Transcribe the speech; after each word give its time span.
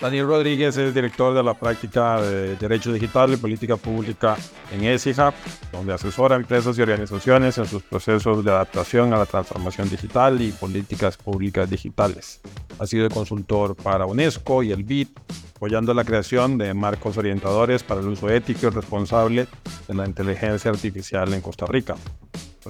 Daniel 0.00 0.26
Rodríguez 0.26 0.78
es 0.78 0.94
director 0.94 1.34
de 1.34 1.42
la 1.42 1.52
práctica 1.52 2.22
de 2.22 2.56
Derecho 2.56 2.90
Digital 2.90 3.34
y 3.34 3.36
Política 3.36 3.76
Pública 3.76 4.34
en 4.72 4.84
ESIHAB, 4.84 5.34
donde 5.72 5.92
asesora 5.92 6.36
a 6.36 6.38
empresas 6.38 6.78
y 6.78 6.82
organizaciones 6.82 7.58
en 7.58 7.66
sus 7.66 7.82
procesos 7.82 8.42
de 8.42 8.50
adaptación 8.50 9.12
a 9.12 9.18
la 9.18 9.26
transformación 9.26 9.90
digital 9.90 10.40
y 10.40 10.52
políticas 10.52 11.18
públicas 11.18 11.68
digitales. 11.68 12.40
Ha 12.78 12.86
sido 12.86 13.10
consultor 13.10 13.76
para 13.76 14.06
UNESCO 14.06 14.62
y 14.62 14.72
el 14.72 14.84
BID, 14.84 15.08
apoyando 15.56 15.92
la 15.92 16.04
creación 16.04 16.56
de 16.56 16.72
marcos 16.72 17.18
orientadores 17.18 17.82
para 17.82 18.00
el 18.00 18.08
uso 18.08 18.30
ético 18.30 18.68
y 18.68 18.70
responsable 18.70 19.48
de 19.86 19.94
la 19.94 20.06
inteligencia 20.06 20.70
artificial 20.70 21.34
en 21.34 21.42
Costa 21.42 21.66
Rica. 21.66 21.94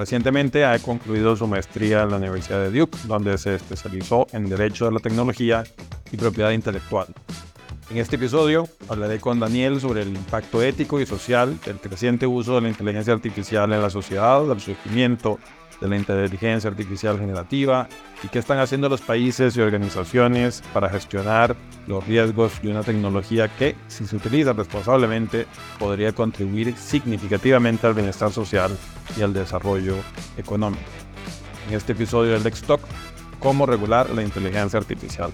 Recientemente 0.01 0.65
ha 0.65 0.79
concluido 0.79 1.37
su 1.37 1.47
maestría 1.47 2.05
en 2.05 2.11
la 2.11 2.17
Universidad 2.17 2.63
de 2.63 2.71
Duke, 2.71 2.97
donde 3.05 3.37
se 3.37 3.57
especializó 3.57 4.27
en 4.33 4.49
Derecho 4.49 4.87
de 4.87 4.93
la 4.93 4.99
Tecnología 4.99 5.63
y 6.11 6.17
Propiedad 6.17 6.53
Intelectual. 6.53 7.09
En 7.91 7.99
este 7.99 8.17
episodio 8.17 8.67
hablaré 8.89 9.21
con 9.21 9.39
Daniel 9.39 9.79
sobre 9.79 10.01
el 10.01 10.09
impacto 10.09 10.63
ético 10.63 11.03
y 11.03 11.05
social 11.05 11.61
del 11.67 11.77
creciente 11.81 12.27
uso 12.27 12.55
de 12.55 12.63
la 12.63 12.69
inteligencia 12.71 13.13
artificial 13.13 13.71
en 13.75 13.83
la 13.83 13.91
sociedad, 13.91 14.51
el 14.51 14.59
surgimiento 14.59 15.39
de 15.81 15.89
la 15.89 15.97
inteligencia 15.97 16.71
artificial 16.71 17.19
generativa 17.19 17.89
y 18.23 18.29
qué 18.29 18.39
están 18.39 18.59
haciendo 18.59 18.89
los 18.89 19.01
países 19.01 19.57
y 19.57 19.61
organizaciones 19.61 20.63
para 20.73 20.89
gestionar 20.91 21.57
los 21.87 22.07
riesgos 22.07 22.61
de 22.63 22.71
una 22.71 22.83
tecnología 22.83 23.49
que, 23.49 23.77
si 23.89 24.07
se 24.07 24.17
utiliza 24.17 24.53
responsablemente, 24.53 25.47
podría 25.79 26.13
contribuir 26.13 26.77
significativamente 26.77 27.87
al 27.87 27.95
bienestar 27.95 28.31
social 28.31 28.77
y 29.17 29.23
al 29.23 29.33
desarrollo 29.33 29.97
económico. 30.37 30.83
En 31.69 31.77
este 31.77 31.93
episodio 31.93 32.33
del 32.33 32.43
Lex 32.43 32.63
Talk, 32.63 32.81
cómo 33.39 33.67
regular 33.67 34.11
la 34.11 34.23
inteligencia 34.23 34.79
artificial. 34.79 35.31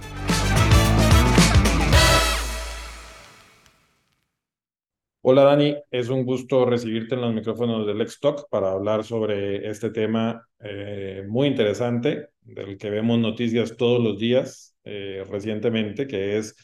Hola 5.28 5.42
Dani, 5.42 5.76
es 5.90 6.08
un 6.08 6.24
gusto 6.24 6.64
recibirte 6.64 7.16
en 7.16 7.20
los 7.22 7.34
micrófonos 7.34 7.84
del 7.84 7.98
Lex 7.98 8.20
Talk 8.20 8.48
para 8.48 8.70
hablar 8.70 9.02
sobre 9.02 9.68
este 9.68 9.90
tema 9.90 10.46
eh, 10.60 11.24
muy 11.26 11.48
interesante 11.48 12.28
del 12.42 12.78
que 12.78 12.90
vemos 12.90 13.18
noticias 13.18 13.76
todos 13.76 14.00
los 14.00 14.20
días 14.20 14.76
eh, 14.84 15.24
recientemente, 15.28 16.06
que 16.06 16.38
es 16.38 16.54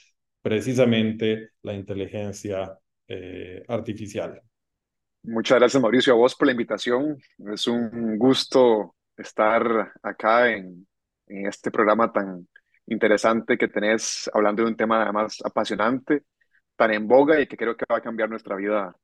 precisamente 0.40 1.54
la 1.62 1.74
inteligencia 1.74 2.78
eh, 3.08 3.64
artificial. 3.66 4.40
Muchas 5.24 5.58
gracias 5.58 5.82
Mauricio 5.82 6.12
a 6.12 6.16
vos 6.16 6.36
por 6.36 6.46
la 6.46 6.52
invitación. 6.52 7.16
Es 7.52 7.66
un 7.66 8.16
gusto 8.16 8.94
estar 9.16 9.92
acá 10.04 10.52
en, 10.52 10.86
en 11.26 11.46
este 11.48 11.72
programa 11.72 12.12
tan 12.12 12.46
interesante 12.86 13.58
que 13.58 13.66
tenés 13.66 14.30
hablando 14.32 14.62
de 14.62 14.68
un 14.68 14.76
tema 14.76 15.02
además 15.02 15.38
apasionante 15.44 16.22
tan 16.82 16.92
en 16.92 17.06
boga 17.06 17.40
y 17.40 17.46
que 17.46 17.56
creo 17.56 17.76
que 17.76 17.84
va 17.90 17.98
a 17.98 18.02
cambiar 18.02 18.28
nuestra 18.28 18.56
vida 18.56 18.96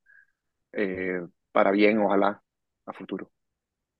eh, 0.72 1.20
para 1.52 1.70
bien, 1.70 1.98
ojalá, 1.98 2.42
a 2.86 2.92
futuro. 2.92 3.30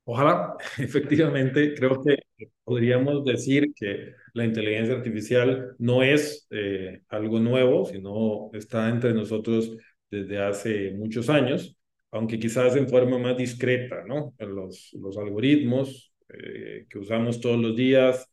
Ojalá, 0.03 0.57
efectivamente, 0.79 1.75
creo 1.75 2.03
que 2.03 2.17
podríamos 2.65 3.25
decir 3.25 3.73
que 3.77 4.15
la 4.35 4.45
inteligencia 4.45 4.97
artificial 4.97 5.77
no 5.79 6.03
es 6.03 6.49
eh, 6.51 7.03
algo 7.09 7.39
nuevo, 7.39 7.85
sino 7.85 8.51
está 8.53 8.89
entre 8.89 9.15
nosotros 9.15 9.77
desde 10.11 10.43
hace 10.43 10.91
muchos 10.97 11.31
años, 11.31 11.77
aunque 12.11 12.41
quizás 12.41 12.75
en 12.75 12.89
forma 12.89 13.17
más 13.19 13.37
discreta, 13.37 14.03
¿no? 14.05 14.35
Los, 14.41 14.91
los 15.01 15.17
algoritmos 15.19 16.13
eh, 16.31 16.87
que 16.91 16.99
usamos 16.99 17.41
todos 17.41 17.61
los 17.61 17.77
días 17.77 18.29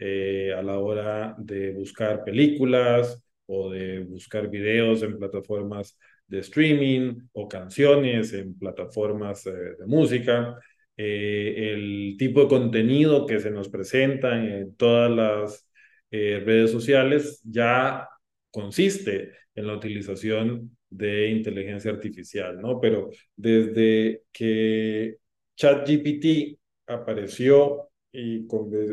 a 0.00 0.62
la 0.62 0.78
hora 0.78 1.34
de 1.38 1.72
buscar 1.72 2.22
películas, 2.24 3.27
o 3.48 3.70
de 3.70 4.00
buscar 4.00 4.48
videos 4.48 5.02
en 5.02 5.18
plataformas 5.18 5.98
de 6.26 6.40
streaming 6.40 7.28
o 7.32 7.48
canciones 7.48 8.32
en 8.34 8.56
plataformas 8.58 9.46
eh, 9.46 9.50
de 9.78 9.86
música, 9.86 10.58
eh, 10.96 11.72
el 11.72 12.16
tipo 12.18 12.42
de 12.42 12.48
contenido 12.48 13.26
que 13.26 13.40
se 13.40 13.50
nos 13.50 13.68
presenta 13.68 14.36
en 14.36 14.74
todas 14.76 15.10
las 15.10 15.70
eh, 16.10 16.42
redes 16.44 16.70
sociales 16.70 17.40
ya 17.44 18.06
consiste 18.50 19.32
en 19.54 19.66
la 19.66 19.74
utilización 19.76 20.76
de 20.90 21.30
inteligencia 21.30 21.90
artificial, 21.90 22.60
¿no? 22.60 22.80
Pero 22.80 23.10
desde 23.36 24.22
que 24.32 25.16
ChatGPT 25.56 26.58
apareció 26.86 27.90
y, 28.12 28.46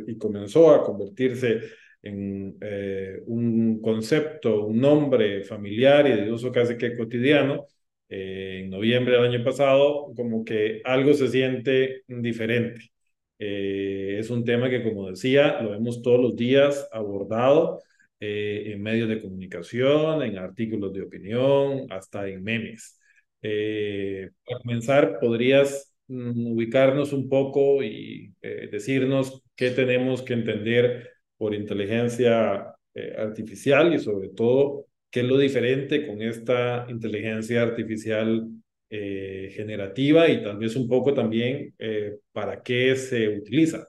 y 0.08 0.18
comenzó 0.18 0.72
a 0.72 0.84
convertirse 0.84 1.62
en 2.06 2.58
eh, 2.62 3.22
un 3.28 3.82
concepto, 3.82 4.68
un 4.68 4.80
nombre 4.80 5.44
familiar 5.44 6.08
y 6.08 6.14
de 6.14 6.32
uso 6.32 6.52
casi 6.52 6.78
que 6.78 6.96
cotidiano, 6.96 7.66
eh, 8.10 8.62
en 8.64 8.70
noviembre 8.70 9.16
del 9.16 9.26
año 9.26 9.44
pasado, 9.44 10.14
como 10.16 10.46
que 10.46 10.82
algo 10.86 11.14
se 11.16 11.28
siente 11.30 12.04
diferente. 12.08 12.92
Eh, 13.40 14.18
es 14.20 14.30
un 14.30 14.46
tema 14.46 14.70
que, 14.70 14.84
como 14.84 15.10
decía, 15.10 15.62
lo 15.62 15.72
vemos 15.72 16.02
todos 16.02 16.22
los 16.22 16.36
días 16.36 16.88
abordado 16.92 17.82
en 18.20 18.82
medios 18.82 19.10
de 19.10 19.22
comunicación, 19.22 20.24
en 20.24 20.38
artículos 20.38 20.94
de 20.94 21.04
opinión, 21.04 21.86
hasta 21.92 22.28
en 22.28 22.44
memes. 22.44 23.00
para 23.42 24.60
comenzar, 24.62 25.20
¿podrías 25.20 25.94
mm, 26.08 26.48
ubicarnos 26.54 27.14
un 27.14 27.30
poco 27.30 27.84
y 27.84 28.34
decirnos 28.42 29.44
qué 29.56 29.72
tenemos 29.72 30.24
que 30.24 30.34
entender 30.34 31.15
por 31.38 31.54
inteligencia 31.54 32.76
eh, 32.94 33.16
artificial 33.18 33.94
y 33.94 34.00
sobre 34.00 34.30
todo 34.30 34.86
qué 35.12 35.22
es 35.22 35.26
lo 35.26 35.38
diferente 35.38 36.08
con 36.08 36.22
esta 36.22 36.86
inteligencia 36.90 37.62
artificial 37.62 38.48
eh, 38.90 39.52
generativa 39.54 40.28
y 40.30 40.44
tal 40.44 40.58
un 40.58 40.88
poco 40.88 41.14
también 41.14 41.74
eh, 41.80 42.18
para 42.32 42.62
qué 42.62 42.96
se 42.96 43.28
utiliza. 43.30 43.88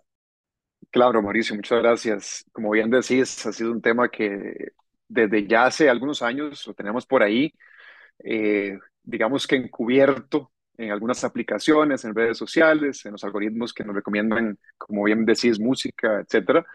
Claro, 0.91 1.21
Mauricio, 1.23 1.55
muchas 1.55 1.81
gracias. 1.81 2.45
Como 2.53 2.71
bien 2.71 2.91
decís, 2.91 3.45
ha 3.47 3.53
sido 3.53 3.73
un 3.73 3.83
tema 3.83 4.09
que 4.09 4.73
desde 5.09 5.47
ya 5.47 5.67
hace 5.67 5.89
algunos 5.89 6.23
años 6.23 6.67
lo 6.67 6.75
tenemos 6.75 7.07
por 7.07 7.23
ahí, 7.23 7.53
digamos 9.03 9.47
que 9.47 9.57
encubierto 9.57 10.51
en 10.79 10.91
algunas 10.91 11.25
aplicaciones, 11.25 12.05
en 12.05 12.15
redes 12.15 12.39
sociales, 12.39 13.05
en 13.07 13.13
los 13.13 13.25
algoritmos 13.25 13.73
que 13.73 13.85
nos 13.85 13.95
recomiendan, 13.95 14.59
como 14.79 15.05
bien 15.05 15.25
decís, 15.25 15.59
música, 15.59 16.21
etcétera. 16.21 16.67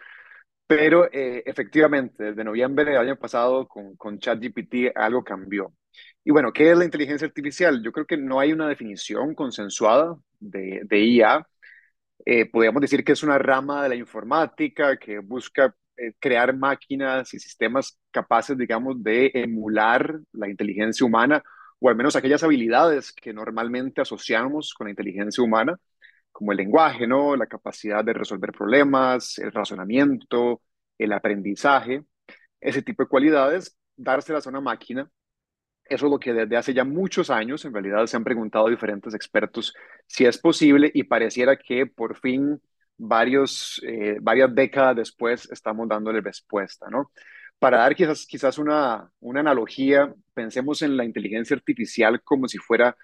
Pero 0.74 1.06
eh, 1.12 1.42
efectivamente, 1.46 2.24
desde 2.24 2.44
noviembre 2.44 2.84
del 2.84 2.96
año 2.98 3.16
pasado 3.18 3.68
con, 3.68 3.96
con 3.96 4.18
ChatGPT 4.18 4.96
algo 4.96 5.22
cambió. 5.24 5.72
Y 6.24 6.30
bueno, 6.30 6.52
¿qué 6.52 6.70
es 6.70 6.78
la 6.78 6.84
inteligencia 6.84 7.26
artificial? 7.26 7.82
Yo 7.82 7.92
creo 7.92 8.06
que 8.06 8.16
no 8.16 8.40
hay 8.40 8.52
una 8.52 8.68
definición 8.68 9.34
consensuada 9.34 10.16
de, 10.40 10.80
de 10.84 11.00
IA. 11.00 11.46
Eh, 12.24 12.46
podríamos 12.50 12.80
decir 12.82 13.04
que 13.04 13.12
es 13.12 13.22
una 13.22 13.38
rama 13.38 13.82
de 13.82 13.90
la 13.90 13.94
informática 13.96 14.96
que 14.98 15.18
busca 15.18 15.74
eh, 15.96 16.14
crear 16.20 16.56
máquinas 16.56 17.34
y 17.34 17.38
sistemas 17.40 17.98
capaces, 18.10 18.56
digamos, 18.56 19.02
de 19.02 19.30
emular 19.34 20.20
la 20.32 20.48
inteligencia 20.48 21.04
humana 21.06 21.42
o 21.80 21.88
al 21.90 21.96
menos 21.96 22.16
aquellas 22.16 22.42
habilidades 22.44 23.12
que 23.12 23.32
normalmente 23.34 24.00
asociamos 24.00 24.72
con 24.74 24.86
la 24.86 24.92
inteligencia 24.92 25.42
humana 25.44 25.76
como 26.42 26.50
el 26.52 26.58
lenguaje, 26.58 27.06
¿no? 27.06 27.36
La 27.36 27.46
capacidad 27.46 28.04
de 28.04 28.12
resolver 28.14 28.50
problemas, 28.50 29.38
el 29.38 29.52
razonamiento, 29.52 30.60
el 30.98 31.12
aprendizaje, 31.12 32.02
ese 32.60 32.82
tipo 32.82 33.04
de 33.04 33.08
cualidades, 33.08 33.78
dárselas 33.96 34.44
a 34.46 34.50
una 34.50 34.60
máquina. 34.60 35.08
Eso 35.84 36.06
es 36.06 36.10
lo 36.12 36.18
que 36.18 36.32
desde 36.32 36.56
hace 36.56 36.74
ya 36.74 36.82
muchos 36.84 37.30
años, 37.30 37.64
en 37.64 37.72
realidad, 37.72 38.06
se 38.06 38.16
han 38.16 38.24
preguntado 38.24 38.68
diferentes 38.68 39.14
expertos 39.14 39.72
si 40.08 40.24
es 40.24 40.36
posible 40.36 40.90
y 40.92 41.04
pareciera 41.04 41.56
que 41.56 41.86
por 41.86 42.16
fin, 42.18 42.60
varios, 42.96 43.80
eh, 43.86 44.18
varias 44.20 44.52
décadas 44.52 44.96
después, 44.96 45.48
estamos 45.52 45.88
dándole 45.88 46.20
respuesta, 46.20 46.88
¿no? 46.90 47.12
Para 47.60 47.78
dar 47.78 47.94
quizás, 47.94 48.26
quizás 48.26 48.58
una, 48.58 49.08
una 49.20 49.40
analogía, 49.40 50.12
pensemos 50.34 50.82
en 50.82 50.96
la 50.96 51.04
inteligencia 51.04 51.54
artificial 51.54 52.20
como 52.24 52.48
si 52.48 52.58
fuera 52.58 52.96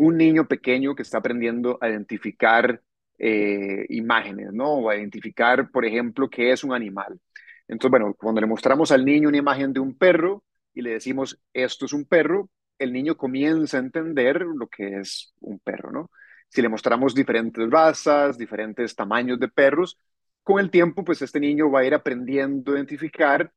un 0.00 0.16
niño 0.16 0.48
pequeño 0.48 0.94
que 0.94 1.02
está 1.02 1.18
aprendiendo 1.18 1.76
a 1.80 1.90
identificar 1.90 2.80
eh, 3.18 3.84
imágenes, 3.90 4.50
¿no? 4.52 4.72
O 4.72 4.88
a 4.90 4.96
identificar, 4.96 5.70
por 5.70 5.84
ejemplo, 5.84 6.30
qué 6.30 6.52
es 6.52 6.64
un 6.64 6.72
animal. 6.72 7.20
Entonces, 7.68 7.90
bueno, 7.90 8.14
cuando 8.14 8.40
le 8.40 8.46
mostramos 8.46 8.90
al 8.92 9.04
niño 9.04 9.28
una 9.28 9.36
imagen 9.38 9.74
de 9.74 9.80
un 9.80 9.96
perro 9.96 10.42
y 10.72 10.80
le 10.80 10.92
decimos, 10.92 11.38
esto 11.52 11.84
es 11.84 11.92
un 11.92 12.06
perro, 12.06 12.48
el 12.78 12.94
niño 12.94 13.16
comienza 13.16 13.76
a 13.76 13.80
entender 13.80 14.40
lo 14.40 14.68
que 14.68 15.00
es 15.00 15.34
un 15.40 15.58
perro, 15.58 15.92
¿no? 15.92 16.10
Si 16.48 16.62
le 16.62 16.70
mostramos 16.70 17.14
diferentes 17.14 17.70
razas, 17.70 18.38
diferentes 18.38 18.96
tamaños 18.96 19.38
de 19.38 19.48
perros, 19.48 19.98
con 20.42 20.60
el 20.60 20.70
tiempo, 20.70 21.04
pues 21.04 21.20
este 21.20 21.38
niño 21.40 21.70
va 21.70 21.80
a 21.80 21.84
ir 21.84 21.94
aprendiendo 21.94 22.72
a 22.72 22.76
identificar 22.76 23.52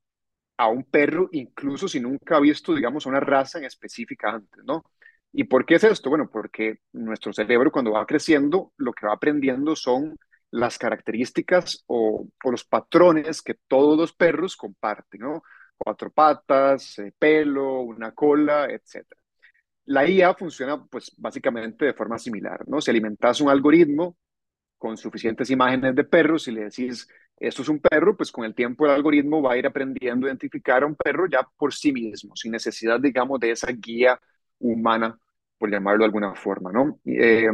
a 0.58 0.68
un 0.68 0.84
perro, 0.84 1.30
incluso 1.32 1.88
si 1.88 2.02
nunca 2.02 2.36
ha 2.36 2.40
visto, 2.42 2.76
digamos, 2.76 3.06
una 3.06 3.22
raza 3.22 3.60
en 3.60 3.66
específica 3.66 4.30
antes, 4.32 4.64
¿no? 4.66 4.84
¿Y 5.34 5.46
por 5.46 5.66
qué 5.66 5.76
es 5.76 5.84
esto? 5.84 6.10
Bueno, 6.10 6.30
porque 6.32 6.80
nuestro 6.94 7.34
cerebro 7.34 7.72
cuando 7.72 7.92
va 7.92 8.06
creciendo, 8.06 8.72
lo 8.78 8.94
que 8.94 9.08
va 9.08 9.14
aprendiendo 9.14 9.76
son 9.76 10.16
las 10.52 10.78
características 10.78 11.84
o, 11.88 12.28
los 12.44 12.64
patrones 12.64 13.42
que 13.42 13.56
todos 13.68 13.98
los 13.98 14.14
perros 14.14 14.56
comparten, 14.56 15.22
¿no? 15.22 15.44
cuatro 15.76 16.12
patas, 16.12 17.00
eh, 17.00 17.12
pelo, 17.18 17.82
una 17.82 18.12
cola, 18.14 18.68
etc. 18.70 19.06
La 19.86 20.08
IA 20.08 20.36
funciona 20.36 20.86
pues 20.86 21.12
básicamente 21.18 21.86
de 21.86 21.94
forma 21.94 22.20
similar, 22.20 22.64
¿no? 22.68 22.80
Si 22.80 22.92
alimentas 22.92 23.42
un 23.42 23.50
algoritmo 23.50 24.16
con 24.78 24.98
suficientes 24.98 25.50
imágenes 25.50 25.96
de 25.96 26.04
perros 26.04 26.48
y 26.48 26.52
le 26.52 26.66
decís, 26.66 27.08
esto 27.38 27.64
es 27.64 27.70
un 27.70 27.80
perro, 27.80 28.16
pues 28.16 28.32
con 28.32 28.46
el 28.46 28.54
tiempo 28.54 28.86
el 28.86 28.92
algoritmo 28.92 29.42
va 29.42 29.54
a 29.54 29.58
ir 29.58 29.66
aprendiendo 29.66 30.28
a 30.28 30.30
identificar 30.30 30.84
a 30.84 30.86
un 30.86 30.96
perro 30.96 31.26
ya 31.28 31.42
por 31.58 31.74
sí 31.74 31.92
mismo, 31.92 32.36
sin 32.36 32.52
necesidad, 32.52 33.00
digamos, 33.00 33.40
de 33.40 33.52
esa 33.52 33.72
guía 33.72 34.20
humana, 34.64 35.18
por 35.58 35.70
llamarlo 35.70 36.00
de 36.00 36.06
alguna 36.06 36.36
forma, 36.36 36.72
¿no? 36.72 37.00
Eh, 37.06 37.48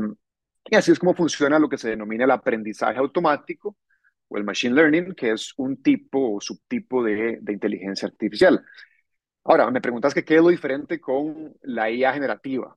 y 0.66 0.76
así 0.76 0.92
es 0.92 1.00
como 1.00 1.16
funciona 1.16 1.60
lo 1.60 1.70
que 1.70 1.78
se 1.78 1.90
denomina 1.90 2.26
el 2.26 2.32
aprendizaje 2.32 3.00
automático 3.00 3.78
o 4.28 4.38
el 4.38 4.44
machine 4.44 4.76
learning, 4.76 5.14
que 5.16 5.32
es 5.32 5.54
un 5.58 5.82
tipo 5.82 6.36
o 6.36 6.42
subtipo 6.42 7.04
de, 7.04 7.40
inteligencia 7.48 8.08
artificial. 8.08 8.64
Ahora, 9.44 9.72
me 9.72 9.82
preguntas 9.82 10.14
qué 10.14 10.24
es 10.28 10.42
lo 10.42 10.50
diferente 10.50 11.00
con 11.02 11.56
la 11.64 11.90
IA 11.90 12.14
generativa. 12.14 12.76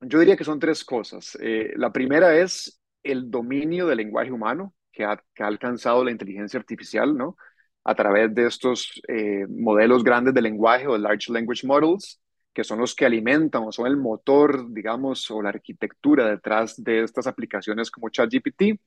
Yo 0.00 0.20
diría 0.20 0.36
que 0.36 0.44
son 0.44 0.60
tres 0.60 0.84
cosas. 0.84 1.36
Eh, 1.40 1.72
la 1.76 1.92
primera 1.92 2.36
es 2.38 2.80
el 3.02 3.30
dominio 3.30 3.86
del 3.86 3.98
lenguaje 3.98 4.30
humano 4.30 4.74
que 4.92 5.04
ha, 5.04 5.22
que 5.34 5.42
ha, 5.42 5.46
alcanzado 5.48 6.04
la 6.04 6.12
inteligencia 6.12 6.60
artificial, 6.60 7.16
¿no? 7.16 7.36
A 7.84 7.94
través 7.94 8.32
de 8.34 8.46
estos 8.46 9.00
eh, 9.08 9.46
modelos 9.48 10.04
grandes 10.04 10.34
de 10.34 10.42
lenguaje 10.42 10.86
o 10.86 10.96
large 10.98 11.32
language 11.32 11.66
models, 11.66 12.20
que 12.58 12.64
son 12.64 12.80
los 12.80 12.96
que 12.96 13.06
alimentan 13.06 13.62
o 13.62 13.70
son 13.70 13.86
el 13.86 13.96
motor, 13.96 14.68
digamos, 14.74 15.30
o 15.30 15.40
la 15.40 15.50
arquitectura 15.50 16.28
detrás 16.28 16.82
de 16.82 17.04
estas 17.04 17.28
aplicaciones 17.28 17.88
como 17.88 18.08
ChatGPT. 18.08 18.80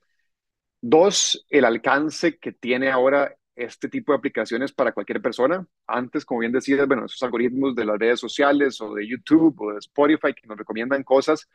Dos, 0.82 1.46
el 1.48 1.64
alcance 1.64 2.36
que 2.38 2.52
tiene 2.52 2.90
ahora 2.90 3.34
este 3.56 3.88
tipo 3.88 4.12
de 4.12 4.18
aplicaciones 4.18 4.72
para 4.72 4.92
cualquier 4.92 5.22
persona. 5.22 5.66
Antes, 5.86 6.26
como 6.26 6.40
bien 6.40 6.52
decías, 6.52 6.86
bueno, 6.86 7.06
esos 7.06 7.22
algoritmos 7.22 7.74
de 7.74 7.86
las 7.86 7.98
redes 7.98 8.20
sociales 8.20 8.78
o 8.82 8.92
de 8.92 9.08
YouTube 9.08 9.58
o 9.62 9.72
de 9.72 9.78
Spotify 9.78 10.34
que 10.34 10.46
nos 10.46 10.58
recomiendan 10.58 11.02
cosas, 11.02 11.48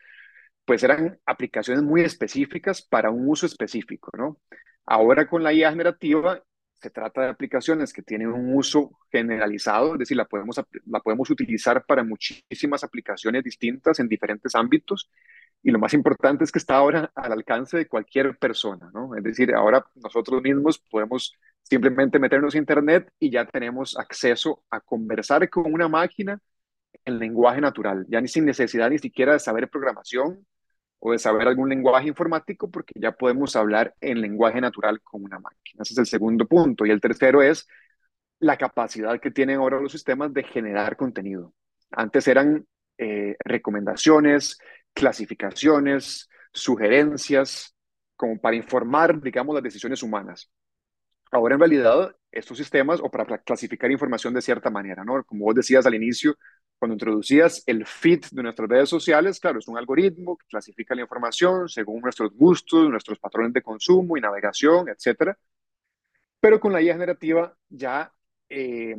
pues 0.66 0.82
eran 0.82 1.20
aplicaciones 1.24 1.84
muy 1.84 2.02
específicas 2.02 2.82
para 2.82 3.12
un 3.12 3.30
uso 3.30 3.46
específico, 3.46 4.10
¿no? 4.18 4.40
Ahora 4.88 5.28
con 5.28 5.44
la 5.44 5.54
IA 5.54 5.70
generativa 5.70 6.44
se 6.80 6.90
trata 6.90 7.22
de 7.22 7.30
aplicaciones 7.30 7.94
que 7.94 8.04
tienen 8.04 8.30
un 8.30 8.56
uso 8.56 8.92
generalizado, 9.12 9.94
es 9.94 10.00
decir, 10.00 10.18
la 10.18 10.26
podemos, 10.26 10.62
la 10.86 11.00
podemos 11.00 11.30
utilizar 11.30 11.86
para 11.86 12.04
muchísimas 12.04 12.84
aplicaciones 12.84 13.44
distintas 13.44 14.00
en 14.00 14.08
diferentes 14.08 14.54
ámbitos 14.56 15.10
y 15.64 15.72
lo 15.72 15.80
más 15.80 15.94
importante 15.94 16.44
es 16.44 16.52
que 16.52 16.60
está 16.60 16.76
ahora 16.76 17.12
al 17.16 17.32
alcance 17.32 17.78
de 17.78 17.88
cualquier 17.88 18.38
persona, 18.38 18.92
¿no? 18.94 19.16
Es 19.16 19.24
decir, 19.24 19.54
ahora 19.56 19.86
nosotros 19.96 20.42
mismos 20.42 20.80
podemos 20.80 21.34
simplemente 21.64 22.20
meternos 22.20 22.56
a 22.56 22.58
Internet 22.60 23.12
y 23.20 23.32
ya 23.32 23.46
tenemos 23.46 23.98
acceso 23.98 24.64
a 24.70 24.80
conversar 24.80 25.50
con 25.50 25.74
una 25.74 25.88
máquina 25.88 26.40
en 27.06 27.20
lenguaje 27.20 27.62
natural, 27.62 28.06
ya 28.10 28.22
ni 28.22 28.28
sin 28.28 28.46
necesidad 28.46 28.90
ni 28.90 29.00
siquiera 29.00 29.34
de 29.34 29.40
saber 29.40 29.70
programación 29.70 30.46
o 31.08 31.12
de 31.14 31.20
saber 31.20 31.48
algún 31.48 31.70
lenguaje 31.70 32.08
informático, 32.10 32.70
porque 32.70 32.94
ya 33.00 33.14
podemos 33.14 33.56
hablar 33.56 33.96
en 34.02 34.22
lenguaje 34.22 34.60
natural 34.60 35.02
con 35.02 35.24
una 35.24 35.40
máquina. 35.40 35.84
Ese 35.84 35.94
es 35.94 36.00
el 36.00 36.06
segundo 36.06 36.46
punto. 36.46 36.86
Y 36.86 36.92
el 36.92 37.00
tercero 37.00 37.42
es 37.42 37.68
la 38.40 38.58
capacidad 38.58 39.20
que 39.20 39.32
tienen 39.32 39.58
ahora 39.58 39.80
los 39.80 39.92
sistemas 39.92 40.34
de 40.34 40.44
generar 40.44 40.98
contenido. 40.98 41.54
Antes 41.92 42.28
eran 42.28 42.68
eh, 42.98 43.38
recomendaciones, 43.40 44.58
clasificaciones, 44.94 46.30
sugerencias, 46.52 47.74
como 48.16 48.40
para 48.40 48.56
informar, 48.58 49.22
digamos, 49.22 49.54
las 49.54 49.64
decisiones 49.64 50.04
humanas. 50.04 50.52
Ahora, 51.32 51.56
en 51.56 51.60
realidad, 51.62 52.16
estos 52.32 52.58
sistemas, 52.58 53.00
o 53.02 53.10
para 53.10 53.38
clasificar 53.40 53.92
información 53.92 54.34
de 54.34 54.42
cierta 54.42 54.70
manera, 54.70 55.04
¿no? 55.06 55.24
Como 55.24 55.46
vos 55.46 55.56
decías 55.56 55.86
al 55.86 55.96
inicio, 55.96 56.36
cuando 56.80 56.94
introducías 56.94 57.64
el 57.66 57.86
feed 57.86 58.26
de 58.32 58.44
nuestras 58.44 58.70
redes 58.70 58.90
sociales, 58.90 59.40
claro, 59.40 59.60
es 59.60 59.68
un 59.68 59.78
algoritmo 59.78 60.38
que 60.38 60.46
clasifica 60.48 60.96
la 60.96 61.02
información 61.02 61.68
según 61.70 62.02
nuestros 62.02 62.32
gustos, 62.34 62.90
nuestros 62.90 63.20
patrones 63.20 63.54
de 63.54 63.62
consumo 63.62 64.18
y 64.18 64.22
navegación, 64.22 64.90
etcétera. 64.90 65.38
Pero 66.40 66.60
con 66.60 66.72
la 66.72 66.82
IA 66.82 66.94
generativa 66.94 67.56
ya 67.70 68.14
eh, 68.50 68.96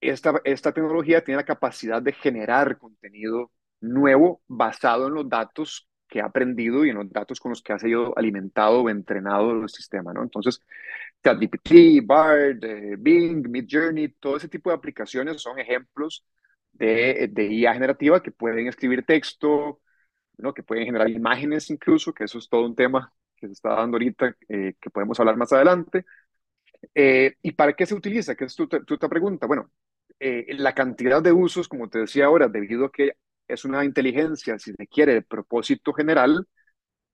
esta, 0.00 0.40
esta 0.44 0.72
tecnología 0.72 1.22
tiene 1.22 1.36
la 1.36 1.44
capacidad 1.44 2.00
de 2.02 2.12
generar 2.12 2.78
contenido 2.78 3.50
nuevo 3.80 4.42
basado 4.48 5.08
en 5.08 5.14
los 5.14 5.28
datos 5.28 5.88
que 6.08 6.20
ha 6.20 6.26
aprendido 6.26 6.86
y 6.86 6.90
en 6.90 6.96
los 6.96 7.10
datos 7.12 7.38
con 7.38 7.50
los 7.50 7.62
que 7.62 7.72
ha 7.74 7.78
sido 7.78 8.16
alimentado 8.16 8.82
o 8.82 8.88
entrenado 8.88 9.52
el 9.52 9.68
sistema, 9.68 10.12
¿no? 10.14 10.22
Entonces, 10.22 10.62
ChatGPT, 11.22 12.04
Bard, 12.04 12.64
eh, 12.64 12.96
Bing, 12.98 13.46
Midjourney, 13.48 14.08
todo 14.18 14.36
ese 14.38 14.48
tipo 14.48 14.70
de 14.70 14.76
aplicaciones 14.76 15.42
son 15.42 15.58
ejemplos 15.58 16.24
de, 16.78 17.28
de 17.32 17.44
IA 17.52 17.74
generativa 17.74 18.22
que 18.22 18.30
pueden 18.32 18.68
escribir 18.68 19.04
texto, 19.04 19.80
¿no? 20.38 20.54
que 20.54 20.62
pueden 20.64 20.86
generar 20.86 21.10
imágenes 21.10 21.70
incluso, 21.70 22.14
que 22.14 22.24
eso 22.24 22.38
es 22.38 22.48
todo 22.48 22.66
un 22.66 22.76
tema 22.76 23.12
que 23.36 23.48
se 23.48 23.54
está 23.54 23.70
dando 23.76 23.96
ahorita, 23.96 24.36
eh, 24.48 24.74
que 24.80 24.90
podemos 24.90 25.20
hablar 25.20 25.36
más 25.36 25.52
adelante. 25.52 26.06
Eh, 26.94 27.36
¿Y 27.42 27.52
para 27.52 27.74
qué 27.74 27.86
se 27.86 27.94
utiliza? 27.94 28.34
¿Qué 28.34 28.44
es 28.46 28.54
tu, 28.56 28.68
tu, 28.68 28.84
tu 28.84 29.08
pregunta? 29.08 29.46
Bueno, 29.46 29.70
la 30.20 30.74
cantidad 30.74 31.22
de 31.22 31.32
usos, 31.32 31.68
como 31.68 31.88
te 31.88 32.00
decía 32.00 32.26
ahora, 32.26 32.48
debido 32.48 32.86
a 32.86 32.92
que 32.92 33.12
es 33.46 33.64
una 33.64 33.84
inteligencia, 33.84 34.58
si 34.58 34.72
se 34.74 34.86
quiere, 34.86 35.14
de 35.14 35.22
propósito 35.22 35.92
general, 35.92 36.46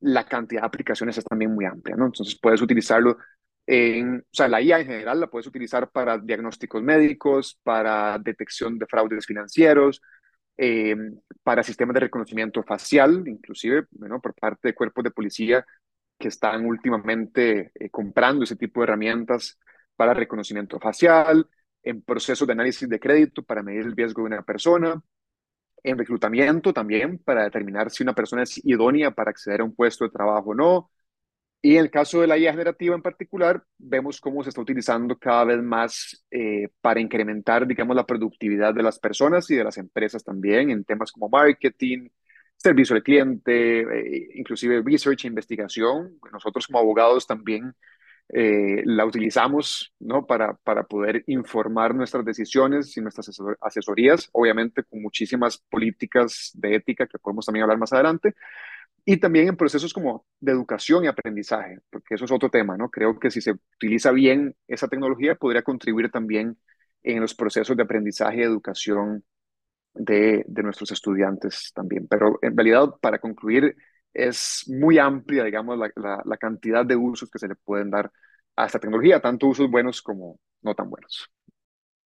la 0.01 0.27
cantidad 0.27 0.63
de 0.63 0.67
aplicaciones 0.67 1.19
es 1.19 1.25
también 1.25 1.55
muy 1.55 1.65
amplia, 1.67 1.97
¿no? 1.97 2.07
Entonces 2.07 2.39
puedes 2.41 2.63
utilizarlo 2.63 3.19
en, 3.67 4.19
o 4.19 4.23
sea, 4.31 4.49
la 4.49 4.61
IA 4.61 4.81
en 4.81 4.87
general 4.87 5.21
la 5.21 5.29
puedes 5.29 5.47
utilizar 5.47 5.91
para 5.91 6.19
diagnósticos 6.19 6.83
médicos, 6.83 7.59
para 7.63 8.19
detección 8.19 8.79
de 8.79 8.87
fraudes 8.87 9.27
financieros, 9.27 10.03
eh, 10.57 10.95
para 11.43 11.63
sistemas 11.63 11.95
de 11.95 12.01
reconocimiento 12.01 12.63
facial, 12.63 13.25
inclusive, 13.27 13.85
por 14.23 14.35
parte 14.35 14.69
de 14.69 14.75
cuerpos 14.75 15.05
de 15.05 15.11
policía 15.11 15.67
que 16.19 16.29
están 16.29 16.65
últimamente 16.67 17.73
eh, 17.75 17.91
comprando 17.91 18.45
ese 18.45 18.57
tipo 18.57 18.81
de 18.81 18.85
herramientas 18.85 19.59
para 19.97 20.15
reconocimiento 20.15 20.79
facial, 20.81 21.49
en 21.83 22.03
procesos 22.03 22.47
de 22.47 22.53
análisis 22.53 22.89
de 22.89 23.01
crédito 23.01 23.43
para 23.43 23.63
medir 23.63 23.83
el 23.83 23.97
riesgo 23.97 24.23
de 24.23 24.27
una 24.27 24.43
persona, 24.43 25.03
en 25.83 25.99
reclutamiento 25.99 26.73
también 26.73 27.19
para 27.19 27.45
determinar 27.45 27.91
si 27.91 28.03
una 28.03 28.15
persona 28.15 28.43
es 28.45 28.65
idónea 28.65 29.11
para 29.13 29.31
acceder 29.31 29.61
a 29.61 29.65
un 29.65 29.75
puesto 29.75 30.05
de 30.05 30.11
trabajo 30.11 30.51
o 30.51 30.55
no. 30.55 30.91
Y 31.65 31.77
en 31.77 31.81
el 31.85 31.91
caso 31.91 32.21
de 32.21 32.27
la 32.27 32.37
IA 32.37 32.53
generativa 32.53 32.95
en 32.95 33.01
particular, 33.01 33.65
vemos 33.79 34.21
cómo 34.21 34.43
se 34.43 34.51
está 34.51 34.61
utilizando 34.61 35.17
cada 35.19 35.45
vez 35.45 35.63
más 35.63 36.23
eh, 36.31 36.69
para 36.83 37.01
incrementar, 37.01 37.67
digamos, 37.67 37.97
la 37.97 38.05
productividad 38.05 38.75
de 38.75 38.83
las 38.83 38.99
personas 38.99 39.51
y 39.51 39.57
de 39.57 39.65
las 39.65 39.79
empresas 39.79 40.23
también 40.23 40.69
en 40.69 40.85
temas 40.85 41.11
como 41.11 41.31
marketing, 41.31 42.11
servicio 42.55 42.95
al 42.95 43.03
cliente, 43.03 43.81
eh, 43.81 44.29
inclusive 44.35 44.83
research 44.85 45.25
e 45.25 45.29
investigación. 45.29 46.19
Nosotros 46.31 46.67
como 46.67 46.81
abogados 46.81 47.27
también 47.27 47.75
eh, 48.29 48.83
la 48.85 49.07
utilizamos 49.07 49.95
¿no? 50.01 50.27
para, 50.27 50.57
para 50.65 50.83
poder 50.83 51.25
informar 51.29 51.95
nuestras 51.95 52.27
decisiones 52.27 52.95
y 52.99 53.01
nuestras 53.01 53.31
asesorías, 53.63 54.29
obviamente 54.33 54.85
con 54.85 55.01
muchísimas 55.01 55.57
políticas 55.71 56.51
de 56.53 56.75
ética 56.75 57.07
que 57.07 57.19
podemos 57.19 57.47
también 57.47 57.63
hablar 57.63 57.79
más 57.79 57.95
adelante, 57.95 58.35
y 59.05 59.19
también 59.19 59.49
en 59.49 59.57
procesos 59.57 59.93
como 59.93 60.27
de 60.41 60.53
educación 60.53 61.05
y 61.05 61.09
aprendizaje, 61.09 61.79
porque 61.91 62.15
eso 62.15 62.25
es 62.25 62.31
otro 62.31 62.49
tema, 62.51 62.77
¿no? 62.77 62.91
Creo 62.91 63.19
que 63.19 63.31
si 63.31 63.41
se 63.41 63.53
utiliza 63.53 64.11
bien 64.13 64.57
esa 64.67 64.89
tecnología, 64.89 65.35
podría 65.35 65.63
contribuir 65.63 66.11
también 66.11 66.57
en 67.03 67.21
los 67.21 67.35
procesos 67.35 67.77
de 67.77 67.83
aprendizaje 67.83 68.39
y 68.39 68.43
educación 68.43 69.25
de, 69.93 70.45
de 70.47 70.63
nuestros 70.63 70.91
estudiantes 70.91 71.71
también. 71.75 72.07
Pero 72.09 72.39
en 72.41 72.57
realidad, 72.57 72.95
para 73.01 73.19
concluir, 73.19 73.77
es 74.15 74.65
muy 74.69 74.99
amplia, 74.99 75.45
digamos, 75.45 75.79
la, 75.79 76.23
la, 76.25 76.37
cantidad 76.39 76.87
de 76.87 76.97
usos 76.97 77.31
que 77.31 77.39
se 77.39 77.49
le 77.49 77.57
pueden 77.57 77.91
dar 77.91 78.11
a 78.57 78.67
esta 78.67 78.79
tecnología, 78.79 79.21
tanto 79.21 79.49
usos 79.49 79.71
buenos 79.71 80.01
como 80.01 80.39
no 80.63 80.75
tan 80.75 80.89
buenos. 80.89 81.29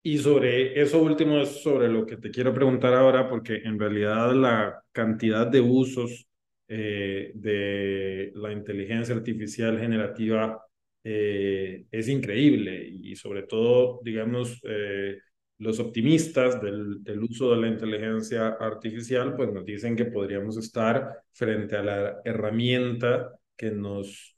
Y 0.02 0.18
sobre 0.18 0.80
eso 0.80 1.02
último 1.02 1.38
es 1.38 1.62
sobre 1.62 1.88
lo 1.88 2.06
que 2.06 2.16
te 2.16 2.30
quiero 2.30 2.54
preguntar 2.54 2.94
ahora, 2.94 3.28
porque 3.28 3.56
en 3.56 3.78
realidad 3.78 4.32
la 4.32 4.82
cantidad 4.92 5.46
de 5.46 5.60
usos 5.60 6.27
eh, 6.70 7.32
de 7.34 8.30
la 8.34 8.52
inteligencia 8.52 9.14
artificial 9.14 9.78
generativa 9.78 10.62
eh, 11.02 11.86
es 11.90 12.08
increíble 12.08 12.86
y 12.86 13.16
sobre 13.16 13.44
todo, 13.44 14.00
digamos, 14.02 14.60
eh, 14.64 15.16
los 15.56 15.80
optimistas 15.80 16.60
del, 16.60 17.00
uso 17.22 17.52
de 17.52 17.60
la 17.62 17.68
inteligencia 17.68 18.48
artificial, 18.48 19.34
pues 19.34 19.50
nos 19.50 19.64
dicen 19.64 19.96
que 19.96 20.04
podríamos 20.04 20.58
estar 20.58 21.22
frente 21.32 21.74
a 21.76 21.82
la 21.82 22.20
herramienta 22.22 23.32
que 23.56 23.70
nos 23.72 24.36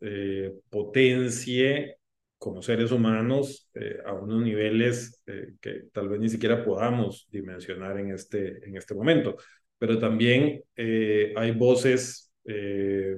potencie 0.70 1.96
como 2.38 2.62
seres 2.62 2.90
humanos 2.90 3.70
a 4.06 4.14
unos 4.14 4.42
niveles 4.42 5.22
que 5.60 5.88
tal 5.92 6.08
vez 6.08 6.20
ni 6.20 6.30
siquiera 6.30 6.64
podamos 6.64 7.28
dimensionar 7.30 7.98
en 7.98 8.12
este, 8.12 8.66
en 8.66 8.76
este 8.78 8.94
momento. 8.94 9.36
Pero 9.80 9.98
también 9.98 10.62
hay 10.76 11.50
voces 11.52 12.30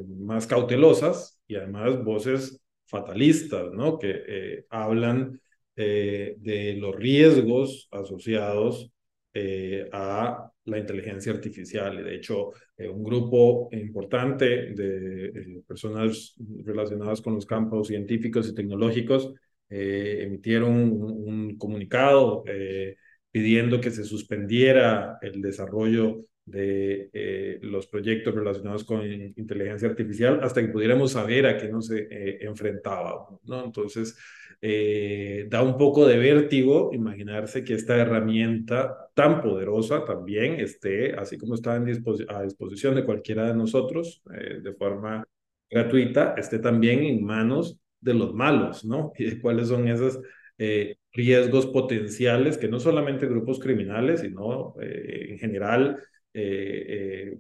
más 0.07 0.47
cautelosas 0.47 1.41
y 1.47 1.57
además 1.57 2.03
voces 2.03 2.61
fatalistas, 2.87 3.73
¿no? 3.73 3.99
Que 3.99 4.65
hablan 4.71 5.41
de 5.75 6.77
los 6.79 6.95
riesgos 6.95 7.89
asociados 7.91 8.91
a 9.93 10.51
la 10.65 10.79
inteligencia 10.79 11.33
artificial. 11.33 12.05
De 12.05 12.15
hecho, 12.15 12.53
un 12.79 13.03
grupo 13.03 13.69
importante 13.73 14.73
de 14.73 15.63
personas 15.67 16.37
relacionadas 16.65 17.21
con 17.21 17.35
los 17.35 17.47
campos 17.47 17.89
científicos 17.89 18.49
y 18.49 18.55
tecnológicos 18.55 19.33
emitieron 19.69 20.73
un 20.73 21.57
comunicado 21.59 22.45
pidiendo 23.33 23.81
que 23.81 23.91
se 23.91 24.05
suspendiera 24.05 25.19
el 25.23 25.43
desarrollo 25.43 26.27
de 26.45 27.11
eh, 27.13 27.59
los 27.63 27.87
proyectos 27.87 28.35
relacionados 28.35 28.85
con 28.85 29.05
inteligencia 29.05 29.89
artificial 29.89 30.41
hasta 30.43 30.61
que 30.61 30.69
pudiéramos 30.69 31.13
saber 31.13 31.47
a 31.47 31.57
qué 31.57 31.69
nos 31.69 31.91
eh, 31.91 32.39
enfrentábamos, 32.41 33.41
¿no? 33.45 33.65
Entonces, 33.65 34.17
eh, 34.61 35.47
da 35.49 35.63
un 35.63 35.77
poco 35.77 36.07
de 36.07 36.19
vértigo 36.19 36.91
imaginarse 36.93 37.65
que 37.65 37.75
esta 37.75 37.97
herramienta 37.97 39.09
tan 39.15 39.41
poderosa 39.41 40.05
también 40.05 40.61
esté, 40.61 41.15
así 41.15 41.37
como 41.39 41.55
está 41.55 41.75
a 41.75 42.43
disposición 42.43 42.95
de 42.95 43.05
cualquiera 43.05 43.47
de 43.47 43.55
nosotros 43.55 44.23
de 44.27 44.73
forma 44.75 45.25
gratuita, 45.71 46.35
esté 46.37 46.59
también 46.59 47.01
en 47.05 47.25
manos 47.25 47.81
de 48.01 48.15
los 48.15 48.35
malos, 48.35 48.85
¿no? 48.85 49.13
Y 49.19 49.39
cuáles 49.41 49.69
son 49.69 49.89
esas 49.89 50.19
riesgos 51.13 51.67
potenciales 51.67 52.57
que 52.57 52.69
no 52.69 52.79
solamente 52.79 53.27
grupos 53.27 53.59
criminales, 53.59 54.21
sino 54.21 54.75
en 54.81 55.39
general 55.39 55.99
eh, 56.35 56.85
eh, 56.89 57.39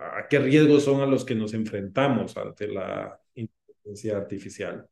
a 0.00 0.28
qué 0.28 0.38
riesgos 0.38 0.84
son 0.84 1.00
a 1.00 1.06
los 1.06 1.24
que 1.24 1.34
nos 1.34 1.52
enfrentamos 1.52 2.36
ante 2.36 2.68
la 2.68 3.18
inteligencia 3.34 4.16
artificial. 4.16 4.86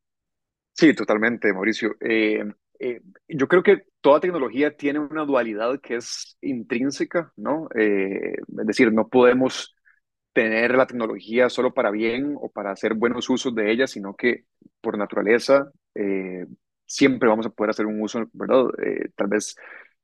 Sí, 0.73 0.95
totalmente, 0.95 1.53
Mauricio. 1.53 1.97
Eh, 2.01 2.45
yo 3.29 3.49
creo 3.49 3.63
que 3.63 3.85
toda 4.01 4.21
tecnología 4.21 4.77
tiene 4.77 5.01
una 5.01 5.25
dualidad 5.25 5.81
que 5.81 5.97
es 5.97 6.37
intrínseca, 6.41 7.33
¿no? 7.37 7.69
es 7.75 8.37
decir, 8.47 8.93
no 8.93 9.09
podemos 9.09 9.75
tener 10.33 10.77
la 10.77 10.87
tecnología 10.87 11.49
solo 11.49 11.75
para 11.75 11.91
bien 11.91 12.37
o 12.41 12.49
para 12.53 12.71
hacer 12.71 12.95
buenos 12.95 13.29
usos 13.29 13.53
de 13.53 13.73
ella, 13.73 13.89
sino 13.89 14.15
que 14.15 14.45
por 14.81 14.97
naturaleza 14.97 15.73
siempre 16.87 17.29
vamos 17.29 17.47
a 17.47 17.51
poder 17.51 17.71
hacer 17.71 17.87
un 17.87 18.01
uso, 18.01 18.31
¿verdad? 18.33 18.67
tal 19.17 19.27
vez 19.27 19.57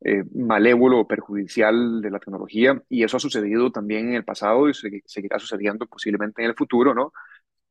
eh, 0.04 0.24
malévolo 0.34 1.00
o 1.00 1.08
perjudicial 1.08 2.02
de 2.02 2.10
la 2.10 2.20
tecnología 2.20 2.80
y 2.90 3.04
eso 3.04 3.16
ha 3.16 3.20
sucedido 3.20 3.72
también 3.72 4.10
en 4.10 4.14
el 4.16 4.24
pasado 4.24 4.68
y 4.68 4.74
seguirá 5.06 5.38
sucediendo 5.38 5.86
posiblemente 5.86 6.42
en 6.42 6.50
el 6.50 6.56
futuro, 6.56 6.94
¿no? 6.94 7.12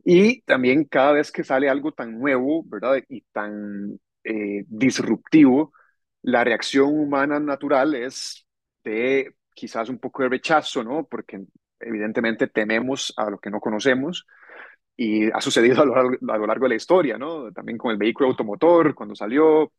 Y 0.03 0.41
también 0.43 0.85
cada 0.85 1.13
vez 1.13 1.31
que 1.31 1.43
sale 1.43 1.69
algo 1.69 1.91
tan 1.93 2.19
nuevo, 2.19 2.63
¿verdad? 2.65 3.03
Y 3.09 3.21
tan 3.31 3.99
eh, 4.23 4.65
disruptivo, 4.67 5.73
la 6.23 6.43
reacción 6.43 6.87
humana 6.97 7.39
natural 7.39 7.95
es 7.95 8.47
de 8.83 9.35
quizás 9.53 9.89
un 9.89 9.99
poco 9.99 10.23
de 10.23 10.29
rechazo, 10.29 10.83
¿no? 10.83 11.05
Porque 11.05 11.41
evidentemente 11.79 12.47
tememos 12.47 13.13
a 13.17 13.29
lo 13.29 13.39
que 13.39 13.49
no 13.49 13.59
conocemos 13.59 14.25
y 14.95 15.31
ha 15.31 15.41
sucedido 15.41 15.81
a 15.83 15.85
lo, 15.85 15.95
a 15.95 16.37
lo 16.37 16.47
largo 16.47 16.65
de 16.65 16.69
la 16.69 16.75
historia, 16.75 17.17
¿no? 17.17 17.51
También 17.51 17.77
con 17.77 17.91
el 17.91 17.97
vehículo 17.97 18.29
automotor, 18.29 18.93
cuando 18.95 19.15
salió, 19.15 19.71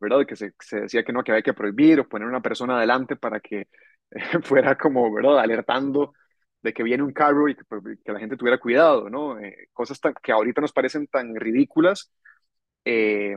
¿verdad? 0.00 0.26
Que 0.26 0.36
se, 0.36 0.54
se, 0.60 0.82
decía 0.82 1.04
que 1.04 1.12
no, 1.12 1.22
que 1.24 1.32
había 1.32 1.42
que 1.42 1.54
prohibir 1.54 2.00
o 2.00 2.08
poner 2.08 2.28
una 2.28 2.42
persona 2.42 2.76
adelante 2.76 3.16
para 3.16 3.40
que 3.40 3.68
fuera 4.42 4.76
como, 4.76 5.12
¿verdad? 5.12 5.40
Alertando 5.40 6.14
de 6.62 6.72
que 6.72 6.82
viene 6.82 7.02
un 7.02 7.12
carro 7.12 7.48
y 7.48 7.54
que, 7.56 7.64
pues, 7.64 7.82
que 8.04 8.12
la 8.12 8.20
gente 8.20 8.36
tuviera 8.36 8.58
cuidado, 8.58 9.10
¿no? 9.10 9.38
Eh, 9.38 9.68
cosas 9.72 10.00
tan, 10.00 10.14
que 10.22 10.32
ahorita 10.32 10.60
nos 10.60 10.72
parecen 10.72 11.06
tan 11.08 11.34
ridículas, 11.36 12.10
eh, 12.84 13.36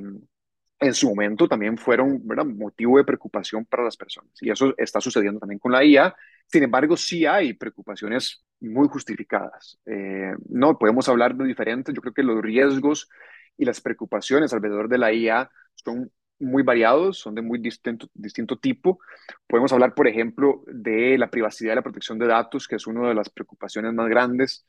en 0.79 0.93
su 0.93 1.09
momento 1.09 1.47
también 1.47 1.77
fueron, 1.77 2.25
¿verdad? 2.27 2.45
Motivo 2.45 2.97
de 2.97 3.03
preocupación 3.03 3.65
para 3.65 3.83
las 3.83 3.97
personas. 3.97 4.31
Y 4.41 4.51
eso 4.51 4.73
está 4.77 5.01
sucediendo 5.01 5.39
también 5.39 5.59
con 5.59 5.71
la 5.71 5.83
IA. 5.83 6.15
Sin 6.45 6.63
embargo, 6.63 6.95
sí 6.95 7.25
hay 7.25 7.53
preocupaciones 7.53 8.43
muy 8.59 8.87
justificadas. 8.87 9.79
Eh, 9.85 10.33
no, 10.49 10.77
podemos 10.77 11.09
hablar 11.09 11.35
de 11.35 11.45
diferentes. 11.45 11.93
Yo 11.95 12.01
creo 12.01 12.13
que 12.13 12.23
los 12.23 12.41
riesgos 12.41 13.09
y 13.57 13.65
las 13.65 13.81
preocupaciones 13.81 14.53
alrededor 14.53 14.87
de 14.87 14.97
la 14.99 15.11
IA 15.13 15.49
son 15.75 16.11
muy 16.39 16.63
variados, 16.63 17.19
son 17.19 17.35
de 17.35 17.41
muy 17.41 17.59
distinto, 17.59 18.07
distinto 18.13 18.57
tipo. 18.57 18.99
Podemos 19.47 19.71
hablar, 19.73 19.93
por 19.95 20.07
ejemplo, 20.07 20.63
de 20.67 21.17
la 21.17 21.29
privacidad 21.29 21.73
y 21.73 21.75
la 21.75 21.81
protección 21.81 22.19
de 22.19 22.27
datos, 22.27 22.67
que 22.67 22.75
es 22.75 22.87
una 22.87 23.07
de 23.09 23.15
las 23.15 23.29
preocupaciones 23.29 23.93
más 23.93 24.09
grandes. 24.09 24.65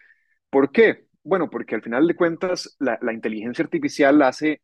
¿Por 0.50 0.72
qué? 0.72 1.06
Bueno, 1.22 1.50
porque 1.50 1.75
al 1.75 1.82
final 1.82 2.06
de 2.06 2.16
cuentas 2.16 2.76
la, 2.78 2.98
la 3.02 3.12
inteligencia 3.12 3.64
artificial 3.64 4.22
hace 4.22 4.62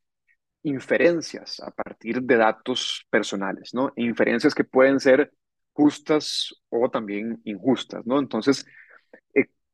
inferencias 0.62 1.60
a 1.60 1.70
partir 1.70 2.22
de 2.22 2.36
datos 2.36 3.06
personales, 3.10 3.74
¿no? 3.74 3.92
Inferencias 3.96 4.54
que 4.54 4.64
pueden 4.64 4.98
ser 4.98 5.32
justas 5.72 6.54
o 6.70 6.90
también 6.90 7.40
injustas, 7.44 8.06
¿no? 8.06 8.18
Entonces, 8.18 8.66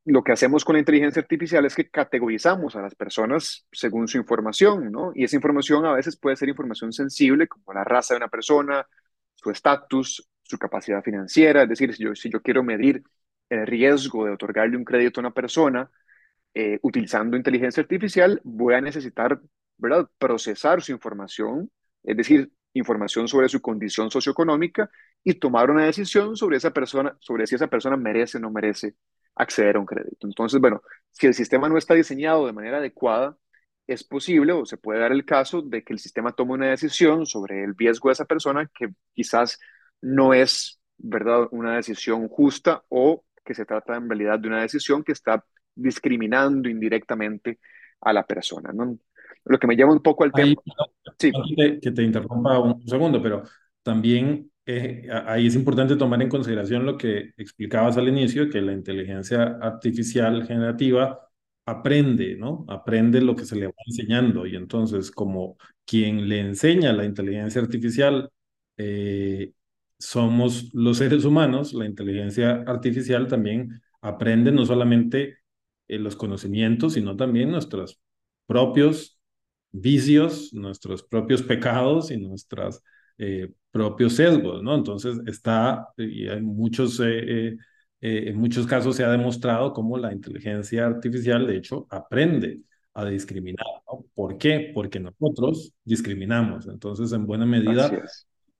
lo 0.05 0.23
que 0.23 0.31
hacemos 0.31 0.65
con 0.65 0.73
la 0.73 0.79
inteligencia 0.79 1.21
artificial 1.21 1.65
es 1.65 1.75
que 1.75 1.89
categorizamos 1.89 2.75
a 2.75 2.81
las 2.81 2.95
personas 2.95 3.67
según 3.71 4.07
su 4.07 4.17
información, 4.17 4.91
¿no? 4.91 5.11
Y 5.15 5.23
esa 5.25 5.35
información 5.35 5.85
a 5.85 5.93
veces 5.93 6.17
puede 6.17 6.35
ser 6.35 6.49
información 6.49 6.91
sensible, 6.91 7.47
como 7.47 7.73
la 7.73 7.83
raza 7.83 8.13
de 8.13 8.17
una 8.19 8.27
persona, 8.27 8.85
su 9.35 9.51
estatus, 9.51 10.27
su 10.43 10.57
capacidad 10.57 11.03
financiera. 11.03 11.63
Es 11.63 11.69
decir, 11.69 11.93
si 11.95 12.03
yo, 12.03 12.15
si 12.15 12.29
yo 12.29 12.41
quiero 12.41 12.63
medir 12.63 13.03
el 13.49 13.67
riesgo 13.67 14.25
de 14.25 14.31
otorgarle 14.31 14.77
un 14.77 14.85
crédito 14.85 15.19
a 15.19 15.23
una 15.23 15.31
persona 15.33 15.91
eh, 16.53 16.79
utilizando 16.81 17.37
inteligencia 17.37 17.81
artificial, 17.81 18.41
voy 18.43 18.73
a 18.75 18.81
necesitar, 18.81 19.39
¿verdad?, 19.77 20.09
procesar 20.17 20.81
su 20.81 20.91
información, 20.91 21.71
es 22.03 22.17
decir, 22.17 22.51
información 22.73 23.27
sobre 23.27 23.49
su 23.49 23.61
condición 23.61 24.09
socioeconómica 24.11 24.89
y 25.23 25.35
tomar 25.35 25.69
una 25.71 25.85
decisión 25.85 26.35
sobre 26.37 26.57
esa 26.57 26.71
persona, 26.71 27.15
sobre 27.19 27.47
si 27.47 27.55
esa 27.55 27.67
persona 27.67 27.97
merece 27.97 28.37
o 28.37 28.41
no 28.41 28.51
merece 28.51 28.95
acceder 29.35 29.75
a 29.75 29.79
un 29.79 29.85
crédito. 29.85 30.27
Entonces, 30.27 30.59
bueno, 30.59 30.81
si 31.11 31.27
el 31.27 31.33
sistema 31.33 31.69
no 31.69 31.77
está 31.77 31.93
diseñado 31.93 32.45
de 32.45 32.53
manera 32.53 32.77
adecuada, 32.77 33.37
es 33.87 34.03
posible 34.03 34.53
o 34.53 34.65
se 34.65 34.77
puede 34.77 34.99
dar 34.99 35.11
el 35.11 35.25
caso 35.25 35.61
de 35.61 35.83
que 35.83 35.93
el 35.93 35.99
sistema 35.99 36.31
tome 36.33 36.53
una 36.53 36.69
decisión 36.69 37.25
sobre 37.25 37.63
el 37.63 37.75
riesgo 37.75 38.09
de 38.09 38.13
esa 38.13 38.25
persona 38.25 38.69
que 38.73 38.89
quizás 39.13 39.59
no 40.01 40.33
es, 40.33 40.79
¿verdad?, 40.97 41.47
una 41.51 41.75
decisión 41.75 42.27
justa 42.27 42.83
o 42.89 43.23
que 43.43 43.53
se 43.53 43.65
trata 43.65 43.95
en 43.95 44.07
realidad 44.07 44.39
de 44.39 44.47
una 44.47 44.61
decisión 44.61 45.03
que 45.03 45.11
está 45.11 45.43
discriminando 45.75 46.69
indirectamente 46.69 47.59
a 48.01 48.13
la 48.13 48.25
persona, 48.25 48.71
¿no? 48.73 48.97
Lo 49.45 49.57
que 49.57 49.67
me 49.67 49.75
lleva 49.75 49.91
un 49.91 50.01
poco 50.01 50.23
al 50.23 50.31
tema... 50.31 50.53
sí. 51.17 51.31
que 51.81 51.91
te 51.91 52.03
interrumpa 52.03 52.59
un 52.59 52.87
segundo, 52.87 53.21
pero 53.21 53.43
también 53.81 54.50
eh, 54.73 55.07
ahí 55.25 55.47
es 55.47 55.55
importante 55.55 55.95
tomar 55.95 56.21
en 56.21 56.29
consideración 56.29 56.85
lo 56.85 56.97
que 56.97 57.33
explicabas 57.37 57.97
al 57.97 58.07
inicio, 58.07 58.49
que 58.49 58.61
la 58.61 58.73
inteligencia 58.73 59.57
artificial 59.61 60.45
generativa 60.47 61.19
aprende, 61.65 62.35
¿no? 62.37 62.65
Aprende 62.69 63.21
lo 63.21 63.35
que 63.35 63.45
se 63.45 63.55
le 63.55 63.67
va 63.67 63.73
enseñando 63.85 64.45
y 64.45 64.55
entonces 64.55 65.11
como 65.11 65.57
quien 65.85 66.27
le 66.29 66.39
enseña 66.39 66.93
la 66.93 67.05
inteligencia 67.05 67.61
artificial 67.61 68.31
eh, 68.77 69.53
somos 69.99 70.73
los 70.73 70.97
seres 70.97 71.25
humanos, 71.25 71.73
la 71.73 71.85
inteligencia 71.85 72.63
artificial 72.67 73.27
también 73.27 73.81
aprende 74.01 74.51
no 74.51 74.65
solamente 74.65 75.39
eh, 75.87 75.99
los 75.99 76.15
conocimientos, 76.15 76.93
sino 76.93 77.15
también 77.17 77.51
nuestros 77.51 77.99
propios 78.47 79.19
vicios, 79.71 80.53
nuestros 80.53 81.03
propios 81.03 81.43
pecados 81.43 82.11
y 82.11 82.17
nuestras 82.17 82.83
propios 83.71 84.13
sesgos, 84.15 84.61
¿no? 84.61 84.75
Entonces 84.75 85.19
está, 85.25 85.87
y 85.97 86.27
hay 86.27 86.41
muchos, 86.41 86.99
eh, 86.99 87.49
eh, 87.49 87.57
en 88.01 88.37
muchos 88.37 88.67
casos 88.67 88.95
se 88.95 89.03
ha 89.03 89.11
demostrado 89.11 89.73
cómo 89.73 89.97
la 89.97 90.13
inteligencia 90.13 90.85
artificial, 90.85 91.47
de 91.47 91.57
hecho, 91.57 91.87
aprende 91.89 92.61
a 92.93 93.05
discriminar, 93.05 93.65
¿no? 93.87 94.05
¿Por 94.13 94.37
qué? 94.37 94.71
Porque 94.73 94.99
nosotros 94.99 95.73
discriminamos. 95.83 96.67
Entonces, 96.67 97.11
en 97.13 97.25
buena 97.25 97.45
medida, 97.45 97.89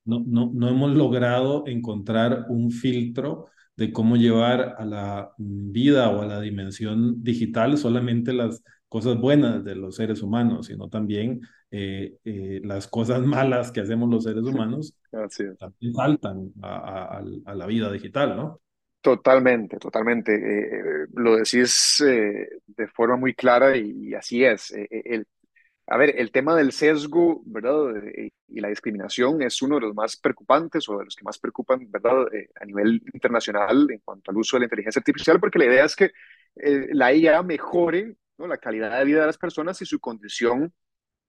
no, 0.05 0.23
no, 0.25 0.51
no 0.53 0.69
hemos 0.69 0.95
logrado 0.95 1.65
encontrar 1.67 2.45
un 2.49 2.71
filtro 2.71 3.47
de 3.75 3.91
cómo 3.91 4.15
llevar 4.15 4.75
a 4.77 4.85
la 4.85 5.31
vida 5.37 6.09
o 6.09 6.21
a 6.21 6.25
la 6.25 6.41
dimensión 6.41 7.23
digital 7.23 7.77
solamente 7.77 8.33
las 8.33 8.63
cosas 8.91 9.17
buenas 9.17 9.63
de 9.63 9.73
los 9.73 9.95
seres 9.95 10.21
humanos, 10.21 10.67
sino 10.67 10.89
también 10.89 11.39
eh, 11.71 12.17
eh, 12.25 12.59
las 12.65 12.89
cosas 12.89 13.21
malas 13.25 13.71
que 13.71 13.79
hacemos 13.79 14.09
los 14.09 14.25
seres 14.25 14.43
humanos 14.43 14.93
también 15.57 15.93
saltan 15.93 16.51
a, 16.61 17.23
la 17.55 17.65
vida 17.67 17.89
digital, 17.89 18.35
¿no? 18.35 18.59
Totalmente, 18.99 19.77
totalmente. 19.77 20.35
Eh, 20.35 21.05
lo 21.13 21.37
decís 21.37 22.03
de 22.03 22.87
forma 22.89 23.15
muy 23.15 23.33
clara 23.33 23.77
y, 23.77 24.13
así 24.13 24.43
es. 24.43 24.73
El, 24.73 25.25
a 25.87 25.97
ver, 25.97 26.19
el 26.19 26.31
tema 26.33 26.53
del 26.57 26.73
sesgo, 26.73 27.41
¿verdad? 27.45 27.93
y 28.49 28.59
la 28.59 28.67
discriminación 28.67 29.41
es 29.41 29.61
uno 29.61 29.75
de 29.75 29.81
los 29.87 29.95
más 29.95 30.17
preocupantes 30.17 30.87
o 30.89 30.97
de 30.97 31.05
los 31.05 31.15
que 31.15 31.23
más 31.23 31.39
preocupan, 31.39 31.89
¿verdad? 31.89 32.27
a 32.59 32.65
nivel 32.65 33.01
internacional 33.13 33.87
en 33.89 33.99
cuanto 34.03 34.31
al 34.31 34.37
uso 34.37 34.57
de 34.57 34.59
la 34.59 34.65
inteligencia 34.65 34.99
artificial, 34.99 35.39
porque 35.39 35.59
la 35.59 35.65
idea 35.65 35.85
es 35.85 35.95
que 35.95 36.11
la 36.55 37.13
IA 37.13 37.41
mejore 37.41 38.17
la 38.47 38.57
calidad 38.57 38.97
de 38.97 39.05
vida 39.05 39.21
de 39.21 39.27
las 39.27 39.37
personas 39.37 39.81
y 39.81 39.85
su 39.85 39.99
condición 39.99 40.73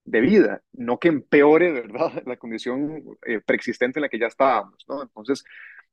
de 0.05 0.21
vida, 0.21 0.61
no 0.73 0.99
que 0.99 1.07
empeore, 1.09 1.85
la 2.25 2.37
condición 2.37 3.03
eh, 3.25 3.41
preexistente 3.45 3.99
en 3.99 4.03
la 4.03 4.09
que 4.09 4.19
ya 4.19 4.27
estábamos. 4.27 4.85
Entonces, 4.87 5.43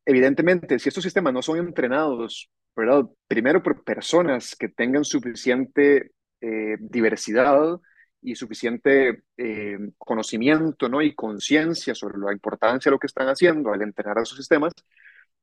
evidentemente, 0.04 0.78
si 0.78 0.88
estos 0.88 1.04
sistemas 1.04 1.32
no 1.32 1.42
son 1.42 1.58
entrenados, 1.58 2.50
primero 3.28 3.62
por 3.62 3.84
personas 3.84 4.56
que 4.56 4.68
tengan 4.68 5.04
suficiente 5.04 6.12
eh, 6.40 6.76
diversidad 6.80 7.78
y 8.22 8.34
suficiente 8.34 9.22
eh, 9.36 9.78
conocimiento, 9.98 10.88
¿no?, 10.88 11.02
y 11.02 11.14
conciencia 11.14 11.94
sobre 11.94 12.18
la 12.18 12.32
importancia 12.32 12.90
de 12.90 12.94
lo 12.94 12.98
que 12.98 13.06
están 13.06 13.28
haciendo 13.28 13.72
al 13.72 13.82
entrenar 13.82 14.18
a 14.18 14.24
sus 14.24 14.38
sistemas, 14.38 14.72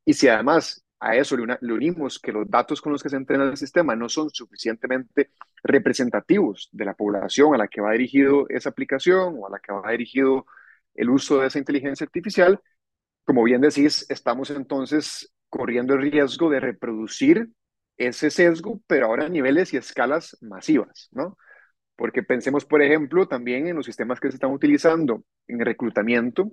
y 0.05 0.13
si 0.13 0.27
además 0.27 0.83
a 0.99 1.15
eso 1.15 1.37
le, 1.37 1.73
unimos 1.73 2.19
que 2.19 2.31
los 2.31 2.49
datos 2.49 2.81
con 2.81 2.91
los 2.91 3.03
que 3.03 3.09
se 3.09 3.17
entrena 3.17 3.43
el 3.45 3.57
sistema 3.57 3.95
no 3.95 4.09
son 4.09 4.29
suficientemente 4.29 5.31
representativos 5.63 6.69
de 6.71 6.85
la 6.85 6.95
población 6.95 7.53
a 7.53 7.57
la 7.57 7.67
que 7.67 7.81
va 7.81 7.91
dirigido 7.91 8.47
esa 8.49 8.69
aplicación 8.69 9.35
o 9.37 9.47
a 9.47 9.51
la 9.51 9.59
que 9.59 9.71
va 9.71 9.91
dirigido 9.91 10.45
el 10.95 11.09
uso 11.09 11.39
de 11.39 11.47
esa 11.47 11.59
inteligencia 11.59 12.05
artificial, 12.05 12.59
como 13.25 13.43
bien 13.43 13.61
decís, 13.61 14.05
estamos 14.09 14.49
entonces 14.49 15.31
corriendo 15.49 15.93
el 15.93 16.01
riesgo 16.01 16.49
de 16.49 16.59
reproducir 16.59 17.49
ese 17.97 18.29
sesgo, 18.31 18.81
pero 18.87 19.07
ahora 19.07 19.25
a 19.25 19.29
niveles 19.29 19.73
y 19.73 19.77
escalas 19.77 20.37
masivas, 20.41 21.09
¿no? 21.11 21.37
Porque 21.95 22.23
pensemos, 22.23 22.65
por 22.65 22.81
ejemplo, 22.81 23.27
también 23.27 23.67
en 23.67 23.75
los 23.75 23.85
sistemas 23.85 24.19
que 24.19 24.29
se 24.29 24.35
están 24.35 24.51
utilizando 24.51 25.23
en 25.47 25.59
reclutamiento, 25.59 26.51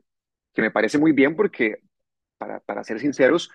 que 0.54 0.62
me 0.62 0.70
parece 0.70 0.98
muy 0.98 1.12
bien 1.12 1.36
porque, 1.36 1.78
para, 2.38 2.60
para 2.60 2.84
ser 2.84 3.00
sinceros, 3.00 3.50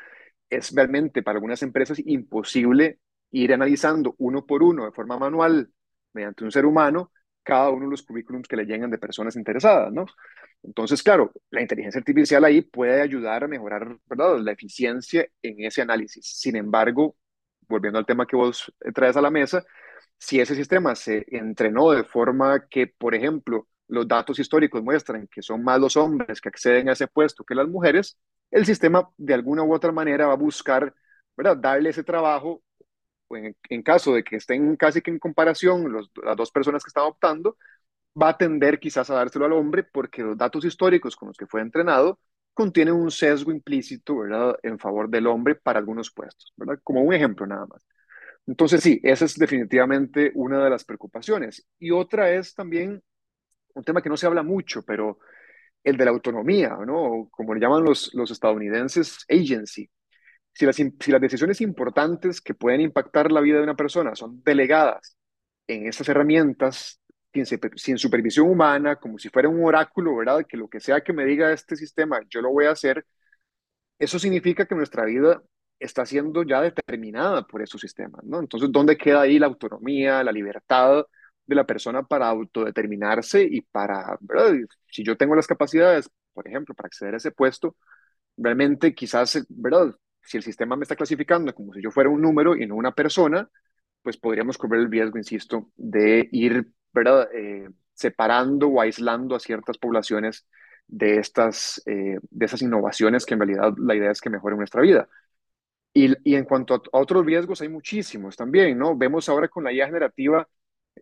es 0.50 0.72
realmente 0.74 1.24
para 1.24 1.38
algunas 1.38 1.62
empresas 1.64 2.00
imposible 2.06 3.00
ir 3.32 3.54
analizando 3.54 4.16
uno 4.18 4.46
por 4.46 4.64
uno 4.64 4.86
de 4.86 4.92
forma 4.92 5.18
manual, 5.18 5.72
mediante 6.14 6.44
un 6.44 6.52
ser 6.52 6.66
humano, 6.66 7.12
cada 7.44 7.70
uno 7.70 7.86
de 7.86 7.92
los 7.92 8.04
currículums 8.04 8.48
que 8.48 8.56
le 8.56 8.66
llegan 8.66 8.90
de 8.92 8.98
personas 8.98 9.36
interesadas, 9.36 9.92
¿no? 9.92 10.06
Entonces, 10.64 11.02
claro, 11.02 11.32
la 11.52 11.62
inteligencia 11.62 12.00
artificial 12.00 12.44
ahí 12.44 12.62
puede 12.62 13.02
ayudar 13.02 13.44
a 13.44 13.48
mejorar 13.48 13.98
¿verdad? 14.06 14.40
la 14.40 14.52
eficiencia 14.52 15.28
en 15.42 15.64
ese 15.66 15.82
análisis. 15.82 16.26
Sin 16.26 16.56
embargo, 16.56 17.16
volviendo 17.68 17.98
al 18.00 18.06
tema 18.06 18.26
que 18.28 18.36
vos 18.36 18.74
traes 18.94 19.16
a 19.16 19.22
la 19.22 19.30
mesa, 19.32 19.64
si 20.18 20.40
ese 20.40 20.56
sistema 20.56 20.96
se 20.96 21.26
entrenó 21.28 21.92
de 21.92 22.04
forma 22.04 22.68
que, 22.68 22.88
por 22.88 23.16
ejemplo, 23.16 23.68
los 23.88 24.08
datos 24.08 24.38
históricos 24.40 24.84
muestran 24.84 25.28
que 25.28 25.42
son 25.42 25.64
más 25.64 25.80
los 25.80 25.96
hombres 25.98 26.42
que 26.42 26.50
acceden 26.50 26.90
a 26.90 26.94
ese 26.94 27.08
puesto 27.08 27.44
que 27.44 27.56
las 27.56 27.68
mujeres, 27.68 28.18
el 28.52 28.66
sistema 28.66 29.10
de 29.18 29.34
alguna 29.34 29.64
u 29.64 29.74
otra 29.74 29.92
manera 29.92 30.28
va 30.28 30.34
a 30.34 30.38
buscar 30.38 30.94
¿verdad? 31.36 31.58
darle 31.58 31.90
ese 31.92 32.04
trabajo, 32.04 32.64
en, 33.32 33.56
en 33.70 33.84
caso 33.84 34.14
de 34.14 34.24
que 34.24 34.38
estén 34.38 34.76
casi 34.76 35.02
que 35.02 35.12
en 35.12 35.20
comparación 35.20 35.92
los, 35.92 36.12
las 36.24 36.36
dos 36.38 36.52
personas 36.52 36.84
que 36.84 36.90
están 36.90 37.06
optando, 37.06 37.58
va 38.22 38.30
a 38.30 38.38
tender 38.38 38.80
quizás 38.80 39.10
a 39.10 39.16
dárselo 39.16 39.46
al 39.46 39.54
hombre 39.54 39.84
porque 39.84 40.24
los 40.24 40.38
datos 40.38 40.66
históricos 40.66 41.16
con 41.16 41.30
los 41.30 41.38
que 41.38 41.48
fue 41.48 41.62
entrenado 41.62 42.20
contienen 42.54 42.96
un 42.96 43.12
sesgo 43.12 43.52
implícito 43.52 44.18
¿verdad? 44.18 44.58
en 44.64 44.80
favor 44.80 45.10
del 45.10 45.28
hombre 45.28 45.56
para 45.56 45.80
algunos 45.80 46.12
puestos, 46.12 46.54
¿verdad? 46.58 46.80
como 46.84 47.02
un 47.02 47.14
ejemplo 47.14 47.46
nada 47.48 47.66
más. 47.68 47.86
Entonces 48.48 48.82
sí, 48.82 49.00
esa 49.04 49.26
es 49.26 49.36
definitivamente 49.36 50.32
una 50.36 50.64
de 50.64 50.70
las 50.70 50.84
preocupaciones. 50.84 51.68
Y 51.78 51.92
otra 51.92 52.32
es 52.32 52.56
también 52.56 53.02
un 53.76 53.84
tema 53.84 54.02
que 54.02 54.10
no 54.10 54.18
se 54.18 54.28
habla 54.28 54.44
mucho, 54.44 54.84
pero 54.84 55.20
el 55.84 55.98
de 55.98 56.06
la 56.06 56.12
autonomía, 56.12 56.78
¿no? 56.86 57.30
Como 57.32 57.54
le 57.54 57.62
llaman 57.62 57.84
los, 57.84 58.14
los 58.14 58.32
estadounidenses, 58.32 59.26
agency. 59.30 59.90
Si 60.54 60.66
las, 60.66 60.76
si 60.76 61.12
las 61.12 61.22
decisiones 61.22 61.62
importantes 61.62 62.42
que 62.42 62.54
pueden 62.54 62.82
impactar 62.82 63.32
la 63.32 63.42
vida 63.42 63.58
de 63.58 63.64
una 63.64 63.76
persona 63.76 64.16
son 64.16 64.44
delegadas 64.44 65.18
en 65.68 65.88
esas 65.88 66.10
herramientas 66.10 67.00
sin, 67.34 67.46
sin, 67.76 67.98
supervisión 67.98 68.50
humana, 68.50 68.98
como 68.98 69.18
si 69.20 69.30
fuera 69.30 69.50
un 69.50 69.64
oráculo, 69.64 70.16
¿verdad? 70.18 70.46
Que 70.48 70.58
lo 70.58 70.68
que 70.68 70.80
sea 70.80 71.02
que 71.02 71.14
me 71.14 71.26
diga 71.26 71.54
este 71.54 71.76
sistema, 71.76 72.20
yo 72.30 72.42
lo 72.42 72.52
voy 72.52 72.66
a 72.66 72.72
hacer, 72.72 73.06
eso 74.00 74.20
significa 74.20 74.66
que 74.66 74.76
nuestra 74.76 75.06
vida 75.06 75.42
está 75.80 76.06
siendo 76.06 76.44
ya 76.44 76.62
determinada 76.62 77.44
por 77.48 77.62
esos 77.62 77.82
sistemas, 77.82 78.24
¿no? 78.26 78.40
Entonces, 78.40 78.70
¿dónde 78.72 78.98
queda 78.98 79.22
ahí 79.22 79.40
la 79.40 79.48
autonomía, 79.48 80.24
la 80.24 80.32
libertad 80.32 81.06
de 81.50 81.56
la 81.56 81.66
persona 81.66 82.04
para 82.04 82.28
autodeterminarse 82.30 83.44
y 83.44 83.62
para. 83.62 84.18
Si 84.88 85.04
yo 85.04 85.18
tengo 85.18 85.36
las 85.36 85.48
capacidades, 85.48 86.10
por 86.34 86.48
ejemplo, 86.48 86.76
para 86.76 86.88
acceder 86.88 87.16
a 87.16 87.18
ese 87.18 87.32
puesto, 87.32 87.76
realmente 88.38 88.94
quizás, 88.94 89.46
¿verdad? 89.50 89.96
Si 90.22 90.38
el 90.38 90.44
sistema 90.44 90.76
me 90.76 90.84
está 90.84 90.96
clasificando 90.96 91.54
como 91.54 91.74
si 91.74 91.82
yo 91.82 91.92
fuera 91.92 92.10
un 92.10 92.22
número 92.22 92.56
y 92.56 92.68
no 92.68 92.76
una 92.76 92.94
persona, 92.94 93.50
pues 94.04 94.18
podríamos 94.18 94.58
correr 94.58 94.82
el 94.82 94.92
riesgo, 94.92 95.18
insisto, 95.18 95.72
de 95.76 96.30
ir, 96.32 96.72
¿verdad? 96.94 97.30
Eh, 97.34 97.70
separando 97.94 98.68
o 98.68 98.82
aislando 98.82 99.36
a 99.36 99.40
ciertas 99.40 99.78
poblaciones 99.80 100.46
de 100.88 101.18
estas, 101.18 101.82
eh, 101.88 102.20
de 102.22 102.46
esas 102.46 102.62
innovaciones 102.62 103.26
que 103.26 103.34
en 103.34 103.40
realidad 103.42 103.74
la 103.78 103.96
idea 103.96 104.12
es 104.12 104.22
que 104.22 104.30
mejoren 104.30 104.60
nuestra 104.60 104.82
vida. 104.82 105.10
Y, 105.94 106.14
y 106.30 106.36
en 106.36 106.46
cuanto 106.46 106.76
a, 106.76 106.78
a, 106.78 107.00
otros 107.00 107.26
riesgos, 107.26 107.62
hay 107.62 107.70
muchísimos 107.70 108.36
también, 108.38 108.78
¿no? 108.78 108.96
Vemos 108.96 109.28
ahora 109.30 109.48
con 109.48 109.64
la 109.64 109.74
IA 109.74 109.88
generativa 109.88 110.48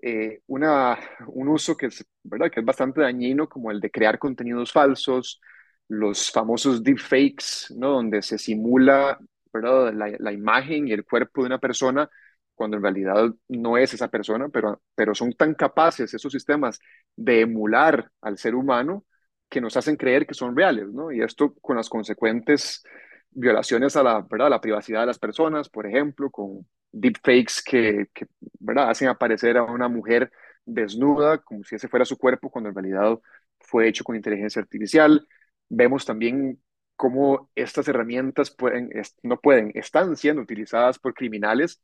eh, 0.01 0.41
una, 0.47 0.97
un 1.27 1.47
uso 1.49 1.75
que 1.75 1.87
es, 1.87 2.05
¿verdad? 2.23 2.51
que 2.51 2.59
es 2.59 2.65
bastante 2.65 3.01
dañino, 3.01 3.49
como 3.49 3.71
el 3.71 3.79
de 3.79 3.91
crear 3.91 4.19
contenidos 4.19 4.71
falsos, 4.71 5.41
los 5.87 6.31
famosos 6.31 6.83
deepfakes, 6.83 7.73
¿no? 7.75 7.91
donde 7.91 8.21
se 8.21 8.37
simula 8.37 9.19
¿verdad? 9.51 9.93
La, 9.93 10.13
la, 10.19 10.31
imagen 10.31 10.87
y 10.87 10.91
el 10.91 11.05
cuerpo 11.05 11.41
de 11.41 11.47
una 11.47 11.59
persona 11.59 12.09
cuando 12.57 12.77
en 12.77 12.83
realidad 12.83 13.31
no 13.49 13.77
es 13.77 13.93
esa 13.93 14.07
persona, 14.09 14.49
pero, 14.49 14.81
pero 14.95 15.13
son 15.13 15.33
tan 15.33 15.53
capaces 15.53 16.13
esos 16.13 16.31
sistemas 16.31 16.79
de 17.15 17.41
emular 17.41 18.11
al 18.21 18.37
ser 18.37 18.55
humano 18.55 19.05
que 19.47 19.61
nos 19.61 19.77
hacen 19.77 19.95
creer 19.95 20.25
que 20.25 20.33
son 20.33 20.55
reales, 20.55 20.87
¿no? 20.89 21.11
Y 21.11 21.21
esto 21.21 21.53
con 21.61 21.77
las 21.77 21.87
consecuentes 21.87 22.83
violaciones 23.31 23.95
a 23.95 24.03
la, 24.03 24.21
¿verdad? 24.29 24.49
La 24.49 24.61
privacidad 24.61 25.01
de 25.01 25.07
las 25.07 25.19
personas, 25.19 25.69
por 25.69 25.87
ejemplo, 25.87 26.29
con 26.31 26.65
deepfakes 26.91 27.61
que, 27.65 28.07
que 28.13 28.27
¿verdad? 28.59 28.89
hacen 28.89 29.07
aparecer 29.09 29.57
a 29.57 29.63
una 29.63 29.87
mujer 29.87 30.31
desnuda 30.65 31.39
como 31.39 31.63
si 31.63 31.75
ese 31.75 31.87
fuera 31.87 32.05
su 32.05 32.17
cuerpo 32.17 32.49
cuando 32.49 32.69
en 32.69 32.75
realidad 32.75 33.19
fue 33.59 33.87
hecho 33.87 34.03
con 34.03 34.15
inteligencia 34.15 34.61
artificial. 34.61 35.27
Vemos 35.69 36.05
también 36.05 36.61
cómo 36.95 37.49
estas 37.55 37.87
herramientas 37.87 38.51
pueden, 38.51 38.89
no 39.23 39.39
pueden, 39.39 39.71
están 39.75 40.15
siendo 40.17 40.41
utilizadas 40.41 40.99
por 40.99 41.13
criminales 41.13 41.81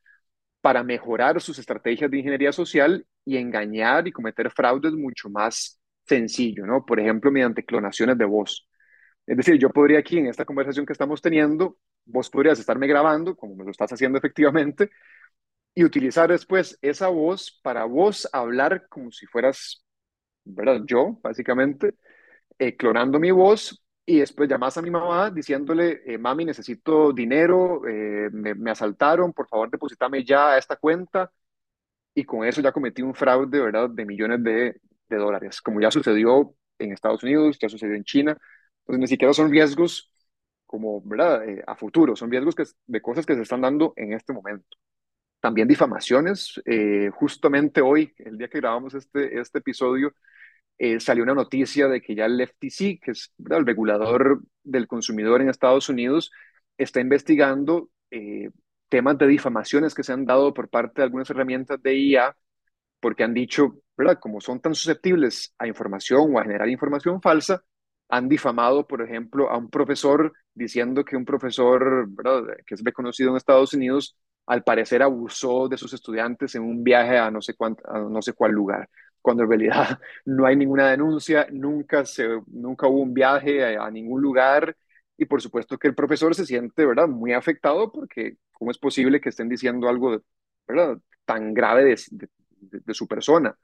para 0.62 0.84
mejorar 0.84 1.42
sus 1.42 1.60
estrategias 1.60 2.10
de 2.10 2.18
ingeniería 2.18 2.52
social 2.52 3.06
y 3.26 3.38
engañar 3.38 4.08
y 4.08 4.12
cometer 4.12 4.50
fraudes 4.52 4.94
mucho 4.94 5.30
más 5.30 5.80
sencillo, 6.06 6.66
¿no? 6.66 6.86
Por 6.86 7.00
ejemplo, 7.00 7.32
mediante 7.32 7.66
clonaciones 7.66 8.18
de 8.18 8.26
voz. 8.26 8.68
Es 9.26 9.38
decir, 9.38 9.58
yo 9.58 9.70
podría 9.70 10.00
aquí 10.00 10.18
en 10.18 10.28
esta 10.28 10.46
conversación 10.46 10.86
que 10.86 10.94
estamos 10.94 11.22
teniendo, 11.22 11.78
vos 12.06 12.30
podrías 12.30 12.60
estarme 12.60 12.88
grabando, 12.88 13.36
como 13.36 13.56
me 13.56 13.64
lo 13.64 13.72
estás 13.72 13.92
haciendo 13.94 14.18
efectivamente, 14.20 14.90
y 15.76 15.84
utilizar 15.84 16.30
después 16.30 16.78
esa 16.82 17.08
voz 17.10 17.60
para 17.64 17.86
vos 17.86 18.30
hablar 18.34 18.88
como 18.90 19.12
si 19.12 19.26
fueras, 19.28 19.84
¿verdad? 20.44 20.82
Yo, 20.86 21.20
básicamente, 21.24 21.96
eh, 22.60 22.76
clonando 22.78 23.20
mi 23.20 23.32
voz 23.32 23.84
y 24.06 24.20
después 24.20 24.50
llamas 24.50 24.78
a 24.78 24.82
mi 24.82 24.92
mamá 24.92 25.32
diciéndole, 25.32 26.02
eh, 26.06 26.18
mami, 26.18 26.46
necesito 26.46 27.14
dinero, 27.14 27.88
eh, 27.88 28.30
me, 28.32 28.72
asaltaron, 28.72 29.34
por 29.34 29.48
favor, 29.48 29.72
deposítame 29.72 30.24
ya 30.26 30.54
a 30.54 30.58
esta 30.58 30.76
cuenta. 30.78 31.32
Y 32.16 32.26
con 32.26 32.46
eso 32.46 32.62
ya 32.62 32.72
cometí 32.72 33.02
un 33.02 33.16
fraude, 33.16 33.60
¿verdad?, 33.62 33.90
de 33.90 34.06
millones 34.06 34.44
de, 34.44 34.82
de 35.10 35.18
dólares, 35.18 35.62
como 35.62 35.82
ya 35.82 35.92
sucedió 35.92 36.56
en 36.80 36.92
Estados 36.92 37.24
Unidos, 37.24 37.58
ya 37.60 37.70
sucedió 37.70 37.96
en 37.96 38.04
China. 38.04 38.38
Entonces, 38.84 39.00
ni 39.02 39.08
siquiera 39.08 39.34
son 39.34 39.52
riesgos 39.52 40.12
como, 40.66 41.02
¿verdad?, 41.04 41.48
eh, 41.48 41.64
a 41.68 41.76
futuro, 41.76 42.16
son 42.16 42.32
riesgos 42.32 42.56
que, 42.56 42.64
de 42.88 43.02
cosas 43.02 43.26
que 43.26 43.36
se 43.36 43.42
están 43.44 43.62
dando 43.62 43.94
en 43.96 44.14
este 44.14 44.34
momento. 44.34 44.78
También 45.42 45.68
difamaciones. 45.68 46.62
Eh, 46.66 47.10
justamente 47.14 47.82
hoy, 47.82 48.14
el 48.20 48.38
día 48.38 48.48
que 48.50 48.60
grabamos 48.60 48.94
este, 48.96 49.40
este 49.40 49.60
episodio, 49.60 50.14
eh, 50.78 51.00
salió 51.00 51.24
una 51.24 51.36
noticia 51.36 51.88
de 51.88 52.02
que 52.02 52.16
ya 52.16 52.26
el 52.26 52.40
FTC, 52.42 53.00
que 53.02 53.12
es 53.12 53.32
¿verdad? 53.38 53.60
el 53.60 53.66
regulador 53.66 54.42
del 54.64 54.88
consumidor 54.88 55.42
en 55.42 55.50
Estados 55.50 55.90
Unidos, 55.90 56.32
está 56.78 57.00
investigando 57.02 57.90
eh, 58.12 58.50
temas 58.90 59.18
de 59.18 59.28
difamaciones 59.28 59.94
que 59.94 60.04
se 60.04 60.14
han 60.14 60.26
dado 60.26 60.54
por 60.54 60.70
parte 60.70 61.02
de 61.02 61.06
algunas 61.06 61.30
herramientas 61.30 61.82
de 61.82 61.96
IA, 61.98 62.36
porque 63.00 63.24
han 63.24 63.34
dicho, 63.34 63.80
¿verdad? 63.98 64.20
Como 64.20 64.42
son 64.42 64.62
tan 64.62 64.76
susceptibles 64.76 65.54
a 65.60 65.68
información 65.68 66.36
o 66.36 66.40
a 66.40 66.44
generar 66.44 66.70
información 66.70 67.22
falsa, 67.22 67.64
han 68.14 68.30
difamado, 68.30 68.86
por 68.86 69.02
ejemplo, 69.02 69.50
a 69.50 69.58
un 69.58 69.70
profesor 69.72 70.34
diciendo 70.54 71.04
que 71.04 71.18
un 71.18 71.26
profesor 71.26 72.06
¿verdad? 72.10 72.44
que 72.66 72.76
es 72.76 72.84
reconocido 72.84 73.32
en 73.32 73.38
Estados 73.38 73.74
Unidos, 73.74 74.16
al 74.46 74.64
parecer 74.64 75.02
abusó 75.02 75.68
de 75.68 75.78
sus 75.78 75.94
estudiantes 75.94 76.54
en 76.54 76.62
un 76.62 76.84
viaje 76.84 77.18
a 77.18 77.32
no 77.32 77.42
sé, 77.42 77.56
cuánto, 77.56 77.82
no 78.10 78.22
sé 78.22 78.34
cuál 78.34 78.52
lugar, 78.52 78.88
cuando 79.20 79.44
en 79.44 79.50
realidad 79.50 80.00
no 80.26 80.46
hay 80.46 80.56
ninguna 80.56 80.92
denuncia, 80.92 81.48
nunca, 81.52 82.06
se, 82.06 82.28
nunca 82.48 82.88
hubo 82.88 83.02
un 83.02 83.16
viaje 83.16 83.76
a, 83.78 83.90
ningún 83.90 84.22
lugar 84.22 84.78
y 85.18 85.26
por 85.26 85.42
supuesto 85.42 85.80
que 85.80 85.88
el 85.88 85.96
profesor 85.96 86.36
se 86.36 86.46
siente 86.46 86.86
¿verdad? 86.86 87.08
muy 87.08 87.34
afectado 87.34 87.92
porque 87.92 88.38
cómo 88.52 88.70
es 88.70 88.78
posible 88.78 89.22
que 89.22 89.30
estén 89.30 89.50
diciendo 89.50 89.90
algo 89.90 90.22
¿verdad? 90.68 91.00
tan 91.26 91.54
grave 91.56 91.96
de 92.62 92.94
su 92.94 93.08
persona. 93.08 93.58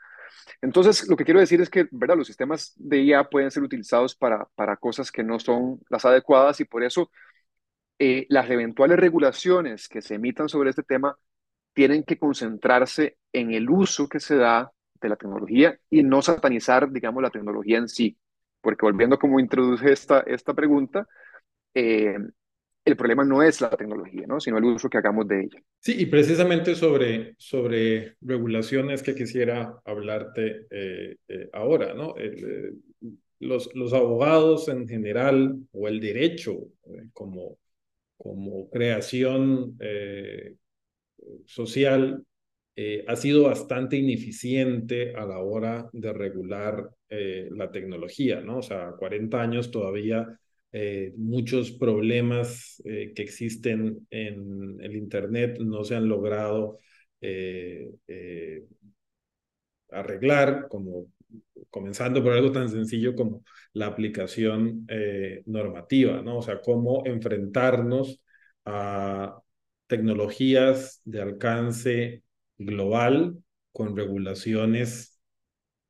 Entonces, 0.61 1.07
lo 1.07 1.15
que 1.15 1.25
quiero 1.25 1.39
decir 1.39 1.61
es 1.61 1.69
que, 1.69 1.87
¿verdad? 1.91 2.17
Los 2.17 2.27
sistemas 2.27 2.73
de 2.75 3.01
IA 3.01 3.23
pueden 3.29 3.51
ser 3.51 3.63
utilizados 3.63 4.15
para, 4.15 4.45
para 4.55 4.77
cosas 4.77 5.11
que 5.11 5.23
no 5.23 5.39
son 5.39 5.79
las 5.89 6.05
adecuadas 6.05 6.59
y 6.59 6.65
por 6.65 6.83
eso 6.83 7.11
eh, 7.99 8.25
las 8.29 8.49
eventuales 8.49 8.97
regulaciones 8.99 9.89
que 9.89 10.01
se 10.01 10.15
emitan 10.15 10.49
sobre 10.49 10.69
este 10.69 10.83
tema 10.83 11.17
tienen 11.73 12.03
que 12.03 12.17
concentrarse 12.19 13.17
en 13.33 13.53
el 13.53 13.69
uso 13.69 14.07
que 14.09 14.19
se 14.19 14.37
da 14.37 14.71
de 15.01 15.09
la 15.09 15.15
tecnología 15.17 15.79
y 15.89 16.03
no 16.03 16.21
satanizar, 16.21 16.91
digamos, 16.91 17.23
la 17.23 17.29
tecnología 17.31 17.77
en 17.77 17.89
sí. 17.89 18.17
Porque 18.61 18.85
volviendo 18.85 19.19
como 19.19 19.39
introduje 19.39 19.91
esta, 19.93 20.21
esta 20.21 20.53
pregunta, 20.53 21.07
eh, 21.73 22.17
el 22.85 22.95
problema 22.97 23.23
no 23.23 23.43
es 23.43 23.61
la 23.61 23.69
tecnología, 23.69 24.25
¿no? 24.27 24.39
sino 24.39 24.57
el 24.57 24.65
uso 24.65 24.89
que 24.89 24.97
hagamos 24.97 25.27
de 25.27 25.41
ella. 25.41 25.63
Sí, 25.79 25.95
y 25.99 26.05
precisamente 26.07 26.75
sobre, 26.75 27.35
sobre 27.37 28.15
regulaciones 28.21 29.03
que 29.03 29.15
quisiera 29.15 29.79
hablarte 29.85 30.67
eh, 30.69 31.17
eh, 31.27 31.49
ahora, 31.53 31.93
¿no? 31.93 32.15
los, 33.39 33.73
los 33.75 33.93
abogados 33.93 34.67
en 34.69 34.87
general 34.87 35.55
o 35.71 35.87
el 35.87 35.99
derecho 35.99 36.57
como, 37.13 37.57
como 38.17 38.69
creación 38.69 39.77
social 41.45 42.23
eh, 42.81 43.03
ha 43.09 43.17
sido 43.17 43.43
bastante 43.43 43.97
ineficiente 43.97 45.13
a 45.13 45.25
la 45.25 45.39
hora 45.39 45.89
de 45.91 46.13
regular 46.13 46.89
eh, 47.09 47.49
la 47.51 47.69
tecnología, 47.71 48.39
¿no? 48.39 48.59
O 48.59 48.61
sea, 48.61 48.91
40 48.97 49.41
años 49.41 49.69
todavía 49.69 50.39
eh, 50.71 51.13
muchos 51.17 51.71
problemas 51.71 52.81
que 52.83 53.21
existen 53.21 54.07
en 54.09 54.77
el 54.81 54.95
Internet 54.95 55.59
no 55.59 55.83
se 55.83 55.95
han 55.95 56.07
logrado 56.07 56.79
arreglar, 59.91 60.67
como 60.69 61.07
comenzando 61.69 62.23
por 62.23 62.33
algo 62.33 62.51
tan 62.51 62.69
sencillo 62.69 63.15
como 63.15 63.43
la 63.73 63.87
aplicación 63.87 64.87
normativa, 65.45 66.21
¿no? 66.21 66.37
O 66.39 66.41
sea, 66.41 66.61
cómo 66.61 67.05
enfrentarnos 67.05 68.21
a 68.65 69.41
tecnologías 69.87 71.01
de 71.03 71.21
alcance 71.21 72.23
global 72.57 73.37
con 73.71 73.97
regulaciones 73.97 75.19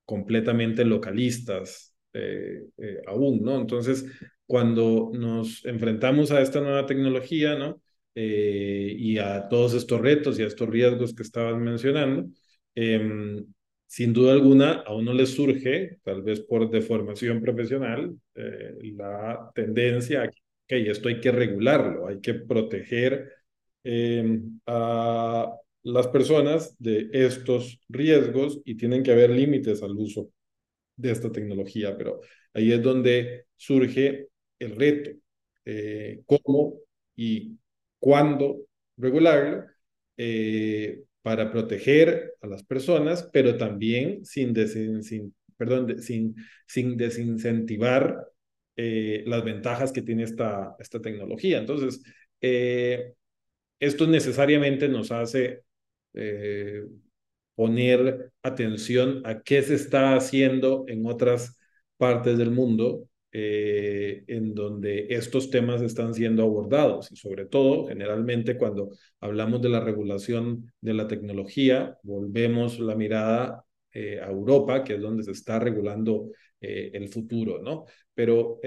completamente 0.06 0.86
localistas 0.86 1.94
eh, 2.14 2.64
eh, 2.78 3.02
aún, 3.08 3.44
¿no? 3.44 3.58
Entonces, 3.60 4.06
cuando 4.50 5.12
nos 5.14 5.64
enfrentamos 5.64 6.32
a 6.32 6.42
esta 6.42 6.60
nueva 6.60 6.88
tecnología, 6.88 7.56
¿no? 7.56 7.80
Eh, 8.16 8.96
y 8.98 9.20
a 9.20 9.48
todos 9.48 9.76
estos 9.76 10.02
retos 10.02 10.40
y 10.40 10.44
a 10.44 10.48
estos 10.48 10.68
riesgos 10.68 11.14
que 11.14 11.22
estabas 11.22 11.56
mencionando, 11.62 12.28
em, 12.74 13.46
sin 13.86 14.12
duda 14.12 14.34
alguna 14.34 14.72
a 14.88 14.96
uno 14.96 15.14
le 15.14 15.28
surge, 15.28 16.00
tal 16.04 16.24
vez 16.24 16.40
por 16.42 16.72
deformación 16.72 17.42
profesional, 17.42 18.16
la 18.98 19.52
tendencia 19.54 20.24
a 20.24 20.30
que 20.68 20.90
esto 20.90 21.10
hay 21.10 21.20
que 21.20 21.32
regularlo, 21.32 22.08
hay 22.08 22.20
que 22.20 22.34
proteger 22.34 23.32
em, 23.84 24.60
a 24.66 25.54
las 25.84 26.08
personas 26.08 26.76
de 26.80 27.10
estos 27.14 27.80
riesgos 27.88 28.62
y 28.66 28.76
tienen 28.76 29.04
que 29.04 29.12
haber 29.12 29.30
límites 29.30 29.84
al 29.84 29.92
uso 29.96 30.32
de 30.96 31.12
esta 31.12 31.32
tecnología, 31.32 31.96
pero 31.98 32.22
ahí 32.54 32.72
es 32.72 32.82
donde 32.82 33.46
surge 33.56 34.30
el 34.60 34.76
reto, 34.76 35.12
eh, 35.66 36.22
cómo 36.26 36.80
y 37.16 37.58
cuándo 38.00 38.66
regularlo 38.98 39.66
eh, 40.18 41.04
para 41.22 41.52
proteger 41.52 42.34
a 42.42 42.48
las 42.48 42.64
personas, 42.64 43.30
pero 43.34 43.58
también 43.58 44.26
sin, 44.26 44.56
sin, 45.04 45.36
perdón, 45.58 46.02
sin, 46.02 46.36
sin 46.68 46.98
desincentivar 46.98 48.28
eh, 48.76 49.24
las 49.28 49.44
ventajas 49.44 49.92
que 49.92 50.02
tiene 50.02 50.24
esta, 50.24 50.76
esta 50.80 51.02
tecnología. 51.02 51.60
Entonces, 51.60 52.02
esto 53.80 54.08
necesariamente 54.08 54.88
nos 54.88 55.12
hace 55.12 55.64
poner 57.56 58.32
atención 58.42 59.22
a 59.26 59.42
qué 59.42 59.62
se 59.62 59.76
está 59.76 60.16
haciendo 60.16 60.86
en 60.88 61.06
otras 61.06 61.60
partes 61.98 62.38
del 62.38 62.52
mundo 62.52 63.09
eh, 63.32 64.24
en 64.26 64.56
donde 64.56 65.06
estos 65.10 65.52
temas 65.52 65.84
están 65.84 66.16
siendo 66.16 66.42
abordados 66.44 67.12
y 67.12 67.16
sobre 67.16 67.46
todo, 67.46 67.88
generalmente 67.88 68.58
cuando 68.58 68.90
hablamos 69.20 69.62
de 69.62 69.70
la 69.70 69.80
regulación 69.82 70.72
de 70.82 70.94
la 70.96 71.08
tecnología, 71.08 71.96
volvemos 72.02 72.80
la 72.80 72.96
mirada 72.96 73.64
eh, 73.94 74.20
a 74.20 74.32
Europa, 74.32 74.84
que 74.84 74.96
es 74.96 75.02
donde 75.02 75.24
se 75.24 75.32
está 75.32 75.60
regulando 75.60 76.32
el 76.62 77.08
futuro, 77.08 77.62
¿no? 77.62 77.86
Pero 78.14 78.60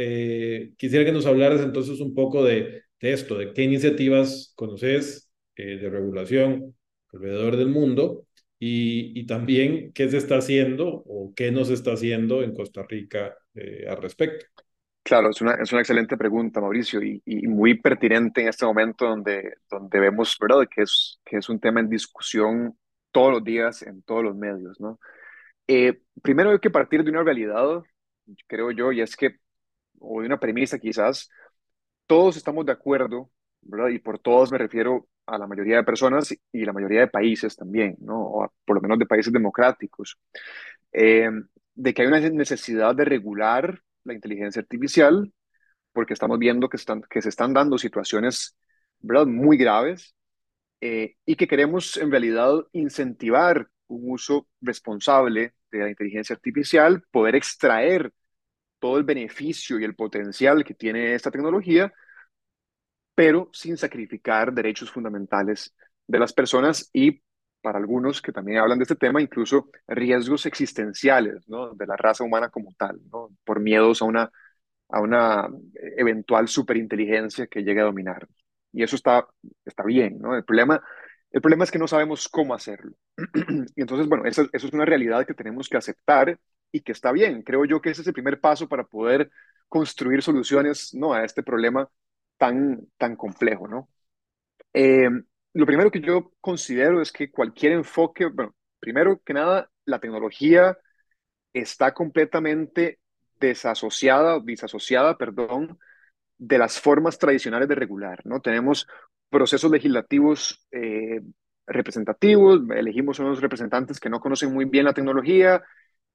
quisiera 0.79 1.05
que 1.05 1.13
nos 1.13 1.27
hablaras 1.27 1.61
entonces 1.61 2.01
un 2.01 2.15
poco 2.15 2.43
de, 2.43 2.85
de 3.01 3.13
esto, 3.13 3.37
de 3.37 3.53
qué 3.53 3.65
iniciativas 3.65 4.55
conoces 4.57 5.31
de 5.55 5.91
regulación 5.91 6.75
alrededor 7.13 7.59
del 7.59 7.69
mundo 7.69 8.27
y, 8.59 9.13
y, 9.21 9.27
también 9.27 9.93
qué 9.93 10.09
se 10.09 10.17
está 10.17 10.39
haciendo 10.39 11.03
o 11.07 11.35
qué 11.37 11.53
nos 11.53 11.69
está 11.69 11.93
haciendo 11.93 12.43
en 12.43 12.55
Costa 12.55 12.83
Rica 12.89 13.37
eh, 13.55 13.87
al 13.89 14.01
respecto. 14.01 14.47
Claro, 15.03 15.31
es 15.31 15.41
una, 15.41 15.55
es 15.55 15.73
una 15.73 15.81
excelente 15.81 16.17
pregunta, 16.17 16.61
Mauricio, 16.61 17.03
y, 17.03 17.21
y, 17.25 17.49
muy 17.49 17.75
pertinente 17.75 18.41
en 18.41 18.49
este 18.49 18.65
momento 18.65 19.07
donde, 19.07 19.55
donde 19.69 19.99
vemos, 19.99 20.37
¿verdad?, 20.41 20.69
que 20.71 20.83
es, 20.83 21.21
que 21.25 21.39
es 21.39 21.49
un 21.49 21.59
tema 21.59 21.81
en 21.81 21.89
discusión 21.89 22.79
todos 23.13 23.33
los 23.33 23.45
días 23.45 23.83
en 23.83 24.03
todos 24.03 24.25
los 24.25 24.35
medios, 24.35 24.81
¿no? 24.81 24.99
Eh, 25.69 26.03
primero 26.23 26.51
hay 26.51 26.59
que 26.59 26.71
partir 26.71 27.05
de 27.05 27.11
una 27.11 27.23
realidad, 27.23 27.83
creo 28.47 28.71
yo, 28.73 28.93
y 28.93 29.01
es 29.01 29.17
que, 29.17 29.37
o 30.01 30.21
de 30.21 30.27
una 30.27 30.41
premisa 30.41 30.79
quizás, 30.79 31.31
todos 32.07 32.37
estamos 32.37 32.67
de 32.67 32.73
acuerdo. 32.73 33.31
Y 33.91 33.99
por 34.01 34.19
todos 34.19 34.51
me 34.51 34.59
refiero 34.59 35.07
a 35.25 35.39
la 35.39 35.47
mayoría 35.47 35.77
de 35.77 35.85
personas 35.85 36.35
y 36.53 36.65
la 36.65 36.73
mayoría 36.73 37.01
de 37.01 37.07
países 37.09 37.55
también, 37.55 37.97
¿no? 38.01 38.53
Por 38.65 38.77
lo 38.77 38.83
menos 38.83 38.99
de 38.99 39.07
países 39.07 39.33
democráticos, 39.33 40.19
eh, 40.93 41.31
de 41.83 41.93
que 41.93 42.03
hay 42.03 42.09
una 42.09 42.21
necesidad 42.21 42.95
de 42.95 43.05
regular 43.05 43.81
la 44.05 44.15
inteligencia 44.15 44.63
artificial 44.63 45.33
porque 45.93 46.13
estamos 46.15 46.39
viendo 46.39 46.69
que, 46.69 46.77
están, 46.77 47.03
que 47.11 47.21
se 47.21 47.29
están 47.29 47.53
dando 47.53 47.77
situaciones 47.77 48.57
¿verdad? 49.01 49.27
muy 49.27 49.57
graves 49.57 50.15
eh, 50.81 51.17
y 51.27 51.35
que 51.35 51.49
queremos 51.49 51.97
en 51.97 52.13
realidad 52.13 52.53
incentivar 52.73 53.69
un 53.89 54.13
uso 54.13 54.47
responsable 54.61 55.55
de 55.73 55.79
la 55.81 55.91
inteligencia 55.91 56.37
artificial, 56.37 57.03
poder 57.11 57.35
extraer 57.35 58.13
todo 58.79 58.97
el 58.97 59.03
beneficio 59.05 59.81
y 59.81 59.85
el 59.85 59.97
potencial 59.97 60.65
que 60.65 60.75
tiene 60.75 61.15
esta 61.15 61.33
tecnología 61.33 61.93
pero 63.15 63.51
sin 63.53 63.77
sacrificar 63.77 64.53
derechos 64.53 64.91
fundamentales 64.91 65.75
de 66.07 66.19
las 66.21 66.33
personas 66.33 66.89
y 66.93 67.21
para 67.63 67.79
algunos 67.79 68.21
que 68.21 68.33
también 68.33 68.59
hablan 68.59 68.79
de 68.79 68.85
este 68.85 68.97
tema, 68.97 69.23
incluso 69.23 69.71
riesgos 69.87 70.47
existenciales 70.47 71.49
¿no? 71.49 71.75
de 71.75 71.87
la 71.87 71.97
raza 71.97 72.25
humana 72.25 72.51
como 72.51 72.73
tal, 72.77 73.01
¿no? 73.11 73.31
por 73.45 73.61
miedos 73.61 74.03
a 74.03 74.05
una, 74.05 74.31
a 74.89 75.01
una 75.01 75.49
eventual 75.97 76.49
superinteligencia 76.49 77.47
que 77.47 77.63
llegue 77.63 77.81
a 77.81 77.85
dominar. 77.85 78.29
Y 78.73 78.83
eso 78.83 78.97
está, 78.97 79.27
está 79.65 79.85
bien, 79.85 80.19
¿no? 80.19 80.35
El 80.35 80.45
problema, 80.45 80.83
el 81.31 81.41
problema 81.41 81.65
es 81.65 81.71
que 81.71 81.79
no 81.79 81.87
sabemos 81.89 82.29
cómo 82.29 82.55
hacerlo. 82.55 82.93
y 83.77 83.81
entonces, 83.81 84.09
bueno, 84.09 84.25
eso, 84.27 84.49
eso 84.53 84.67
es 84.67 84.73
una 84.73 84.85
realidad 84.85 85.27
que 85.27 85.35
tenemos 85.35 85.69
que 85.69 85.77
aceptar 85.77 86.39
y 86.73 86.81
que 86.81 86.93
está 86.93 87.13
bien. 87.13 87.43
Creo 87.43 87.65
yo 87.67 87.81
que 87.81 87.91
ese 87.91 88.03
es 88.03 88.09
el 88.09 88.15
primer 88.15 88.41
paso 88.41 88.69
para 88.69 88.85
poder 88.85 89.31
construir 89.69 90.23
soluciones 90.23 90.95
¿no? 90.95 91.13
a 91.13 91.25
este 91.25 91.43
problema 91.43 91.89
tan, 92.39 92.87
tan 92.99 93.17
complejo, 93.17 93.69
¿no? 93.69 93.89
Eh, 94.75 95.09
lo 95.55 95.67
primero 95.67 95.91
que 95.91 96.01
yo 96.01 96.33
considero 96.41 97.03
es 97.03 97.13
que 97.13 97.31
cualquier 97.31 97.73
enfoque, 97.73 98.27
bueno, 98.27 98.55
primero 98.81 99.21
que 99.25 99.35
nada, 99.35 99.71
la 99.85 100.01
tecnología 100.01 100.79
está 101.53 101.93
completamente 101.93 103.01
desasociada, 103.39 104.41
disasociada, 104.41 105.19
perdón, 105.19 105.79
de 106.39 106.59
las 106.59 106.81
formas 106.81 107.19
tradicionales 107.19 107.69
de 107.69 107.75
regular, 107.75 108.21
¿no? 108.25 108.41
Tenemos 108.41 108.87
procesos 109.29 109.71
legislativos 109.71 110.67
eh, 110.71 111.21
representativos, 111.67 112.61
elegimos 112.75 113.19
unos 113.19 113.41
representantes 113.41 114.01
que 114.01 114.11
no 114.11 114.21
conocen 114.21 114.53
muy 114.53 114.65
bien 114.65 114.85
la 114.85 114.95
tecnología, 114.95 115.63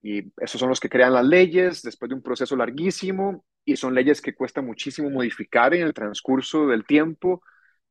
y 0.01 0.31
esos 0.37 0.59
son 0.59 0.69
los 0.69 0.79
que 0.79 0.89
crean 0.89 1.13
las 1.13 1.25
leyes 1.25 1.81
después 1.81 2.09
de 2.09 2.15
un 2.15 2.21
proceso 2.21 2.55
larguísimo 2.55 3.45
y 3.65 3.75
son 3.75 3.93
leyes 3.93 4.21
que 4.21 4.35
cuesta 4.35 4.61
muchísimo 4.61 5.09
modificar 5.09 5.73
en 5.73 5.83
el 5.83 5.93
transcurso 5.93 6.67
del 6.67 6.85
tiempo, 6.85 7.41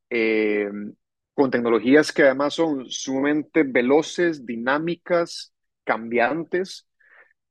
eh, 0.08 0.70
con 1.36 1.52
tecnologías 1.52 2.12
que 2.12 2.24
además 2.24 2.54
son 2.54 2.90
sumamente 2.90 3.64
veloces, 3.64 4.46
dinámicas, 4.46 5.54
cambiantes. 5.84 6.88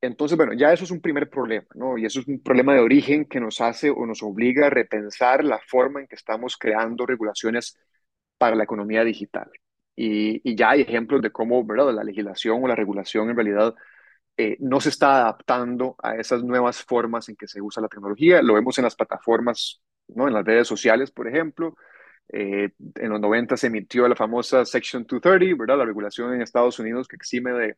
Entonces, 0.02 0.38
bueno, 0.38 0.54
ya 0.54 0.74
eso 0.74 0.86
es 0.86 0.91
un 0.91 1.02
primer 1.02 1.30
problema, 1.30 1.67
¿no? 1.76 1.98
Y 1.98 2.06
eso 2.06 2.21
es 2.21 2.28
un 2.28 2.41
problema 2.43 2.74
de 2.76 2.82
origen 2.82 3.26
que 3.26 3.39
nos 3.41 3.62
hace 3.62 3.91
o 3.91 4.06
nos 4.08 4.24
obliga 4.24 4.67
a 4.67 4.71
repensar 4.71 5.43
la 5.45 5.60
forma 5.67 6.02
en 6.02 6.08
que 6.08 6.15
estamos 6.15 6.58
creando 6.58 7.06
regulaciones 7.06 7.78
para 8.38 8.56
la 8.58 8.65
economía 8.65 9.04
digital. 9.04 9.52
Y, 9.95 10.41
y 10.50 10.56
ya 10.56 10.71
hay 10.71 10.82
ejemplos 10.82 11.21
de 11.21 11.32
cómo, 11.32 11.65
¿verdad? 11.65 11.93
La 11.93 12.04
legislación 12.04 12.63
o 12.63 12.67
la 12.67 12.76
regulación 12.76 13.30
en 13.30 13.36
realidad 13.38 13.76
eh, 14.38 14.58
no 14.60 14.82
se 14.82 14.89
está 14.89 15.21
adaptando 15.21 15.95
a 16.04 16.15
esas 16.17 16.43
nuevas 16.43 16.84
formas 16.84 17.30
en 17.30 17.36
que 17.38 17.48
se 17.48 17.62
usa 17.62 17.82
la 17.82 17.88
tecnología. 17.89 18.41
Lo 18.41 18.56
vemos 18.56 18.78
en 18.80 18.84
las 18.86 18.95
plataformas, 18.95 19.82
¿no? 20.10 20.28
en 20.28 20.34
las 20.34 20.45
redes 20.45 20.67
sociales, 20.67 21.12
por 21.12 21.28
ejemplo. 21.28 21.76
Eh, 22.30 22.72
en 22.96 23.10
los 23.10 23.20
90 23.22 23.56
se 23.58 23.68
emitió 23.68 24.08
la 24.08 24.16
famosa 24.16 24.66
Section 24.66 25.04
230, 25.04 25.56
¿verdad? 25.58 25.78
La 25.78 25.86
regulación 25.86 26.34
en 26.34 26.42
Estados 26.42 26.80
Unidos 26.80 27.08
que 27.08 27.16
exime 27.16 27.52
de, 27.54 27.78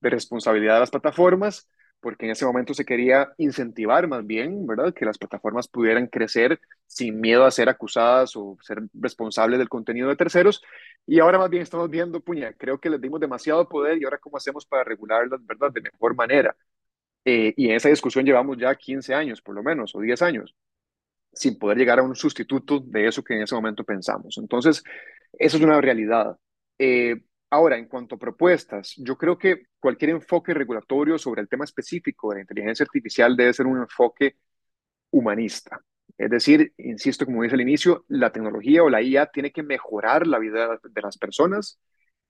responsabilidad 0.00 0.74
de 0.74 0.80
las 0.80 0.90
plataformas 0.90 1.68
porque 2.00 2.26
en 2.26 2.32
ese 2.32 2.44
momento 2.44 2.74
se 2.74 2.84
quería 2.84 3.32
incentivar 3.38 4.08
más 4.08 4.26
bien, 4.26 4.66
¿verdad? 4.66 4.92
Que 4.92 5.04
las 5.04 5.18
plataformas 5.18 5.68
pudieran 5.68 6.08
crecer 6.08 6.60
sin 6.86 7.20
miedo 7.20 7.44
a 7.44 7.50
ser 7.52 7.68
acusadas 7.68 8.34
o 8.34 8.58
ser 8.60 8.82
responsables 8.94 9.58
del 9.60 9.68
contenido 9.68 10.08
de 10.08 10.16
terceros. 10.16 10.62
Y 11.06 11.20
ahora 11.20 11.38
más 11.38 11.48
bien 11.50 11.62
estamos 11.62 11.88
viendo, 11.90 12.20
puña, 12.20 12.52
creo 12.54 12.80
que 12.80 12.90
les 12.90 13.00
dimos 13.00 13.20
demasiado 13.20 13.68
poder 13.68 13.98
y 13.98 14.04
ahora 14.04 14.18
cómo 14.18 14.36
hacemos 14.36 14.66
para 14.66 14.82
regularlas, 14.84 15.46
¿verdad? 15.46 15.70
De 15.72 15.80
mejor 15.82 16.16
manera. 16.16 16.56
Eh, 17.24 17.54
y 17.56 17.68
en 17.70 17.76
esa 17.76 17.88
discusión 17.88 18.24
llevamos 18.24 18.56
ya 18.58 18.74
15 18.74 19.14
años, 19.14 19.40
por 19.40 19.54
lo 19.54 19.62
menos, 19.62 19.94
o 19.94 20.00
10 20.00 20.22
años, 20.22 20.54
sin 21.32 21.58
poder 21.58 21.78
llegar 21.78 21.98
a 21.98 22.02
un 22.02 22.14
sustituto 22.14 22.80
de 22.80 23.08
eso 23.08 23.22
que 23.24 23.34
en 23.34 23.42
ese 23.42 23.54
momento 23.54 23.84
pensamos. 23.84 24.38
Entonces, 24.38 24.82
eso 25.32 25.56
es 25.56 25.62
una 25.62 25.80
realidad. 25.80 26.36
Eh, 26.78 27.16
Ahora, 27.52 27.76
en 27.76 27.86
cuanto 27.86 28.14
a 28.14 28.18
propuestas, 28.18 28.94
yo 28.96 29.18
creo 29.18 29.36
que 29.36 29.66
cualquier 29.78 30.12
enfoque 30.12 30.54
regulatorio 30.54 31.18
sobre 31.18 31.42
el 31.42 31.50
tema 31.50 31.64
específico 31.66 32.30
de 32.30 32.36
la 32.36 32.40
inteligencia 32.40 32.84
artificial 32.84 33.36
debe 33.36 33.52
ser 33.52 33.66
un 33.66 33.76
enfoque 33.76 34.38
humanista. 35.10 35.82
Es 36.16 36.30
decir, 36.30 36.72
insisto, 36.78 37.26
como 37.26 37.42
dice 37.42 37.56
al 37.56 37.60
inicio, 37.60 38.06
la 38.08 38.32
tecnología 38.32 38.82
o 38.82 38.88
la 38.90 39.02
IA 39.02 39.26
tiene 39.26 39.52
que 39.52 39.62
mejorar 39.62 40.26
la 40.26 40.38
vida 40.38 40.80
de 40.82 41.02
las 41.02 41.18
personas 41.18 41.78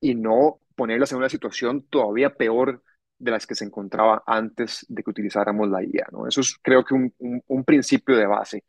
y 0.00 0.16
no 0.16 0.60
ponerlas 0.74 1.12
en 1.12 1.18
una 1.18 1.28
situación 1.28 1.86
todavía 1.88 2.34
peor 2.34 2.82
de 3.18 3.30
las 3.30 3.46
que 3.46 3.54
se 3.54 3.64
encontraba 3.64 4.24
antes 4.26 4.84
de 4.88 5.04
que 5.04 5.10
utilizáramos 5.10 5.70
la 5.70 5.84
IA. 5.84 6.08
¿no? 6.10 6.26
Eso 6.26 6.40
es 6.40 6.58
creo 6.62 6.84
que 6.84 6.94
un, 6.94 7.14
un, 7.46 7.64
principio 7.64 8.16
de 8.16 8.26
base. 8.26 8.64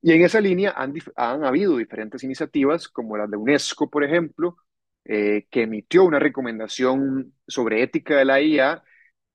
Y 0.00 0.12
en 0.12 0.22
esa 0.22 0.40
línea 0.40 0.74
han, 0.76 1.44
habido 1.44 1.76
diferentes 1.76 2.22
iniciativas, 2.22 2.88
como 2.88 3.16
la 3.16 3.26
de 3.26 3.36
UNESCO, 3.36 3.90
por 3.90 4.04
ejemplo, 4.04 4.56
eh, 5.04 5.46
que 5.50 5.62
emitió 5.62 6.04
una 6.04 6.18
recomendación 6.18 7.34
sobre 7.46 7.82
ética 7.82 8.16
de 8.16 8.24
la 8.24 8.40
IA 8.40 8.82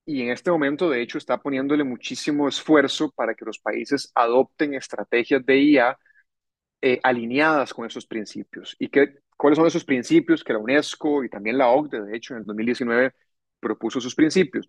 y 0.05 0.21
en 0.21 0.31
este 0.31 0.51
momento, 0.51 0.89
de 0.89 1.01
hecho, 1.01 1.17
está 1.17 1.37
poniéndole 1.41 1.83
muchísimo 1.83 2.47
esfuerzo 2.47 3.11
para 3.11 3.35
que 3.35 3.45
los 3.45 3.59
países 3.59 4.11
adopten 4.15 4.73
estrategias 4.73 5.45
de 5.45 5.57
IA 5.59 5.97
eh, 6.81 6.99
alineadas 7.03 7.73
con 7.73 7.85
esos 7.85 8.05
principios. 8.05 8.75
¿Y 8.79 8.89
qué, 8.89 9.19
cuáles 9.37 9.57
son 9.57 9.67
esos 9.67 9.85
principios 9.85 10.43
que 10.43 10.53
la 10.53 10.59
UNESCO 10.59 11.23
y 11.23 11.29
también 11.29 11.57
la 11.57 11.69
OCDE, 11.69 12.01
de 12.03 12.17
hecho, 12.17 12.33
en 12.33 12.41
el 12.41 12.45
2019 12.45 13.13
propuso 13.59 14.01
sus 14.01 14.15
principios? 14.15 14.67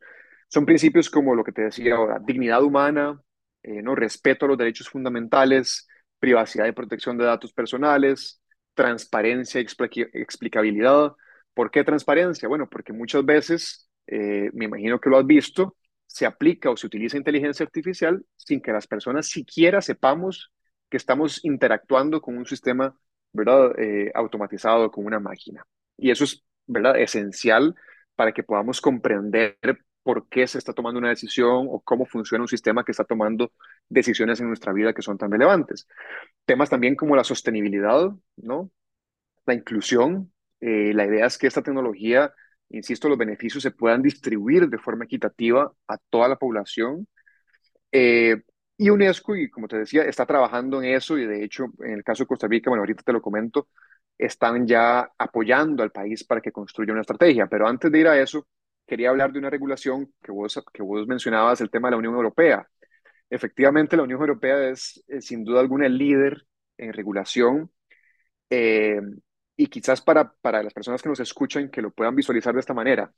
Son 0.48 0.66
principios 0.66 1.10
como 1.10 1.34
lo 1.34 1.44
que 1.44 1.52
te 1.52 1.62
decía 1.62 1.96
ahora, 1.96 2.20
dignidad 2.24 2.62
humana, 2.62 3.20
eh, 3.64 3.82
¿no? 3.82 3.94
respeto 3.94 4.44
a 4.44 4.48
los 4.48 4.58
derechos 4.58 4.88
fundamentales, 4.88 5.88
privacidad 6.18 6.66
y 6.66 6.72
protección 6.72 7.18
de 7.18 7.24
datos 7.24 7.52
personales, 7.52 8.40
transparencia 8.74 9.60
y 9.60 9.66
explicabilidad. 10.12 11.12
¿Por 11.54 11.70
qué 11.70 11.84
transparencia? 11.84 12.48
Bueno, 12.48 12.68
porque 12.68 12.92
muchas 12.92 13.24
veces, 13.24 13.88
eh, 14.06 14.50
me 14.52 14.66
imagino 14.66 15.00
que 15.00 15.10
lo 15.10 15.18
has 15.18 15.26
visto, 15.26 15.76
se 16.06 16.26
aplica 16.26 16.70
o 16.70 16.76
se 16.76 16.86
utiliza 16.86 17.16
inteligencia 17.16 17.64
artificial 17.64 18.24
sin 18.36 18.60
que 18.60 18.72
las 18.72 18.86
personas 18.86 19.28
siquiera 19.28 19.80
sepamos 19.80 20.52
que 20.90 20.96
estamos 20.96 21.44
interactuando 21.44 22.20
con 22.20 22.36
un 22.36 22.46
sistema, 22.46 22.96
¿verdad?, 23.32 23.72
eh, 23.78 24.12
automatizado, 24.14 24.90
con 24.90 25.06
una 25.06 25.18
máquina. 25.18 25.66
Y 25.96 26.10
eso 26.10 26.24
es, 26.24 26.44
¿verdad?, 26.66 27.00
esencial 27.00 27.74
para 28.14 28.32
que 28.32 28.42
podamos 28.44 28.80
comprender 28.80 29.58
por 30.04 30.28
qué 30.28 30.46
se 30.46 30.58
está 30.58 30.72
tomando 30.72 31.00
una 31.00 31.08
decisión 31.08 31.66
o 31.70 31.80
cómo 31.80 32.06
funciona 32.06 32.44
un 32.44 32.48
sistema 32.48 32.84
que 32.84 32.92
está 32.92 33.04
tomando 33.04 33.52
decisiones 33.88 34.40
en 34.40 34.48
nuestra 34.48 34.72
vida 34.72 34.92
que 34.92 35.02
son 35.02 35.18
tan 35.18 35.32
relevantes. 35.32 35.88
Temas 36.44 36.70
también 36.70 36.94
como 36.94 37.16
la 37.16 37.24
sostenibilidad, 37.24 38.10
¿no? 38.36 38.70
La 39.46 39.54
inclusión. 39.54 40.32
Eh, 40.60 40.92
la 40.94 41.06
idea 41.06 41.26
es 41.26 41.38
que 41.38 41.46
esta 41.48 41.62
tecnología, 41.62 42.32
insisto, 42.70 43.08
los 43.08 43.18
beneficios 43.18 43.62
se 43.62 43.72
puedan 43.72 44.02
distribuir 44.02 44.68
de 44.68 44.78
forma 44.78 45.06
equitativa 45.06 45.72
a 45.88 45.98
toda 46.10 46.28
la 46.28 46.36
población. 46.36 47.08
Eh, 47.92 48.42
y 48.76 48.90
UNESCO, 48.90 49.36
y 49.36 49.50
como 49.50 49.68
te 49.68 49.78
decía, 49.78 50.02
está 50.02 50.26
trabajando 50.26 50.82
en 50.82 50.94
eso 50.94 51.16
y 51.18 51.26
de 51.26 51.44
hecho, 51.44 51.66
en 51.80 51.92
el 51.92 52.04
caso 52.04 52.24
de 52.24 52.28
Costa 52.28 52.48
Rica, 52.48 52.70
bueno, 52.70 52.82
ahorita 52.82 53.02
te 53.04 53.12
lo 53.12 53.22
comento, 53.22 53.68
están 54.18 54.66
ya 54.66 55.10
apoyando 55.18 55.82
al 55.82 55.92
país 55.92 56.24
para 56.24 56.40
que 56.40 56.52
construya 56.52 56.92
una 56.92 57.02
estrategia. 57.02 57.46
Pero 57.46 57.66
antes 57.68 57.90
de 57.90 57.98
ir 58.00 58.08
a 58.08 58.20
eso, 58.20 58.46
quería 58.86 59.10
hablar 59.10 59.32
de 59.32 59.38
una 59.38 59.50
regulación 59.50 60.12
que 60.22 60.32
vos, 60.32 60.62
que 60.72 60.82
vos 60.82 61.06
mencionabas, 61.06 61.60
el 61.60 61.70
tema 61.70 61.88
de 61.88 61.92
la 61.92 61.98
Unión 61.98 62.14
Europea. 62.14 62.68
Efectivamente, 63.30 63.96
la 63.96 64.02
Unión 64.04 64.20
Europea 64.20 64.68
es, 64.68 65.02
sin 65.20 65.44
duda 65.44 65.60
alguna 65.60 65.86
el 65.86 65.98
líder 65.98 66.46
en 66.76 66.92
regulación 66.92 67.70
eh, 68.50 69.00
y 69.56 69.66
quizás 69.68 70.00
para, 70.00 70.32
para 70.40 70.62
las 70.62 70.74
personas 70.74 71.02
que 71.02 71.08
nos 71.08 71.20
escuchan 71.20 71.70
que 71.70 71.82
lo 71.82 71.90
puedan 71.92 72.14
visualizar 72.14 72.54
de 72.54 72.60
esta 72.60 72.74
manera, 72.74 73.12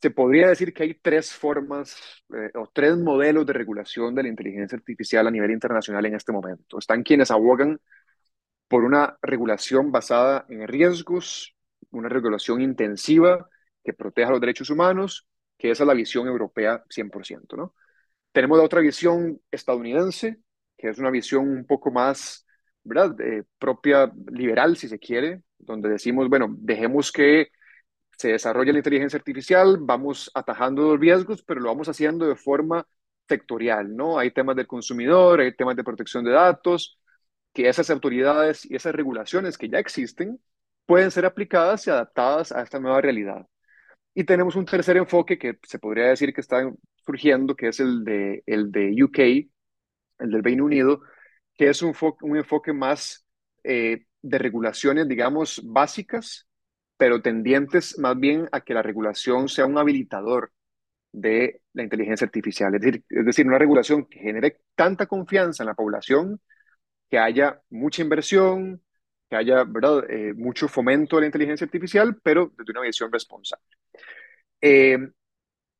se 0.00 0.10
podría 0.10 0.48
decir 0.48 0.72
que 0.74 0.82
hay 0.82 0.94
tres 0.94 1.32
formas 1.32 1.96
eh, 2.34 2.50
o 2.54 2.70
tres 2.72 2.96
modelos 2.96 3.46
de 3.46 3.52
regulación 3.54 4.14
de 4.14 4.24
la 4.24 4.28
inteligencia 4.28 4.76
artificial 4.76 5.26
a 5.26 5.30
nivel 5.30 5.50
internacional 5.50 6.04
en 6.06 6.14
este 6.14 6.32
momento. 6.32 6.78
Están 6.78 7.02
quienes 7.02 7.30
abogan 7.30 7.80
por 8.68 8.84
una 8.84 9.16
regulación 9.22 9.92
basada 9.92 10.46
en 10.48 10.66
riesgos, 10.68 11.54
una 11.90 12.08
regulación 12.08 12.60
intensiva 12.60 13.48
que 13.84 13.92
proteja 13.92 14.30
los 14.30 14.40
derechos 14.40 14.70
humanos, 14.70 15.26
que 15.58 15.70
esa 15.70 15.84
es 15.84 15.88
la 15.88 15.94
visión 15.94 16.26
europea 16.26 16.82
100%, 16.88 17.56
¿no? 17.56 17.74
Tenemos 18.32 18.58
la 18.58 18.64
otra 18.64 18.80
visión 18.80 19.40
estadounidense, 19.50 20.38
que 20.76 20.88
es 20.88 20.98
una 20.98 21.10
visión 21.10 21.48
un 21.48 21.66
poco 21.66 21.90
más, 21.92 22.46
¿verdad?, 22.82 23.20
eh, 23.20 23.44
propia, 23.58 24.12
liberal, 24.32 24.76
si 24.76 24.88
se 24.88 24.98
quiere, 24.98 25.42
donde 25.58 25.88
decimos, 25.88 26.28
bueno, 26.28 26.48
dejemos 26.58 27.12
que 27.12 27.48
se 28.18 28.28
desarrolle 28.28 28.72
la 28.72 28.78
inteligencia 28.78 29.18
artificial, 29.18 29.78
vamos 29.80 30.30
atajando 30.34 30.82
los 30.82 31.00
riesgos, 31.00 31.42
pero 31.42 31.60
lo 31.60 31.68
vamos 31.68 31.88
haciendo 31.88 32.26
de 32.26 32.36
forma 32.36 32.86
sectorial, 33.28 33.94
¿no? 33.96 34.18
Hay 34.18 34.30
temas 34.32 34.56
del 34.56 34.66
consumidor, 34.66 35.40
hay 35.40 35.54
temas 35.54 35.76
de 35.76 35.84
protección 35.84 36.24
de 36.24 36.32
datos, 36.32 36.98
que 37.52 37.68
esas 37.68 37.90
autoridades 37.90 38.68
y 38.70 38.76
esas 38.76 38.94
regulaciones 38.94 39.58
que 39.58 39.68
ya 39.68 39.78
existen 39.78 40.40
pueden 40.86 41.10
ser 41.10 41.26
aplicadas 41.26 41.86
y 41.86 41.90
adaptadas 41.90 42.52
a 42.52 42.62
esta 42.62 42.80
nueva 42.80 43.00
realidad. 43.00 43.46
Y 44.14 44.24
tenemos 44.24 44.54
un 44.56 44.64
tercer 44.64 44.96
enfoque 44.96 45.38
que 45.38 45.58
se 45.64 45.78
podría 45.78 46.06
decir 46.06 46.32
que 46.32 46.40
está 46.40 46.70
surgiendo, 47.04 47.56
que 47.56 47.68
es 47.68 47.80
el 47.80 48.04
de, 48.04 48.42
el 48.46 48.70
de 48.70 48.94
UK, 49.02 49.18
el 50.18 50.30
del 50.30 50.44
Reino 50.44 50.64
Unido, 50.64 51.02
que 51.56 51.68
es 51.70 51.82
un, 51.82 51.94
un 52.22 52.36
enfoque 52.36 52.72
más 52.72 53.26
eh, 53.64 54.06
de 54.22 54.38
regulaciones, 54.38 55.08
digamos, 55.08 55.60
básicas, 55.64 56.46
pero 56.96 57.22
tendientes 57.22 57.98
más 57.98 58.18
bien 58.18 58.48
a 58.52 58.60
que 58.62 58.74
la 58.74 58.82
regulación 58.82 59.48
sea 59.48 59.66
un 59.66 59.78
habilitador 59.78 60.52
de 61.12 61.62
la 61.74 61.82
inteligencia 61.84 62.26
artificial. 62.26 62.74
Es 62.74 62.80
decir, 62.82 63.04
es 63.08 63.26
decir, 63.26 63.46
una 63.46 63.58
regulación 63.58 64.06
que 64.06 64.20
genere 64.20 64.60
tanta 64.74 65.06
confianza 65.06 65.62
en 65.64 65.68
la 65.68 65.74
población, 65.74 66.40
que 67.10 67.18
haya 67.18 67.60
mucha 67.70 68.02
inversión, 68.02 68.82
que 69.30 69.36
haya 69.36 69.64
¿verdad? 69.64 70.10
Eh, 70.10 70.34
mucho 70.34 70.68
fomento 70.68 71.16
de 71.16 71.22
la 71.22 71.26
inteligencia 71.26 71.66
artificial, 71.66 72.18
pero 72.22 72.52
desde 72.58 72.72
una 72.72 72.82
visión 72.82 73.12
responsable. 73.12 73.64
Eh, 74.66 74.96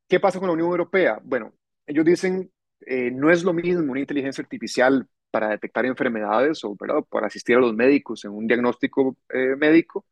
¿Qué 0.09 0.21
pasa 0.21 0.39
con 0.39 0.49
la 0.49 0.53
Unión 0.53 0.69
Europea? 0.69 1.19
Bueno, 1.25 1.55
ellos 1.87 2.05
dicen, 2.05 2.53
eh, 2.87 3.11
no 3.11 3.31
es 3.31 3.43
lo 3.43 3.55
mismo 3.55 3.91
una 3.93 4.01
inteligencia 4.01 4.43
artificial 4.43 5.09
para 5.31 5.49
detectar 5.49 5.87
enfermedades 5.87 6.63
o 6.65 6.77
¿verdad? 6.79 7.03
para 7.09 7.29
asistir 7.29 7.57
a 7.57 7.61
los 7.61 7.75
médicos 7.75 8.25
en 8.27 8.33
un 8.33 8.47
diagnóstico 8.47 9.17
médico, 9.59 10.07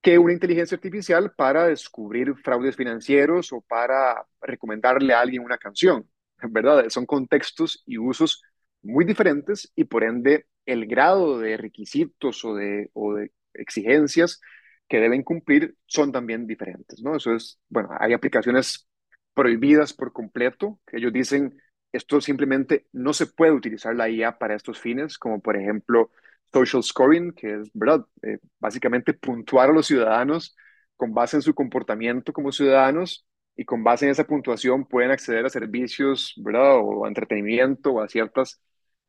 que 0.00 0.18
una 0.18 0.32
inteligencia 0.32 0.76
artificial 0.76 1.32
para 1.36 1.66
descubrir 1.66 2.34
fraudes 2.36 2.76
financieros 2.76 3.52
o 3.52 3.60
para 3.60 4.26
recomendarle 4.40 5.12
a 5.14 5.20
alguien 5.20 5.44
una 5.44 5.58
canción, 5.58 6.08
¿verdad? 6.50 6.88
Son 6.88 7.04
contextos 7.06 7.82
y 7.86 7.98
usos 7.98 8.42
muy 8.82 9.04
diferentes 9.04 9.70
y 9.76 9.84
por 9.84 10.04
ende 10.04 10.46
el 10.66 10.86
grado 10.86 11.38
de 11.38 11.58
requisitos 11.58 12.44
o 12.46 12.54
de, 12.54 12.90
o 12.94 13.14
de 13.14 13.32
exigencias 13.54 14.40
que 14.90 15.00
deben 15.00 15.22
cumplir 15.24 15.76
son 15.86 16.12
también 16.12 16.48
diferentes, 16.48 17.02
¿no? 17.02 17.16
Eso 17.16 17.34
es, 17.34 17.60
bueno, 17.70 17.90
hay 18.00 18.12
aplicaciones 18.12 18.88
prohibidas 19.34 19.94
por 19.94 20.12
completo, 20.12 20.80
que 20.86 20.98
ellos 20.98 21.12
dicen, 21.12 21.56
esto 21.92 22.20
simplemente 22.20 22.86
no 22.92 23.12
se 23.14 23.26
puede 23.26 23.52
utilizar 23.52 23.94
la 23.96 24.10
IA 24.10 24.38
para 24.38 24.56
estos 24.56 24.80
fines, 24.80 25.18
como 25.18 25.40
por 25.40 25.56
ejemplo 25.56 26.10
social 26.52 26.82
scoring, 26.82 27.32
que 27.32 27.60
es, 27.60 27.70
¿verdad? 27.72 28.04
Eh, 28.22 28.38
básicamente 28.58 29.14
puntuar 29.14 29.70
a 29.70 29.72
los 29.72 29.86
ciudadanos 29.86 30.56
con 30.96 31.14
base 31.14 31.36
en 31.36 31.42
su 31.42 31.54
comportamiento 31.54 32.32
como 32.32 32.52
ciudadanos 32.52 33.26
y 33.56 33.64
con 33.64 33.84
base 33.84 34.06
en 34.06 34.12
esa 34.12 34.24
puntuación 34.26 34.86
pueden 34.86 35.12
acceder 35.12 35.46
a 35.46 35.50
servicios, 35.50 36.34
¿verdad? 36.38 36.78
O 36.80 37.04
a 37.04 37.08
entretenimiento 37.08 37.92
o 37.92 38.02
a 38.02 38.08
ciertas 38.08 38.60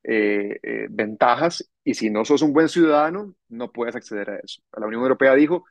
eh, 0.03 0.59
eh, 0.63 0.87
ventajas 0.89 1.69
y 1.83 1.93
si 1.93 2.09
no 2.09 2.25
sos 2.25 2.41
un 2.41 2.53
buen 2.53 2.69
ciudadano, 2.69 3.35
no 3.49 3.71
puedes 3.71 3.95
acceder 3.95 4.29
a 4.31 4.37
eso. 4.37 4.61
La 4.77 4.87
Unión 4.87 5.03
Europea 5.03 5.35
dijo, 5.35 5.65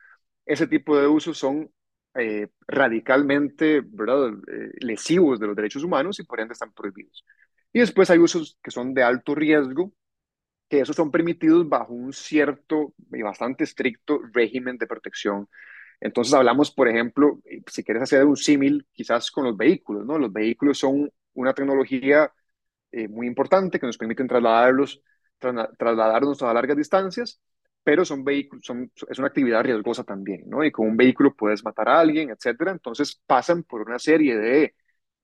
ese 0.46 0.66
tipo 0.66 0.96
de 0.98 1.06
usos 1.08 1.38
son 1.38 1.70
eh, 2.14 2.48
radicalmente 2.66 3.82
¿verdad? 3.84 4.32
Lesivos 4.80 5.38
de 5.40 5.46
los 5.46 5.56
derechos 5.56 5.84
humanos 5.84 6.18
y 6.20 6.24
por 6.24 6.40
ende 6.40 6.54
están 6.54 6.72
prohibidos. 6.72 7.24
Y 7.72 7.80
después 7.80 8.10
hay 8.10 8.18
usos 8.18 8.58
que 8.62 8.70
son 8.70 8.94
de 8.94 9.02
alto 9.02 9.34
riesgo, 9.34 9.92
que 10.68 10.80
esos 10.80 10.96
son 10.96 11.10
permitidos 11.10 11.68
bajo 11.68 11.92
un 11.92 12.12
cierto 12.12 12.94
y 13.12 13.22
bastante 13.22 13.64
estricto 13.64 14.20
régimen 14.32 14.78
de 14.78 14.86
protección. 14.86 15.48
Entonces 16.00 16.34
hablamos, 16.34 16.70
por 16.70 16.88
ejemplo, 16.88 17.40
si 17.66 17.84
quieres 17.84 18.04
hacer 18.04 18.24
un 18.24 18.36
símil, 18.36 18.86
quizás 18.92 19.30
con 19.30 19.44
los 19.44 19.56
vehículos, 19.56 20.06
¿no? 20.06 20.18
Los 20.18 20.32
vehículos 20.32 20.78
son 20.78 21.10
una 21.34 21.52
tecnología 21.54 22.32
eh, 22.92 23.08
muy 23.08 23.26
importante 23.26 23.78
que 23.78 23.86
nos 23.86 23.98
permiten 23.98 24.28
trasladarlos, 24.28 25.02
trasladarnos 25.38 26.42
a 26.42 26.52
largas 26.52 26.76
distancias, 26.76 27.40
pero 27.82 28.04
son 28.04 28.24
vehículos, 28.24 28.64
son, 28.64 28.90
es 29.08 29.18
una 29.18 29.28
actividad 29.28 29.62
riesgosa 29.64 30.04
también, 30.04 30.42
¿no? 30.46 30.64
Y 30.64 30.70
con 30.70 30.86
un 30.88 30.96
vehículo 30.96 31.34
puedes 31.34 31.64
matar 31.64 31.88
a 31.88 32.00
alguien, 32.00 32.30
etcétera. 32.30 32.72
Entonces 32.72 33.20
pasan 33.26 33.62
por 33.62 33.82
una 33.82 33.98
serie 33.98 34.36
de 34.36 34.74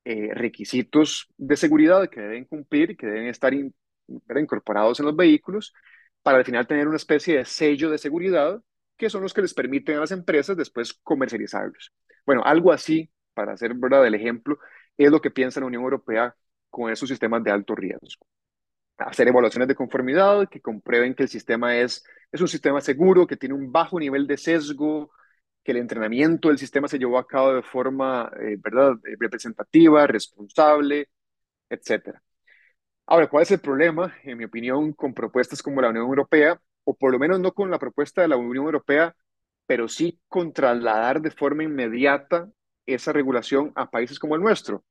eh, 0.05 0.31
requisitos 0.35 1.29
de 1.37 1.57
seguridad 1.57 2.09
que 2.09 2.21
deben 2.21 2.45
cumplir 2.45 2.97
que 2.97 3.07
deben 3.07 3.27
estar 3.27 3.53
incorporados 4.37 5.01
en 5.01 5.07
los 5.07 5.17
vehículos 5.17 5.75
para 6.23 6.39
al 6.39 6.45
final 6.45 6.67
tener 6.67 6.87
una 6.87 6.97
especie 6.97 7.39
de 7.39 7.45
sello 7.45 7.91
de 7.91 7.99
seguridad 7.99 8.63
que 8.97 9.11
son 9.11 9.23
los 9.23 9.35
que 9.35 9.43
les 9.43 9.53
permiten 9.55 9.97
a 9.97 10.01
las 10.01 10.13
empresas 10.13 10.57
después 10.57 10.95
comercializarlos. 10.95 11.93
Bueno, 12.25 12.43
algo 12.45 12.73
así, 12.73 13.11
para 13.35 13.53
hacer 13.55 13.75
verdad 13.75 14.07
el 14.07 14.15
ejemplo, 14.15 14.59
es 14.97 15.11
lo 15.11 15.21
que 15.21 15.31
piensa 15.31 15.61
la 15.61 15.67
Unión 15.67 15.83
Europea 15.83 16.35
con 16.77 16.93
esos 16.93 17.09
sistemas 17.09 17.43
de 17.43 17.51
alto 17.51 17.75
riesgo. 17.75 18.27
Hacer 18.99 19.29
evaluaciones 19.29 19.67
de 19.69 19.75
conformidad 19.75 20.47
que 20.51 20.61
comprueben 20.61 21.15
que 21.15 21.23
el 21.23 21.31
sistema 21.31 21.75
es, 21.75 22.05
es 22.31 22.41
un 22.43 22.49
sistema 22.49 22.83
seguro, 22.83 23.27
que 23.27 23.39
tiene 23.39 23.55
un 23.55 23.73
bajo 23.73 23.99
nivel 23.99 24.27
de 24.27 24.37
sesgo, 24.37 25.11
que 25.65 25.73
el 25.73 25.79
entrenamiento 25.79 26.49
del 26.49 26.59
sistema 26.59 26.87
se 26.87 26.99
llevó 26.99 27.19
a 27.19 27.27
cabo 27.27 27.55
de 27.55 27.63
forma 27.63 28.31
eh, 28.41 28.57
¿verdad? 28.59 28.93
Eh, 29.07 29.17
representativa, 29.19 30.07
responsable, 30.07 31.09
etc. 31.71 32.21
Ahora, 33.07 33.29
¿cuál 33.29 33.45
es 33.45 33.53
el 33.53 33.61
problema, 33.61 34.15
en 34.25 34.37
mi 34.39 34.45
opinión, 34.45 34.93
con 34.93 35.15
propuestas 35.15 35.63
como 35.63 35.81
la 35.81 35.89
Unión 35.91 36.07
Europea? 36.07 36.61
O 36.85 36.95
por 36.95 37.11
lo 37.13 37.19
menos 37.19 37.41
no 37.41 37.53
con 37.53 37.71
la 37.71 37.79
propuesta 37.79 38.21
de 38.23 38.29
la 38.29 38.37
Unión 38.37 38.67
Europea, 38.67 39.17
pero 39.67 39.89
sí 39.89 40.21
con 40.29 40.53
trasladar 40.53 41.23
de 41.23 41.31
forma 41.31 41.65
inmediata 41.65 42.51
esa 42.87 43.13
regulación 43.13 43.73
a 43.77 43.91
países 43.91 44.19
como 44.19 44.35
el 44.37 44.43
nuestro. 44.43 44.85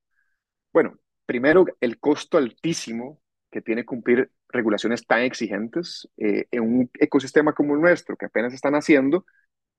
Bueno, 0.72 0.98
primero, 1.26 1.66
el 1.80 1.98
costo 1.98 2.38
altísimo 2.38 3.20
que 3.50 3.62
tiene 3.62 3.84
cumplir 3.84 4.30
regulaciones 4.48 5.06
tan 5.06 5.20
exigentes 5.22 6.08
eh, 6.16 6.46
en 6.50 6.62
un 6.62 6.90
ecosistema 6.98 7.52
como 7.52 7.74
el 7.74 7.80
nuestro, 7.80 8.16
que 8.16 8.26
apenas 8.26 8.54
están 8.54 8.74
haciendo, 8.74 9.26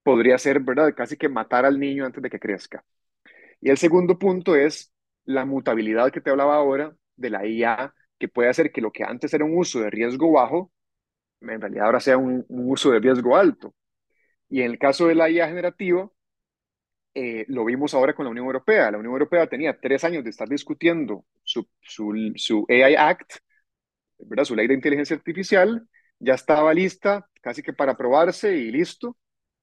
podría 0.03 0.38
ser, 0.38 0.62
¿verdad?, 0.62 0.93
casi 0.95 1.17
que 1.17 1.29
matar 1.29 1.65
al 1.65 1.79
niño 1.79 2.05
antes 2.05 2.21
de 2.21 2.29
que 2.29 2.39
crezca. 2.39 2.83
Y 3.62 3.69
el 3.69 3.77
segundo 3.77 4.19
punto 4.19 4.55
es 4.55 4.93
la 5.25 5.45
mutabilidad 5.45 6.12
que 6.12 6.21
te 6.21 6.29
hablaba 6.29 6.55
ahora 6.55 6.95
de 7.15 7.29
la 7.29 7.45
IA, 7.45 7.93
que 8.19 8.27
puede 8.27 8.49
hacer 8.49 8.71
que 8.71 8.81
lo 8.81 8.91
que 8.91 9.03
antes 9.03 9.33
era 9.33 9.45
un 9.45 9.57
uso 9.57 9.79
de 9.81 9.89
riesgo 9.89 10.31
bajo, 10.31 10.71
en 11.41 11.62
realidad 11.62 11.86
ahora 11.86 11.99
sea 11.99 12.17
un, 12.17 12.45
uso 12.49 12.91
de 12.91 12.99
riesgo 12.99 13.36
alto. 13.36 13.73
Y 14.49 14.62
en 14.62 14.71
el 14.71 14.79
caso 14.79 15.07
de 15.07 15.15
la 15.15 15.29
IA 15.29 15.47
generativa, 15.47 16.10
eh, 17.13 17.45
lo 17.47 17.65
vimos 17.65 17.93
ahora 17.93 18.13
con 18.13 18.25
la 18.25 18.31
Unión 18.31 18.45
Europea. 18.45 18.91
La 18.91 18.97
Unión 18.97 19.13
Europea 19.13 19.47
tenía 19.47 19.79
tres 19.79 20.03
años 20.03 20.23
de 20.23 20.29
estar 20.29 20.47
discutiendo 20.47 21.25
su, 21.82 22.34
su, 22.36 22.65
AI 22.70 22.96
Act, 22.96 23.38
¿verdad? 24.20 24.46
su 24.46 24.56
ley 24.56 24.67
de 24.67 24.74
inteligencia 24.74 25.15
artificial, 25.15 25.88
ya 26.20 26.34
estaba 26.34 26.74
lista 26.74 27.28
casi 27.41 27.62
que 27.62 27.74
para 27.74 27.93
aprobarse 27.93 28.56
y 28.58 28.72
listo. 28.72 29.17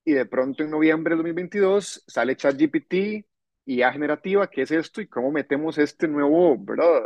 Y 0.04 0.12
de 0.12 0.26
pronto 0.26 0.62
en 0.62 0.70
noviembre 0.70 1.12
de 1.12 1.16
2022 1.16 2.04
sale 2.06 2.36
ChatGPT, 2.36 3.24
IA 3.66 3.92
generativa, 3.92 4.48
¿qué 4.50 4.62
es 4.62 4.70
esto? 4.70 5.00
Y 5.00 5.08
cómo 5.08 5.32
metemos 5.32 5.78
este 5.78 6.06
nuevo 6.08 6.56
¿verdad? 6.58 7.02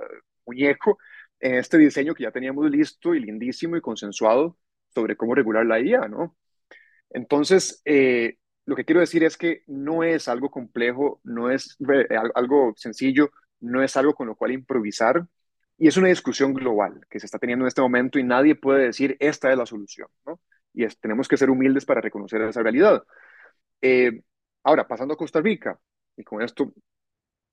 muñeco 0.46 0.98
en 1.40 1.54
este 1.54 1.78
diseño 1.78 2.14
que 2.14 2.24
ya 2.24 2.32
teníamos 2.32 2.68
listo 2.70 3.14
y 3.14 3.20
lindísimo 3.20 3.76
y 3.76 3.80
consensuado 3.80 4.58
sobre 4.94 5.16
cómo 5.16 5.34
regular 5.34 5.64
la 5.66 5.80
IA, 5.80 6.08
¿no? 6.08 6.36
Entonces, 7.10 7.80
eh, 7.84 8.36
lo 8.66 8.76
que 8.76 8.84
quiero 8.84 9.00
decir 9.00 9.24
es 9.24 9.36
que 9.36 9.62
no 9.66 10.02
es 10.04 10.28
algo 10.28 10.50
complejo, 10.50 11.20
no 11.24 11.50
es 11.50 11.76
algo 12.34 12.74
sencillo, 12.76 13.30
no 13.60 13.82
es 13.82 13.96
algo 13.96 14.14
con 14.14 14.26
lo 14.26 14.36
cual 14.36 14.52
improvisar, 14.52 15.26
y 15.78 15.88
es 15.88 15.96
una 15.96 16.08
discusión 16.08 16.54
global 16.54 17.06
que 17.08 17.20
se 17.20 17.26
está 17.26 17.38
teniendo 17.38 17.64
en 17.64 17.68
este 17.68 17.80
momento 17.80 18.18
y 18.18 18.24
nadie 18.24 18.56
puede 18.56 18.86
decir 18.86 19.16
esta 19.20 19.50
es 19.50 19.58
la 19.58 19.66
solución. 19.66 20.08
Y 20.74 20.86
tenemos 21.00 21.28
que 21.28 21.36
ser 21.36 21.50
humildes 21.50 21.84
para 21.84 22.00
reconocer 22.00 22.42
esa 22.42 22.62
realidad. 22.62 23.04
Eh, 23.80 24.22
ahora, 24.64 24.86
pasando 24.88 25.14
a 25.14 25.16
Costa 25.16 25.40
Rica, 25.40 25.78
y 26.16 26.24
con 26.24 26.42
esto 26.42 26.72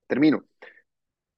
termino. 0.07 0.45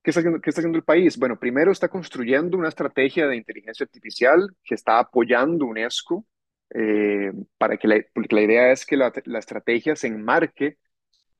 ¿Qué 0.02 0.12
está, 0.12 0.22
haciendo, 0.22 0.78
el 0.78 0.86
país? 0.86 1.18
Bueno, 1.18 1.38
primero 1.38 1.72
está 1.72 1.90
construyendo 1.90 2.58
una 2.58 2.70
estrategia 2.70 3.28
de 3.28 3.36
inteligencia 3.36 3.84
artificial 3.84 4.56
que 4.64 4.76
está 4.76 5.00
apoyando 5.00 5.66
UNESCO, 5.66 6.26
eh, 6.74 7.34
para 7.58 7.76
que 7.78 7.88
la, 7.90 8.02
porque 8.14 8.36
la 8.36 8.42
idea 8.42 8.72
es 8.72 8.86
que 8.86 8.96
la, 8.96 9.12
estrategia 9.38 9.98
se 9.98 10.08
enmarque 10.08 10.78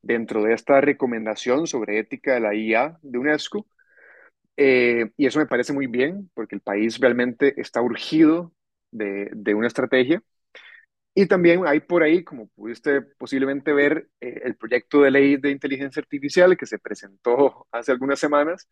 dentro 0.02 0.44
de 0.44 0.54
esta 0.54 0.82
recomendación 0.82 1.68
sobre 1.68 2.00
ética 2.00 2.36
de 2.36 2.40
la 2.42 2.56
IA 2.56 3.00
de 3.02 3.18
UNESCO. 3.18 3.68
Eh, 4.58 5.12
y 5.18 5.28
eso 5.28 5.40
me 5.40 5.46
parece 5.48 5.74
muy 5.74 5.88
bien, 5.88 6.30
porque 6.34 6.56
el 6.56 6.62
país 6.62 7.00
realmente 7.00 7.60
está 7.62 7.82
urgido 7.82 8.54
de, 8.92 9.32
una 9.56 9.68
estrategia. 9.68 10.24
Y 11.14 11.28
también 11.28 11.66
hay 11.68 11.80
por 11.82 12.04
ahí, 12.04 12.24
como 12.24 12.48
pudiste 12.50 13.02
posiblemente 13.02 13.74
ver, 13.74 14.10
eh, 14.22 14.42
el 14.44 14.56
proyecto 14.56 15.02
de 15.02 15.12
ley 15.12 15.38
de 15.38 15.52
inteligencia 15.52 16.02
artificial 16.02 16.58
que 16.58 16.68
se 16.68 16.80
presentó 16.80 17.68
hace 17.72 17.92
algunas 17.92 18.20
semanas, 18.20 18.70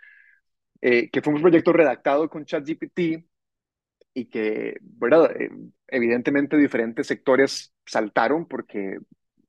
eh, 0.81 1.09
que 1.09 1.21
fue 1.21 1.33
un 1.33 1.41
proyecto 1.41 1.73
redactado 1.73 2.29
con 2.29 2.45
ChatGPT 2.45 3.25
y 4.13 4.25
que, 4.27 4.77
¿verdad? 4.81 5.35
Evidentemente 5.87 6.57
diferentes 6.57 7.07
sectores 7.07 7.73
saltaron 7.85 8.47
porque, 8.47 8.99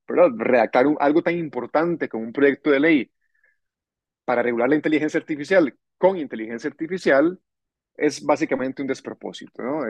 ¿verdad? 0.08 0.30
Redactar 0.36 0.86
algo 1.00 1.22
tan 1.22 1.36
importante 1.38 2.08
como 2.08 2.24
un 2.24 2.32
proyecto 2.32 2.70
de 2.70 2.80
ley 2.80 3.10
para 4.24 4.42
regular 4.42 4.68
la 4.68 4.76
inteligencia 4.76 5.18
artificial 5.20 5.74
con 5.98 6.18
inteligencia 6.18 6.68
artificial 6.68 7.38
es 7.96 8.22
básicamente 8.24 8.82
un 8.82 8.88
despropósito, 8.88 9.62
¿no? 9.62 9.82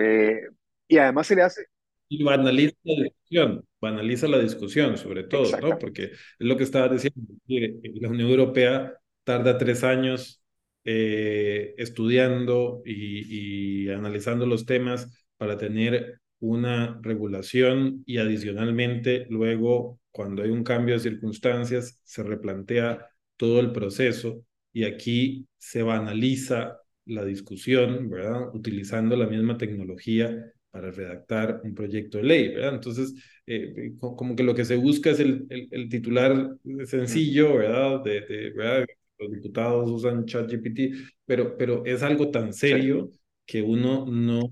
y 0.89 0.99
además 0.99 1.27
se 1.27 1.37
le 1.37 1.43
hace 1.43 1.67
y 2.09 2.23
banaliza 2.23 2.77
la 2.85 3.03
discusión, 3.05 3.65
banaliza 3.81 4.29
la 4.29 4.39
discusión 4.39 4.97
sobre 4.97 5.25
todo, 5.25 5.59
¿no? 5.61 5.79
Porque 5.79 6.05
es 6.05 6.13
lo 6.39 6.57
que 6.57 6.65
estaba 6.65 6.89
diciendo, 6.89 7.21
la 7.47 8.09
Unión 8.09 8.31
Europea 8.31 8.95
tarda 9.25 9.59
tres 9.59 9.83
años 9.85 10.43
eh, 10.85 11.75
estudiando 11.79 12.83
y, 12.85 13.87
y 13.87 13.91
analizando 13.91 14.47
los 14.47 14.67
temas 14.67 15.27
para 15.37 15.57
tener 15.59 16.21
una 16.39 17.01
regulación 17.03 18.03
y 18.07 18.19
adicionalmente 18.19 19.27
luego 19.29 19.99
cuando 20.17 20.43
hay 20.43 20.49
un 20.49 20.65
cambio 20.65 20.95
de 20.95 21.01
circunstancias 21.01 22.01
se 22.03 22.23
replantea 22.23 23.07
todo 23.37 23.61
el 23.61 23.71
proceso 23.71 24.43
y 24.73 24.85
aquí 24.85 25.47
se 25.59 25.83
banaliza 25.83 26.79
la 27.05 27.23
discusión, 27.23 28.09
¿verdad? 28.09 28.55
Utilizando 28.55 29.15
la 29.15 29.27
misma 29.27 29.59
tecnología 29.59 30.35
para 30.71 30.91
redactar 30.91 31.61
un 31.65 31.75
proyecto 31.75 32.17
de 32.17 32.25
ley, 32.25 32.49
¿verdad? 32.49 32.77
Entonces, 32.77 33.15
eh, 33.47 33.93
como 34.01 34.35
que 34.35 34.43
lo 34.43 34.55
que 34.55 34.65
se 34.65 34.77
busca 34.77 35.11
es 35.11 35.21
el, 35.21 35.47
el, 35.51 35.89
titular 35.91 36.57
sencillo, 36.87 37.59
¿verdad? 37.59 38.03
De, 38.03 38.53
¿verdad? 38.57 38.87
Los 39.19 39.33
diputados 39.33 39.91
usan 39.91 40.25
ChatGPT, 40.25 40.95
pero, 41.27 41.59
pero 41.59 41.85
es 41.85 42.03
algo 42.03 42.31
tan 42.31 42.55
serio 42.55 43.11
que 43.45 43.61
uno 43.61 44.07
no 44.07 44.49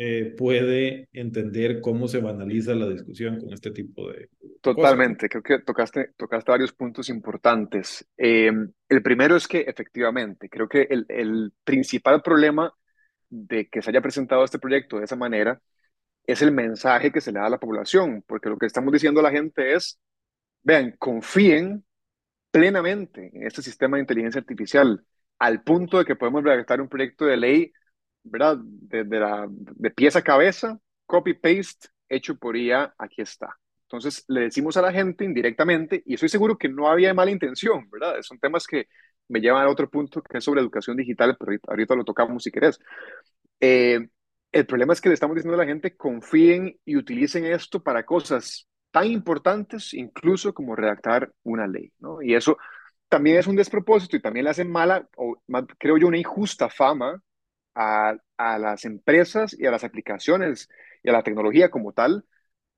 eh, 0.00 0.32
puede 0.38 1.08
entender 1.12 1.80
cómo 1.80 2.06
se 2.06 2.20
banaliza 2.20 2.72
la 2.72 2.88
discusión 2.88 3.40
con 3.40 3.52
este 3.52 3.72
tipo 3.72 4.08
de 4.12 4.28
Totalmente, 4.60 5.28
creo 5.28 5.42
que 5.42 5.58
tocaste, 5.58 6.12
tocaste 6.16 6.52
varios 6.52 6.72
puntos 6.72 7.08
importantes. 7.08 8.08
Eh, 8.16 8.52
el 8.88 9.02
primero 9.02 9.34
es 9.34 9.48
que 9.48 9.60
efectivamente, 9.62 10.48
creo 10.48 10.68
que 10.68 10.86
el, 10.88 11.04
el 11.08 11.52
principal 11.64 12.22
problema 12.22 12.72
de 13.28 13.68
que 13.68 13.82
se 13.82 13.90
haya 13.90 14.00
presentado 14.00 14.44
este 14.44 14.60
proyecto 14.60 14.98
de 14.98 15.04
esa 15.04 15.16
manera 15.16 15.60
es 16.24 16.42
el 16.42 16.52
mensaje 16.52 17.10
que 17.10 17.20
se 17.20 17.32
le 17.32 17.40
da 17.40 17.46
a 17.46 17.50
la 17.50 17.58
población, 17.58 18.22
porque 18.24 18.50
lo 18.50 18.56
que 18.56 18.66
estamos 18.66 18.92
diciendo 18.92 19.18
a 19.18 19.24
la 19.24 19.32
gente 19.32 19.74
es, 19.74 19.98
vean, 20.62 20.94
confíen 20.96 21.84
plenamente 22.52 23.30
en 23.34 23.46
este 23.46 23.62
sistema 23.62 23.96
de 23.96 24.02
inteligencia 24.02 24.40
artificial, 24.40 25.04
al 25.40 25.64
punto 25.64 25.98
de 25.98 26.04
que 26.04 26.14
podemos 26.14 26.44
redactar 26.44 26.80
un 26.80 26.88
proyecto 26.88 27.24
de 27.24 27.36
ley, 27.36 27.72
¿verdad? 28.30 28.58
De, 28.60 29.04
de, 29.04 29.20
la, 29.20 29.46
de 29.48 29.90
pieza 29.90 30.20
a 30.20 30.22
cabeza, 30.22 30.78
copy-paste, 31.06 31.88
hecho 32.08 32.36
por 32.36 32.56
IA, 32.56 32.94
aquí 32.98 33.22
está. 33.22 33.58
Entonces 33.82 34.24
le 34.28 34.42
decimos 34.42 34.76
a 34.76 34.82
la 34.82 34.92
gente 34.92 35.24
indirectamente, 35.24 36.02
y 36.04 36.14
estoy 36.14 36.28
seguro 36.28 36.58
que 36.58 36.68
no 36.68 36.88
había 36.88 37.14
mala 37.14 37.30
intención, 37.30 37.88
¿verdad? 37.90 38.20
Son 38.22 38.38
temas 38.38 38.66
que 38.66 38.88
me 39.28 39.40
llevan 39.40 39.64
a 39.66 39.70
otro 39.70 39.88
punto 39.88 40.22
que 40.22 40.38
es 40.38 40.44
sobre 40.44 40.60
educación 40.60 40.96
digital, 40.96 41.36
pero 41.38 41.58
ahorita, 41.66 41.94
lo 41.94 42.04
tocamos 42.04 42.42
si 42.42 42.50
querés. 42.50 42.78
Eh, 43.60 44.08
el 44.52 44.66
problema 44.66 44.92
es 44.92 45.00
que 45.00 45.08
le 45.08 45.14
estamos 45.14 45.36
diciendo 45.36 45.54
a 45.54 45.64
la 45.64 45.70
gente, 45.70 45.96
confíen 45.96 46.78
y 46.84 46.96
utilicen 46.96 47.44
esto 47.46 47.82
para 47.82 48.04
cosas 48.04 48.68
tan 48.90 49.06
importantes 49.06 49.92
incluso 49.94 50.54
como 50.54 50.74
redactar 50.74 51.32
una 51.42 51.66
ley, 51.66 51.92
¿no? 51.98 52.22
Y 52.22 52.34
eso 52.34 52.56
también 53.08 53.38
es 53.38 53.46
un 53.46 53.56
despropósito 53.56 54.16
y 54.16 54.22
también 54.22 54.44
le 54.44 54.50
hace 54.50 54.64
mala, 54.64 55.08
o 55.16 55.36
creo 55.78 55.96
yo, 55.98 56.06
una 56.08 56.18
injusta 56.18 56.68
fama 56.68 57.22
a, 57.78 58.58
las 58.58 58.84
empresas 58.84 59.56
y 59.58 59.66
a 59.66 59.70
las 59.70 59.84
aplicaciones 59.84 60.68
y 61.02 61.10
a 61.10 61.12
la 61.12 61.22
tecnología 61.22 61.70
como 61.70 61.92
tal, 61.92 62.24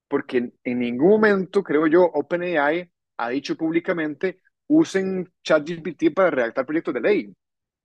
porque 0.09 0.53
en 0.65 0.79
ningún 0.79 1.11
momento, 1.11 1.63
creo 1.63 1.87
yo, 1.87 2.05
OpenAI 2.05 2.91
ha 3.19 3.29
dicho 3.31 3.57
públicamente, 3.57 4.41
usen 4.69 5.31
ChatGPT 5.43 6.15
para 6.15 6.31
redactar 6.31 6.67
proyectos 6.67 6.95
de 6.95 7.01
ley. 7.01 7.35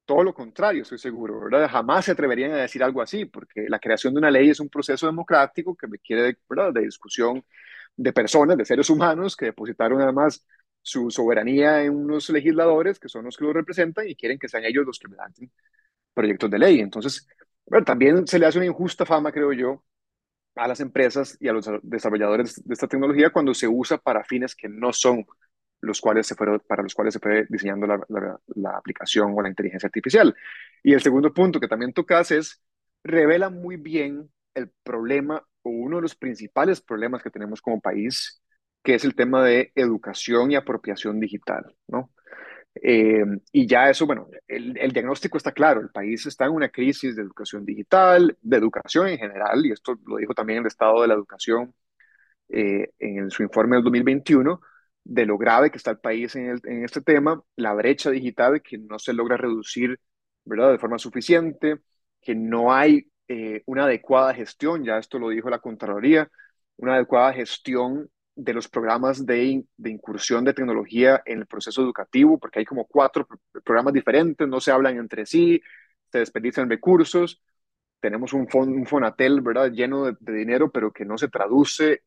Todo 0.05 0.23
lo 0.23 0.33
contrario, 0.33 0.83
estoy 0.83 0.99
seguro, 0.99 1.41
¿verdad? 1.41 1.69
Jamás 1.69 2.05
se 2.05 2.11
atreverían 2.11 2.51
a 2.51 2.57
decir 2.57 2.83
algo 2.83 3.01
así, 3.01 3.25
porque 3.25 3.65
la 3.69 3.79
creación 3.79 4.13
de 4.13 4.19
una 4.19 4.31
ley 4.31 4.49
es 4.49 4.59
un 4.59 4.69
proceso 4.69 5.07
democrático 5.07 5.75
que 5.75 5.87
requiere 5.87 6.37
¿verdad? 6.49 6.73
de 6.73 6.81
discusión 6.81 7.43
de 7.95 8.13
personas, 8.13 8.57
de 8.57 8.65
seres 8.65 8.89
humanos, 8.89 9.35
que 9.35 9.45
depositaron 9.47 10.01
además 10.01 10.45
su 10.81 11.09
soberanía 11.09 11.83
en 11.83 11.95
unos 11.95 12.29
legisladores 12.29 12.99
que 12.99 13.09
son 13.09 13.25
los 13.25 13.37
que 13.37 13.45
lo 13.45 13.53
representan 13.53 14.07
y 14.07 14.15
quieren 14.15 14.37
que 14.37 14.47
sean 14.49 14.65
ellos 14.65 14.85
los 14.85 14.99
que 14.99 15.07
redacten 15.07 15.51
proyectos 16.15 16.49
de 16.49 16.57
ley. 16.59 16.79
Entonces, 16.79 17.27
también 17.85 18.25
se 18.25 18.39
le 18.39 18.47
hace 18.47 18.57
una 18.57 18.67
injusta 18.67 19.05
fama, 19.05 19.31
creo 19.31 19.53
yo, 19.53 19.83
a 20.55 20.67
las 20.67 20.79
empresas 20.79 21.37
y 21.39 21.47
a 21.47 21.53
los 21.53 21.69
desarrolladores 21.83 22.63
de 22.65 22.73
esta 22.73 22.87
tecnología 22.87 23.29
cuando 23.29 23.53
se 23.53 23.67
usa 23.67 23.97
para 23.97 24.23
fines 24.23 24.55
que 24.55 24.69
no 24.69 24.93
son 24.93 25.25
los 25.81 26.01
cuales 26.01 26.25
se 26.25 26.35
fueron, 26.35 26.61
para 26.67 26.81
los 26.81 26.95
cuales 26.95 27.13
se 27.13 27.19
fue 27.19 27.45
diseñando 27.49 27.85
la, 27.85 27.99
la, 28.55 28.71
aplicación 28.71 29.33
o 29.35 29.41
la 29.41 29.49
inteligencia 29.49 29.87
artificial. 29.87 30.35
Y 30.81 30.93
el 30.93 31.01
segundo 31.01 31.33
punto 31.33 31.59
que 31.59 31.67
también 31.67 31.93
tocas 31.93 32.31
es, 32.31 32.63
revela 33.03 33.49
muy 33.49 33.77
bien 33.77 34.31
el 34.55 34.71
problema 34.83 35.45
o 35.61 35.69
uno 35.69 35.97
de 35.97 36.03
los 36.03 36.15
principales 36.15 36.81
problemas 36.81 37.21
que 37.21 37.29
tenemos 37.29 37.61
como 37.61 37.81
país, 37.81 38.41
que 38.83 38.95
es 38.95 39.03
el 39.03 39.15
tema 39.15 39.43
de 39.43 39.71
educación 39.75 40.51
y 40.51 40.55
apropiación 40.55 41.19
digital, 41.19 41.75
¿no? 41.87 42.11
Eh, 42.81 43.23
y 43.51 43.67
ya 43.67 43.89
eso, 43.89 44.05
bueno, 44.05 44.27
el, 44.47 44.77
el, 44.77 44.91
diagnóstico 44.91 45.37
está 45.37 45.51
claro, 45.53 45.81
el 45.81 45.89
país 45.89 46.25
está 46.25 46.45
en 46.45 46.51
una 46.51 46.69
crisis 46.69 47.15
de 47.15 47.21
educación 47.21 47.65
digital, 47.65 48.37
de 48.41 48.57
educación 48.57 49.07
en 49.07 49.17
general, 49.17 49.65
y 49.65 49.71
esto 49.71 49.97
lo 50.05 50.17
dijo 50.17 50.33
también 50.33 50.59
el 50.59 50.67
Estado 50.67 51.01
de 51.01 51.07
la 51.07 51.13
Educación 51.13 51.73
eh, 52.49 52.91
en 52.99 53.31
su 53.31 53.43
informe 53.43 53.75
del 53.77 53.83
2021, 53.85 54.61
de 55.03 55.25
lo 55.25 55.37
grave 55.37 55.71
que 55.71 55.77
está 55.77 55.91
el 55.91 55.99
país 55.99 56.35
en, 56.35 56.59
en, 56.63 56.83
este 56.83 57.01
tema, 57.01 57.41
la 57.55 57.73
brecha 57.73 58.09
digital 58.11 58.61
que 58.61 58.77
no 58.77 58.99
se 58.99 59.13
logra 59.13 59.37
reducir 59.37 59.99
¿verdad? 60.45 60.71
de 60.71 60.79
forma 60.79 60.97
suficiente, 60.99 61.79
que 62.21 62.35
no 62.35 62.73
hay 62.73 63.07
eh, 63.27 63.63
una 63.65 63.85
adecuada 63.85 64.33
gestión, 64.33 64.83
ya 64.83 64.97
esto 64.97 65.19
lo 65.19 65.29
dijo 65.29 65.49
la 65.49 65.59
Contraloría, 65.59 66.29
una 66.77 66.95
adecuada 66.95 67.33
gestión 67.33 68.09
de 68.35 68.53
los 68.53 68.67
programas 68.67 69.25
de, 69.25 69.63
de, 69.77 69.89
incursión 69.89 70.43
de 70.43 70.53
tecnología 70.53 71.21
en 71.25 71.39
el 71.39 71.45
proceso 71.47 71.81
educativo, 71.81 72.37
porque 72.37 72.59
hay 72.59 72.65
como 72.65 72.85
cuatro 72.85 73.27
programas 73.63 73.93
diferentes, 73.93 74.47
no 74.47 74.59
se 74.59 74.71
hablan 74.71 74.97
entre 74.97 75.25
sí, 75.25 75.61
se 76.11 76.19
desperdician 76.19 76.69
recursos, 76.69 77.41
tenemos 77.99 78.33
un, 78.33 78.47
un 78.53 78.85
Fonatel 78.85 79.41
¿verdad? 79.41 79.71
lleno 79.71 80.05
de, 80.05 80.33
dinero, 80.33 80.69
pero 80.71 80.91
que 80.91 81.05
no 81.05 81.17
se 81.17 81.29
traduce. 81.29 82.03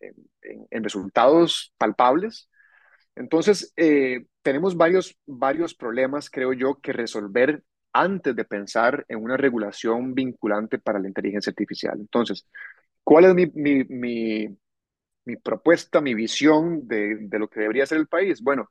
En, 0.00 0.14
en, 0.70 0.84
resultados 0.84 1.72
palpables. 1.78 2.50
Entonces, 3.14 3.72
eh, 3.76 4.26
tenemos 4.42 4.76
varios, 4.76 5.16
varios 5.26 5.74
problemas, 5.74 6.30
creo 6.30 6.52
yo, 6.52 6.80
que 6.80 6.92
resolver 6.92 7.62
antes 7.92 8.34
de 8.34 8.44
pensar 8.44 9.04
en 9.08 9.22
una 9.22 9.36
regulación 9.36 10.14
vinculante 10.14 10.78
para 10.78 10.98
la 10.98 11.08
inteligencia 11.08 11.50
artificial. 11.50 11.98
Entonces, 12.00 12.46
¿cuál 13.04 13.26
es 13.26 13.34
mi 13.34 14.48
mi 15.24 15.36
propuesta, 15.36 16.00
mi 16.00 16.14
visión 16.14 16.86
de, 16.88 17.28
lo 17.38 17.48
que 17.48 17.60
debería 17.60 17.86
ser 17.86 17.98
el 17.98 18.08
país? 18.08 18.42
Bueno, 18.42 18.68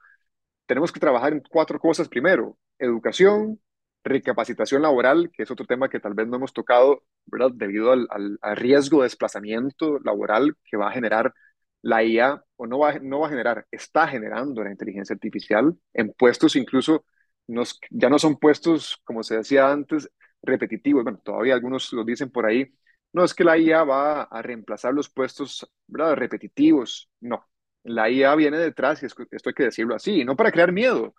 tenemos 0.65 0.91
que 0.91 0.99
trabajar 0.99 1.33
en 1.33 1.41
cuatro 1.49 1.79
cosas 1.79 2.09
primero. 2.09 2.57
Educación, 2.79 3.59
recapacitación 4.03 4.81
laboral, 4.81 5.31
que 5.33 5.43
es 5.43 5.51
otro 5.51 5.65
tema 5.65 5.89
que 5.89 5.99
tal 5.99 6.13
vez 6.13 6.27
no 6.27 6.37
hemos 6.37 6.53
tocado, 6.53 7.03
¿verdad? 7.25 7.51
Debido 7.53 7.91
al, 7.91 8.07
al, 8.09 8.39
al 8.41 8.57
riesgo 8.57 8.99
de 8.99 9.05
desplazamiento 9.05 9.99
laboral 10.03 10.55
que 10.65 10.77
va 10.77 10.89
a 10.89 10.93
generar 10.93 11.33
la 11.81 12.03
IA, 12.03 12.43
o 12.57 12.67
no 12.67 12.79
va, 12.79 12.99
no 12.99 13.19
va 13.21 13.27
a 13.27 13.29
generar, 13.29 13.67
está 13.71 14.07
generando 14.07 14.63
la 14.63 14.71
inteligencia 14.71 15.13
artificial 15.13 15.75
en 15.93 16.13
puestos 16.13 16.55
incluso, 16.55 17.05
nos, 17.47 17.79
ya 17.89 18.09
no 18.09 18.19
son 18.19 18.37
puestos, 18.37 19.01
como 19.03 19.23
se 19.23 19.37
decía 19.37 19.71
antes, 19.71 20.09
repetitivos. 20.41 21.03
Bueno, 21.03 21.19
todavía 21.23 21.53
algunos 21.55 21.91
lo 21.93 22.03
dicen 22.03 22.29
por 22.29 22.45
ahí, 22.45 22.71
no 23.13 23.23
es 23.23 23.33
que 23.33 23.43
la 23.43 23.57
IA 23.57 23.83
va 23.83 24.23
a 24.23 24.41
reemplazar 24.41 24.93
los 24.93 25.09
puestos 25.09 25.69
repetitivos, 25.89 27.09
no. 27.21 27.45
La 27.83 28.09
IA 28.09 28.35
viene 28.35 28.57
detrás, 28.57 29.01
y 29.03 29.05
esto 29.07 29.25
hay 29.49 29.53
que 29.55 29.63
decirlo 29.63 29.95
así, 29.95 30.23
no 30.25 30.35
para 30.35 30.51
crear 30.51 30.71
miedo, 30.71 31.15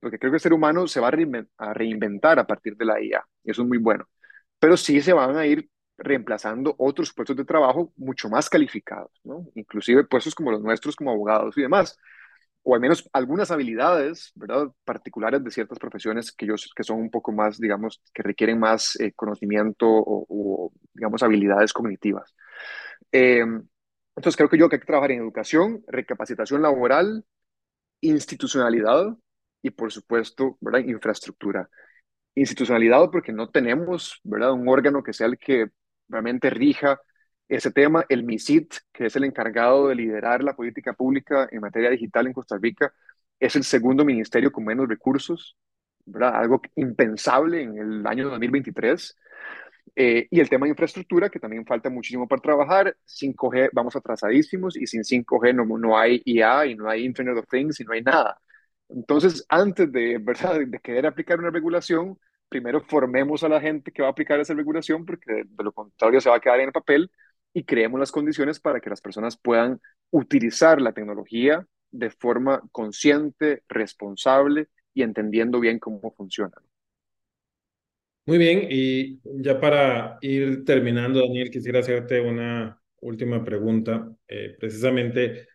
porque 0.00 0.18
creo 0.18 0.30
que 0.32 0.36
el 0.36 0.40
ser 0.40 0.52
humano 0.52 0.86
se 0.88 1.00
va 1.00 1.08
a 1.08 1.74
reinventar 1.74 2.38
a 2.38 2.46
partir 2.46 2.76
de 2.76 2.84
la 2.84 3.00
IA, 3.00 3.24
y 3.44 3.50
eso 3.50 3.62
es 3.62 3.68
muy 3.68 3.78
bueno. 3.78 4.08
Pero 4.58 4.76
sí 4.76 5.00
se 5.00 5.12
van 5.12 5.36
a 5.36 5.46
ir 5.46 5.68
reemplazando 5.98 6.74
otros 6.78 7.12
puestos 7.14 7.36
de 7.36 7.44
trabajo 7.44 7.92
mucho 7.96 8.28
más 8.28 8.48
calificados, 8.50 9.10
¿no? 9.24 9.46
Inclusive 9.54 10.04
puestos 10.04 10.34
como 10.34 10.50
los 10.52 10.62
nuestros, 10.62 10.96
como 10.96 11.10
abogados 11.12 11.56
y 11.58 11.62
demás 11.62 11.98
o 12.68 12.74
al 12.74 12.80
menos 12.80 13.08
algunas 13.12 13.52
habilidades, 13.52 14.32
¿verdad? 14.34 14.66
Particulares 14.84 15.42
de 15.44 15.52
ciertas 15.52 15.78
profesiones 15.78 16.32
que, 16.32 16.46
ellos, 16.46 16.68
que 16.74 16.82
son 16.82 16.98
un 16.98 17.10
poco 17.10 17.30
más, 17.30 17.58
digamos, 17.58 18.02
que 18.12 18.24
requieren 18.24 18.58
más 18.58 18.98
eh, 18.98 19.12
conocimiento 19.12 19.86
o, 19.88 20.26
o, 20.28 20.72
digamos, 20.92 21.22
habilidades 21.22 21.72
cognitivas. 21.72 22.34
Eh, 23.12 23.38
entonces, 24.16 24.36
creo 24.36 24.48
que 24.48 24.58
yo 24.58 24.68
que 24.68 24.76
hay 24.76 24.80
que 24.80 24.86
trabajar 24.86 25.12
en 25.12 25.20
educación, 25.20 25.84
recapacitación 25.86 26.60
laboral, 26.60 27.24
institucionalidad 28.00 29.16
y, 29.62 29.70
por 29.70 29.92
supuesto, 29.92 30.58
¿verdad? 30.60 30.80
Infraestructura. 30.80 31.70
Institucionalidad 32.34 33.10
porque 33.12 33.32
no 33.32 33.48
tenemos, 33.48 34.20
¿verdad? 34.24 34.50
Un 34.50 34.68
órgano 34.68 35.04
que 35.04 35.12
sea 35.12 35.28
el 35.28 35.38
que 35.38 35.68
realmente 36.08 36.50
rija 36.50 37.00
ese 37.48 37.70
tema. 37.70 38.04
El 38.08 38.24
MISIT, 38.24 38.74
que 38.92 39.06
es 39.06 39.16
el 39.16 39.24
encargado 39.24 39.88
de 39.88 39.94
liderar 39.94 40.42
la 40.42 40.54
política 40.56 40.92
pública 40.92 41.48
en 41.50 41.60
materia 41.60 41.90
digital 41.90 42.26
en 42.26 42.32
Costa 42.32 42.58
Rica, 42.58 42.92
es 43.38 43.56
el 43.56 43.64
segundo 43.64 44.04
ministerio 44.04 44.50
con 44.50 44.64
menos 44.64 44.88
recursos, 44.88 45.56
¿verdad? 46.04 46.36
Algo 46.36 46.60
impensable 46.74 47.62
en 47.62 47.78
el 47.78 48.06
año 48.06 48.28
2023. 48.30 49.16
Eh, 49.94 50.26
y 50.30 50.40
el 50.40 50.48
tema 50.48 50.66
de 50.66 50.70
infraestructura, 50.70 51.30
que 51.30 51.38
también 51.38 51.64
falta 51.64 51.90
muchísimo 51.90 52.26
para 52.28 52.42
trabajar. 52.42 52.96
5G 53.06 53.70
vamos 53.72 53.96
atrasadísimos 53.96 54.76
y 54.76 54.86
sin 54.86 55.04
5G 55.04 55.54
no, 55.54 55.64
no 55.78 55.98
hay 55.98 56.22
IA 56.24 56.66
y 56.66 56.74
no 56.74 56.88
hay 56.88 57.04
Internet 57.04 57.38
of 57.38 57.46
Things 57.48 57.80
y 57.80 57.84
no 57.84 57.92
hay 57.92 58.02
nada. 58.02 58.38
Entonces, 58.88 59.44
antes 59.48 59.90
de, 59.90 60.18
¿verdad? 60.18 60.60
de 60.66 60.78
querer 60.80 61.06
aplicar 61.06 61.38
una 61.38 61.50
regulación, 61.50 62.18
primero 62.48 62.80
formemos 62.82 63.42
a 63.44 63.48
la 63.48 63.60
gente 63.60 63.90
que 63.92 64.02
va 64.02 64.08
a 64.08 64.10
aplicar 64.12 64.38
esa 64.40 64.54
regulación, 64.54 65.04
porque 65.04 65.44
de 65.46 65.64
lo 65.64 65.72
contrario 65.72 66.20
se 66.20 66.30
va 66.30 66.36
a 66.36 66.40
quedar 66.40 66.60
en 66.60 66.66
el 66.66 66.72
papel 66.72 67.10
y 67.56 67.64
creemos 67.64 67.98
las 67.98 68.12
condiciones 68.12 68.60
para 68.60 68.80
que 68.80 68.90
las 68.90 69.00
personas 69.00 69.38
puedan 69.38 69.80
utilizar 70.10 70.78
la 70.78 70.92
tecnología 70.92 71.66
de 71.90 72.10
forma 72.10 72.60
consciente, 72.70 73.62
responsable 73.66 74.68
y 74.92 75.00
entendiendo 75.00 75.58
bien 75.58 75.78
cómo 75.78 76.12
funciona. 76.12 76.52
Muy 78.26 78.36
bien, 78.36 78.66
y 78.70 79.20
ya 79.42 79.58
para 79.58 80.18
ir 80.20 80.66
terminando, 80.66 81.20
Daniel, 81.20 81.50
quisiera 81.50 81.78
hacerte 81.78 82.20
una 82.20 82.78
última 83.00 83.42
pregunta. 83.42 84.06
Eh, 84.28 84.54
precisamente 84.60 85.48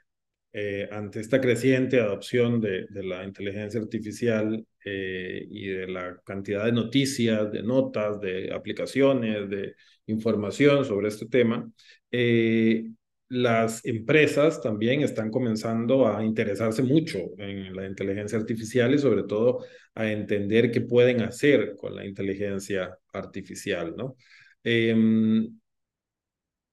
eh, 0.53 0.89
ante 0.91 1.19
esta 1.21 1.39
creciente 1.39 1.99
adopción 1.99 2.59
de, 2.59 2.85
la 2.91 3.23
inteligencia 3.23 3.79
artificial 3.79 4.65
eh, 4.83 5.45
y 5.49 5.67
de 5.67 5.87
la 5.87 6.19
cantidad 6.25 6.65
de 6.65 6.73
noticias, 6.73 7.51
de 7.51 7.63
notas, 7.63 8.19
de 8.19 8.53
aplicaciones, 8.53 9.49
de 9.49 9.75
información 10.07 10.83
sobre 10.85 11.07
este 11.07 11.27
tema, 11.27 11.71
eh, 12.11 12.85
las 13.29 13.85
empresas 13.85 14.61
también 14.61 15.03
están 15.03 15.31
comenzando 15.31 16.05
a 16.05 16.23
interesarse 16.23 16.83
mucho 16.83 17.19
en 17.37 17.73
la 17.73 17.87
inteligencia 17.87 18.37
artificial 18.37 18.93
y 18.93 18.99
sobre 18.99 19.23
todo 19.23 19.63
a 19.95 20.11
entender 20.11 20.69
qué 20.69 20.81
pueden 20.81 21.21
hacer 21.21 21.75
con 21.77 21.95
la 21.95 22.05
inteligencia 22.05 22.97
artificial, 23.13 23.95
¿no? 23.95 24.17
Eh, 24.65 24.93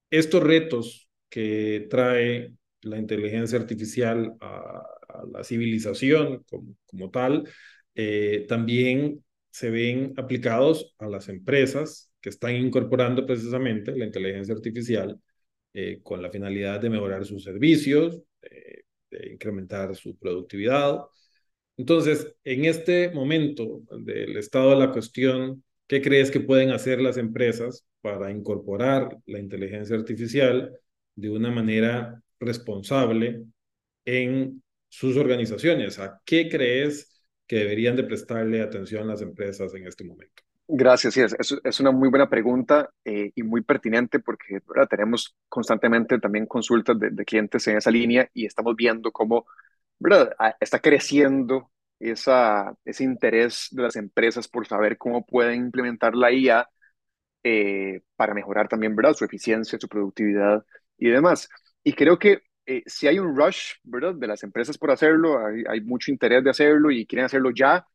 estos 0.09 0.43
retos 0.43 1.09
que 1.29 1.87
trae 1.89 2.53
la 2.81 2.97
inteligencia 2.97 3.59
artificial 3.59 4.35
a, 4.41 4.83
a 5.09 5.25
la 5.31 5.43
civilización 5.43 6.43
como, 6.49 6.75
como 6.85 7.09
tal, 7.11 7.47
eh, 7.95 8.45
también 8.47 9.23
se 9.51 9.69
ven 9.69 10.13
aplicados 10.17 10.95
a 10.99 11.07
las 11.07 11.27
empresas 11.29 12.11
que 12.21 12.29
están 12.29 12.55
incorporando 12.55 13.25
precisamente 13.25 13.95
la 13.95 14.05
inteligencia 14.05 14.53
artificial 14.53 15.19
eh, 15.73 15.99
con 16.03 16.21
la 16.21 16.29
finalidad 16.29 16.79
de 16.79 16.89
mejorar 16.89 17.25
sus 17.25 17.43
servicios, 17.43 18.21
eh, 18.41 18.83
de 19.11 19.33
incrementar 19.33 19.95
su 19.95 20.17
productividad. 20.17 20.99
Entonces, 21.77 22.35
en 22.43 22.65
este 22.65 23.09
momento 23.11 23.81
del 23.91 24.37
estado 24.37 24.71
de 24.71 24.77
la 24.77 24.91
cuestión, 24.91 25.63
¿qué 25.87 26.01
crees 26.01 26.31
que 26.31 26.41
pueden 26.41 26.71
hacer 26.71 27.01
las 27.01 27.17
empresas 27.17 27.85
para 28.01 28.31
incorporar 28.31 29.17
la 29.25 29.39
inteligencia 29.39 29.95
artificial 29.95 30.77
de 31.15 31.29
una 31.29 31.51
manera 31.51 32.21
responsable 32.39 33.45
en 34.05 34.63
sus 34.87 35.17
organizaciones? 35.17 35.99
¿A 35.99 36.21
qué 36.25 36.49
crees 36.49 37.23
que 37.47 37.57
deberían 37.57 37.95
de 37.95 38.03
prestarle 38.03 38.61
atención 38.61 39.07
las 39.07 39.21
empresas 39.21 39.73
en 39.73 39.87
este 39.87 40.03
momento? 40.03 40.43
Gracias, 40.71 41.15
sí, 41.15 41.21
es, 41.21 41.79
una 41.79 41.89
muy 41.89 42.09
buena 42.09 42.29
pregunta 42.29 42.91
eh, 43.03 43.31
y 43.33 43.41
muy 43.41 43.61
pertinente 43.61 44.19
porque 44.19 44.61
tenemos 44.87 45.35
constantemente 45.47 46.19
también 46.19 46.45
consultas 46.45 46.95
de, 46.99 47.25
clientes 47.25 47.67
en 47.67 47.77
esa 47.77 47.89
línea 47.89 48.29
y 48.35 48.45
estamos 48.45 48.75
viendo 48.75 49.11
cómo 49.11 49.47
¿verdad? 49.97 50.31
está 50.59 50.77
creciendo 50.77 51.71
ese 51.99 53.03
interés 53.03 53.69
de 53.71 53.81
las 53.81 53.95
empresas 53.95 54.47
por 54.47 54.67
saber 54.67 54.99
cómo 54.99 55.25
pueden 55.25 55.55
implementar 55.55 56.13
la 56.13 56.31
IA 56.31 56.69
eh, 57.43 58.01
para 58.15 58.35
mejorar 58.35 58.67
también 58.67 58.95
¿verdad? 58.95 59.13
su 59.13 59.25
eficiencia, 59.25 59.79
su 59.79 59.87
productividad 59.87 60.63
y 60.99 61.09
demás. 61.09 61.49
Y 61.83 61.93
creo 61.93 62.19
que 62.19 62.43
eh, 62.65 62.83
si 62.85 63.07
hay 63.07 63.19
un 63.19 63.35
rush 63.35 63.73
de 63.83 64.27
las 64.27 64.43
empresas 64.43 64.77
por 64.77 64.91
hacerlo, 64.91 65.45
hay, 65.45 65.63
hay 65.67 65.81
mucho 65.81 66.11
interés 66.11 66.43
de 66.43 66.49
hacerlo 66.51 66.91
y 66.91 67.05
quieren 67.05 67.25
hacerlo 67.25 67.51
ya, 67.51 67.85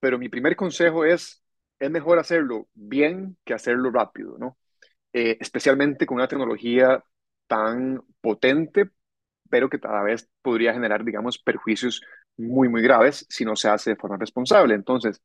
pero 0.00 0.18
mi 0.18 0.28
primer 0.28 0.56
consejo 0.56 1.04
es 1.04 1.40
es 1.80 1.90
mejor 1.90 2.18
hacerlo 2.18 2.68
bien 2.74 3.36
que 3.44 3.54
hacerlo 3.54 3.90
rápido, 3.90 4.38
¿no? 4.38 4.58
Eh, 5.12 5.38
especialmente 5.40 6.06
con 6.06 6.16
una 6.16 6.28
tecnología 6.28 7.04
tan 7.48 8.02
potente, 8.20 8.90
pero 9.50 9.70
que 9.70 9.80
cada 9.80 10.02
vez 10.02 10.30
podría 10.42 10.74
generar, 10.74 11.04
digamos, 11.04 11.38
perjuicios 11.38 12.02
muy, 12.36 12.68
muy 12.68 12.82
graves 12.82 13.26
si 13.30 13.44
no 13.44 13.56
se 13.56 13.68
hace 13.68 13.90
de 13.90 13.96
forma 13.96 14.16
responsable. 14.18 14.74
Entonces, 14.74 15.22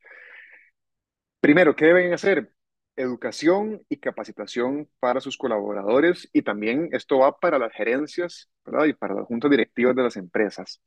primero, 1.40 1.76
¿qué 1.76 1.86
deben 1.86 2.14
hacer? 2.14 2.54
Educación 3.00 3.82
y 3.88 3.96
capacitación 3.98 4.90
para 5.00 5.22
sus 5.22 5.38
colaboradores 5.38 6.30
y 6.34 6.42
también 6.42 6.90
esto 6.92 7.20
va 7.20 7.40
para 7.40 7.58
las 7.58 7.72
gerencias 7.72 8.50
y 8.86 8.94
para 8.94 9.14
las 9.16 9.26
juntas 9.26 9.50
directivas 9.50 9.96
de 9.96 10.04
las 10.04 10.18
empresas. 10.18 10.82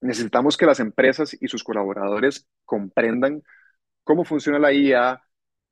Necesitamos 0.00 0.56
que 0.56 0.66
las 0.66 0.80
empresas 0.80 1.36
y 1.40 1.46
sus 1.48 1.62
colaboradores 1.62 2.48
comprendan 2.64 3.44
cómo 4.04 4.24
funciona 4.24 4.58
la 4.58 4.72
IA, 4.72 5.22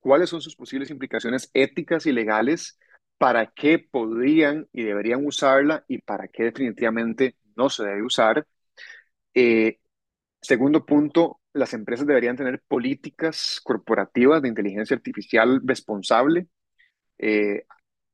cuáles 0.01 0.31
son 0.31 0.41
sus 0.41 0.57
posibles 0.57 0.91
implicaciones 0.91 1.51
éticas 1.55 2.07
y 2.07 2.13
legales, 2.13 2.79
para 3.19 3.49
qué 3.53 3.81
podrían 3.81 4.69
y 4.73 4.85
deberían 4.85 5.27
usarla 5.27 5.85
y 5.89 5.99
para 5.99 6.29
qué 6.29 6.45
definitivamente 6.45 7.37
no 7.57 7.69
se 7.69 7.85
debe 7.85 8.03
usar. 8.03 8.47
Eh, 9.35 9.81
segundo 10.41 10.87
punto, 10.87 11.41
las 11.55 11.75
empresas 11.75 12.07
deberían 12.07 12.37
tener 12.37 12.63
políticas 12.69 13.61
corporativas 13.65 14.43
de 14.43 14.49
inteligencia 14.49 14.97
artificial 14.97 15.63
responsable. 15.65 16.49
Eh, 17.19 17.67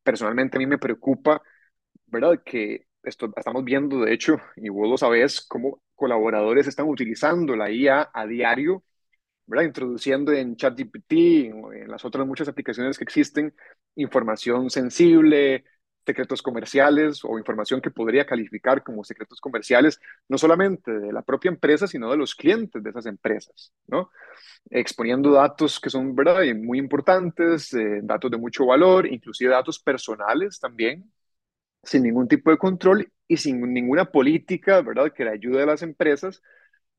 personalmente 0.02 0.56
a 0.58 0.60
mí 0.60 0.66
me 0.66 0.78
preocupa, 0.78 1.42
¿verdad? 2.06 2.42
Que 2.44 2.86
esto, 3.02 3.32
estamos 3.36 3.64
viendo, 3.64 4.00
de 4.04 4.12
hecho, 4.14 4.38
y 4.56 4.68
vos 4.68 4.88
lo 4.88 4.98
sabés, 4.98 5.40
cómo 5.42 5.82
colaboradores 5.94 6.66
están 6.66 6.88
utilizando 6.88 7.56
la 7.56 7.70
IA 7.70 8.10
a 8.12 8.26
diario 8.26 8.84
¿verdad? 9.46 9.64
Introduciendo 9.64 10.32
en 10.32 10.56
ChatGPT, 10.56 11.12
en 11.12 11.88
las 11.88 12.04
otras 12.04 12.26
muchas 12.26 12.48
aplicaciones 12.48 12.98
que 12.98 13.04
existen, 13.04 13.54
información 13.96 14.70
sensible, 14.70 15.64
secretos 16.04 16.42
comerciales 16.42 17.24
o 17.24 17.38
información 17.38 17.80
que 17.80 17.90
podría 17.90 18.26
calificar 18.26 18.82
como 18.82 19.04
secretos 19.04 19.40
comerciales, 19.40 20.00
no 20.28 20.38
solamente 20.38 20.90
de 20.92 21.12
la 21.12 21.22
propia 21.22 21.50
empresa, 21.50 21.86
sino 21.86 22.10
de 22.10 22.16
los 22.16 22.34
clientes 22.34 22.82
de 22.82 22.90
esas 22.90 23.06
empresas, 23.06 23.72
¿no? 23.86 24.10
Exponiendo 24.70 25.32
datos 25.32 25.80
que 25.80 25.90
son, 25.90 26.14
¿verdad? 26.14 26.42
Muy 26.56 26.78
importantes, 26.78 27.72
eh, 27.74 28.00
datos 28.02 28.30
de 28.30 28.38
mucho 28.38 28.66
valor, 28.66 29.06
inclusive 29.06 29.50
datos 29.50 29.78
personales 29.78 30.58
también, 30.60 31.10
sin 31.82 32.02
ningún 32.04 32.28
tipo 32.28 32.50
de 32.50 32.58
control 32.58 33.10
y 33.28 33.36
sin 33.36 33.60
ninguna 33.72 34.06
política, 34.06 34.82
¿verdad? 34.82 35.12
Que 35.12 35.24
le 35.24 35.30
ayude 35.30 35.62
a 35.62 35.66
las 35.66 35.82
empresas 35.82 36.42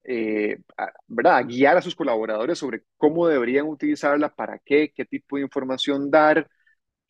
eh, 0.04 0.60
a, 0.78 0.92
¿verdad? 1.08 1.46
guiar 1.48 1.78
a 1.78 1.82
sus 1.82 1.96
colaboradores 1.96 2.58
sobre 2.58 2.84
cómo 2.98 3.28
deberían 3.28 3.68
utilizarla, 3.68 4.34
para 4.34 4.60
qué, 4.60 4.92
qué 4.96 5.06
tipo 5.06 5.38
de 5.38 5.44
información 5.44 6.10
dar, 6.10 6.50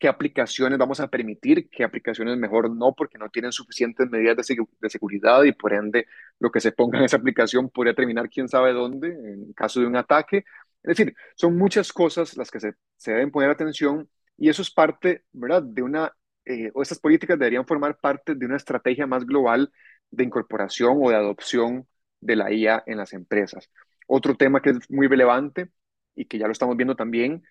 qué 0.02 0.08
aplicaciones 0.08 0.78
vamos 0.80 0.98
a 0.98 1.06
permitir, 1.06 1.70
qué 1.70 1.84
aplicaciones 1.84 2.36
mejor 2.36 2.68
no, 2.74 2.92
porque 2.92 3.18
no 3.18 3.28
tienen 3.30 3.52
suficientes 3.52 4.10
medidas 4.10 4.36
de, 4.36 4.56
de 4.80 4.90
seguridad 4.90 5.44
y 5.44 5.52
por 5.52 5.72
ende 5.72 6.08
lo 6.40 6.50
que 6.50 6.58
se 6.60 6.72
ponga 6.72 6.98
en 6.98 7.04
esa 7.04 7.18
aplicación 7.18 7.70
podría 7.70 7.94
terminar 7.94 8.28
quién 8.28 8.48
sabe 8.48 8.72
dónde 8.72 9.10
en 9.10 9.52
caso 9.52 9.78
de 9.78 9.86
un 9.86 9.94
ataque. 9.94 10.38
Es 10.82 10.96
decir, 10.96 11.14
son 11.36 11.56
muchas 11.56 11.92
cosas 11.92 12.36
las 12.36 12.50
que 12.50 12.58
se, 12.58 12.74
se 12.96 13.12
deben 13.12 13.30
poner 13.30 13.50
atención 13.50 14.10
y 14.36 14.48
eso 14.48 14.62
es 14.62 14.72
parte, 14.72 15.22
¿verdad?, 15.30 15.62
de 15.62 15.82
una, 15.82 16.12
eh, 16.46 16.72
o 16.74 16.82
estas 16.82 16.98
políticas 16.98 17.38
deberían 17.38 17.64
formar 17.64 18.00
parte 18.00 18.34
de 18.34 18.44
una 18.44 18.56
estrategia 18.56 19.06
más 19.06 19.24
global 19.24 19.70
de 20.10 20.24
incorporación 20.24 20.98
o 21.00 21.10
de 21.10 21.16
adopción 21.16 21.86
de 22.20 22.34
la 22.34 22.52
IA 22.52 22.82
en 22.86 22.96
las 22.98 23.12
empresas. 23.12 23.70
Otro 24.08 24.34
tema 24.36 24.60
que 24.60 24.70
es 24.70 24.90
muy 24.90 25.06
relevante 25.06 25.70
y 26.16 26.24
que 26.24 26.38
ya 26.38 26.46
lo 26.46 26.52
estamos 26.52 26.76
viendo 26.76 26.96
también, 26.96 27.44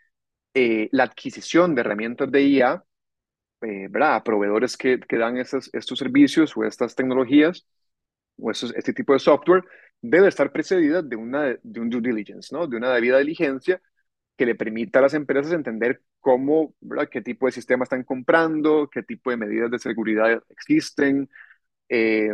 eh, 0.54 0.89
la 0.91 1.04
adquisición 1.04 1.76
de 1.76 1.82
herramientas 1.82 2.32
de 2.32 2.43
IA, 2.43 2.84
eh, 3.62 3.88
¿verdad? 3.89 4.24
proveedores 4.24 4.78
que, 4.78 4.99
que 4.99 5.18
dan 5.18 5.38
estos, 5.38 5.70
estos 5.74 5.99
servicios 5.99 6.56
o 6.58 6.64
estas 6.64 6.95
tecnologías 6.95 7.68
o 8.38 8.52
este 8.52 8.93
tipo 8.93 9.14
de 9.14 9.20
software, 9.20 9.64
debe 10.02 10.28
estar 10.28 10.52
precedida 10.52 11.02
de, 11.02 11.16
una, 11.16 11.58
de 11.62 11.80
un 11.80 11.89
due 11.89 12.02
diligence, 12.02 12.54
¿no? 12.56 12.68
de 12.68 12.78
una 12.78 12.93
debida 12.93 13.20
diligencia 13.20 13.82
que 14.38 14.45
le 14.45 14.56
permita 14.56 14.99
a 14.99 15.04
las 15.04 15.14
empresas 15.14 15.54
entender 15.54 16.02
cómo, 16.20 16.74
¿verdad? 16.82 17.10
qué 17.10 17.22
tipo 17.22 17.45
de 17.45 17.52
sistema 17.52 17.84
están 17.84 18.04
comprando, 18.04 18.89
qué 18.89 19.04
tipo 19.04 19.30
de 19.30 19.38
medidas 19.38 19.70
de 19.72 19.80
seguridad 19.80 20.41
existen, 20.49 21.30
eh, 21.89 22.32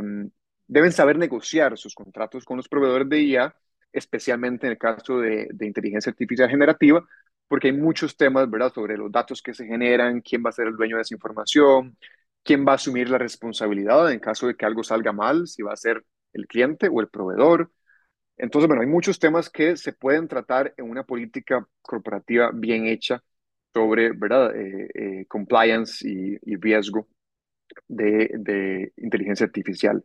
deben 0.68 0.92
saber 0.92 1.18
negociar 1.18 1.78
sus 1.78 1.96
contratos 1.96 2.46
con 2.46 2.58
los 2.58 2.68
proveedores 2.68 3.10
de 3.10 3.22
IA, 3.22 3.56
especialmente 3.92 4.68
en 4.68 4.74
el 4.74 4.78
caso 4.78 5.20
de, 5.20 5.48
inteligencia 5.62 6.12
artificial 6.12 6.50
generativa, 6.50 7.06
porque 7.48 7.68
hay 7.70 7.74
muchos 7.74 8.18
temas, 8.18 8.50
¿verdad?, 8.50 8.74
sobre 8.74 8.98
los 8.98 9.12
datos 9.12 9.42
que 9.42 9.54
se 9.54 9.66
generan, 9.66 10.22
quién 10.22 10.44
va 10.46 10.50
a 10.50 10.54
ser 10.54 10.68
el 10.68 10.76
dueño 10.76 10.98
de 10.98 11.04
esa 11.04 11.16
información, 11.16 11.98
quién 12.44 12.66
va 12.66 12.74
a 12.74 12.76
asumir 12.76 13.10
la 13.10 13.18
responsabilidad 13.18 14.12
en 14.12 14.20
caso 14.20 14.48
de 14.48 14.56
que 14.56 14.66
algo 14.66 14.84
salga 14.84 15.12
mal, 15.14 15.48
si 15.48 15.64
va 15.64 15.74
a 15.74 15.78
ser 15.78 16.06
el 16.34 16.48
cliente 16.48 16.90
o 16.92 17.02
el 17.02 17.10
proveedor. 17.10 17.72
Entonces, 18.38 18.68
bueno, 18.68 18.82
hay 18.84 18.88
muchos 18.88 19.20
temas 19.20 19.50
que 19.50 19.78
se 19.78 19.94
pueden 19.94 20.28
tratar 20.28 20.74
en 20.78 20.90
una 20.90 21.04
política 21.04 21.68
corporativa 21.82 22.52
bien 22.54 22.88
hecha 22.88 23.24
sobre, 23.74 24.12
¿verdad?, 24.12 24.56
eh, 24.56 24.90
eh, 24.94 25.26
compliance 25.28 26.08
y, 26.08 26.38
riesgo 26.58 27.08
de, 27.88 28.92
inteligencia 28.98 29.46
artificial. 29.46 30.04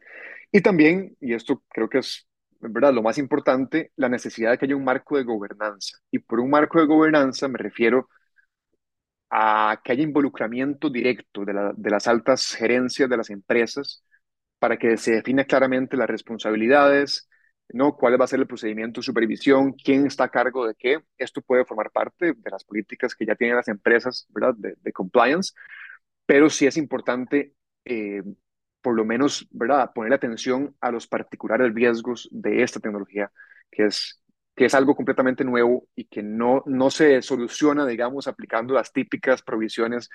Y 0.50 0.60
también, 0.62 1.16
y 1.20 1.34
esto 1.34 1.62
creo 1.68 1.88
que 1.88 1.98
es 1.98 2.26
¿verdad? 2.62 2.92
lo 2.94 3.02
más 3.02 3.18
importante, 3.18 3.92
la 3.96 4.08
necesidad 4.08 4.52
de 4.52 4.58
que 4.58 4.66
haya 4.66 4.76
un 4.76 4.84
marco 4.84 5.16
de 5.16 5.24
gobernanza. 5.24 5.98
Y 6.10 6.20
por 6.20 6.40
un 6.40 6.50
marco 6.50 6.80
de 6.80 6.86
gobernanza 6.86 7.48
me 7.48 7.58
refiero 7.58 8.08
a 9.30 9.80
que 9.82 9.92
haya 9.92 10.02
involucramiento 10.02 10.90
directo 10.90 11.44
de, 11.44 11.54
la, 11.54 11.72
de 11.74 11.90
las 11.90 12.06
altas 12.06 12.54
gerencias 12.54 13.08
de 13.08 13.16
las 13.16 13.30
empresas 13.30 14.04
para 14.58 14.76
que 14.78 14.96
se 14.96 15.12
defina 15.12 15.44
claramente 15.44 15.96
las 15.96 16.08
responsabilidades, 16.08 17.28
¿no? 17.70 17.96
cuál 17.96 18.20
va 18.20 18.24
a 18.26 18.28
ser 18.28 18.40
el 18.40 18.46
procedimiento 18.46 19.00
de 19.00 19.04
supervisión, 19.06 19.72
quién 19.72 20.06
está 20.06 20.24
a 20.24 20.30
cargo 20.30 20.66
de 20.66 20.74
qué. 20.78 21.00
Esto 21.18 21.40
puede 21.42 21.64
formar 21.64 21.90
parte 21.90 22.34
de 22.34 22.50
las 22.50 22.64
políticas 22.64 23.14
que 23.14 23.26
ya 23.26 23.34
tienen 23.34 23.56
las 23.56 23.68
empresas 23.68 24.26
¿verdad? 24.30 24.54
De, 24.56 24.74
de 24.80 24.92
compliance, 24.92 25.52
pero 26.26 26.50
sí 26.50 26.66
es 26.66 26.76
importante 26.76 27.54
eh, 27.84 28.22
por 28.82 28.94
lo 28.96 29.04
menos, 29.04 29.48
¿verdad?, 29.52 29.92
poner 29.94 30.12
atención 30.12 30.76
a 30.80 30.90
los 30.90 31.06
particulares 31.06 31.72
riesgos 31.74 32.28
de 32.32 32.62
esta 32.62 32.80
tecnología, 32.80 33.32
que 33.70 33.86
es, 33.86 34.20
que 34.56 34.66
es 34.66 34.74
algo 34.74 34.94
completamente 34.96 35.44
nuevo 35.44 35.86
y 35.94 36.04
que 36.04 36.22
no, 36.22 36.62
no 36.66 36.90
se 36.90 37.22
soluciona, 37.22 37.86
digamos, 37.86 38.26
aplicando 38.26 38.74
las 38.74 38.92
típicas 38.92 39.42
provisiones 39.42 40.10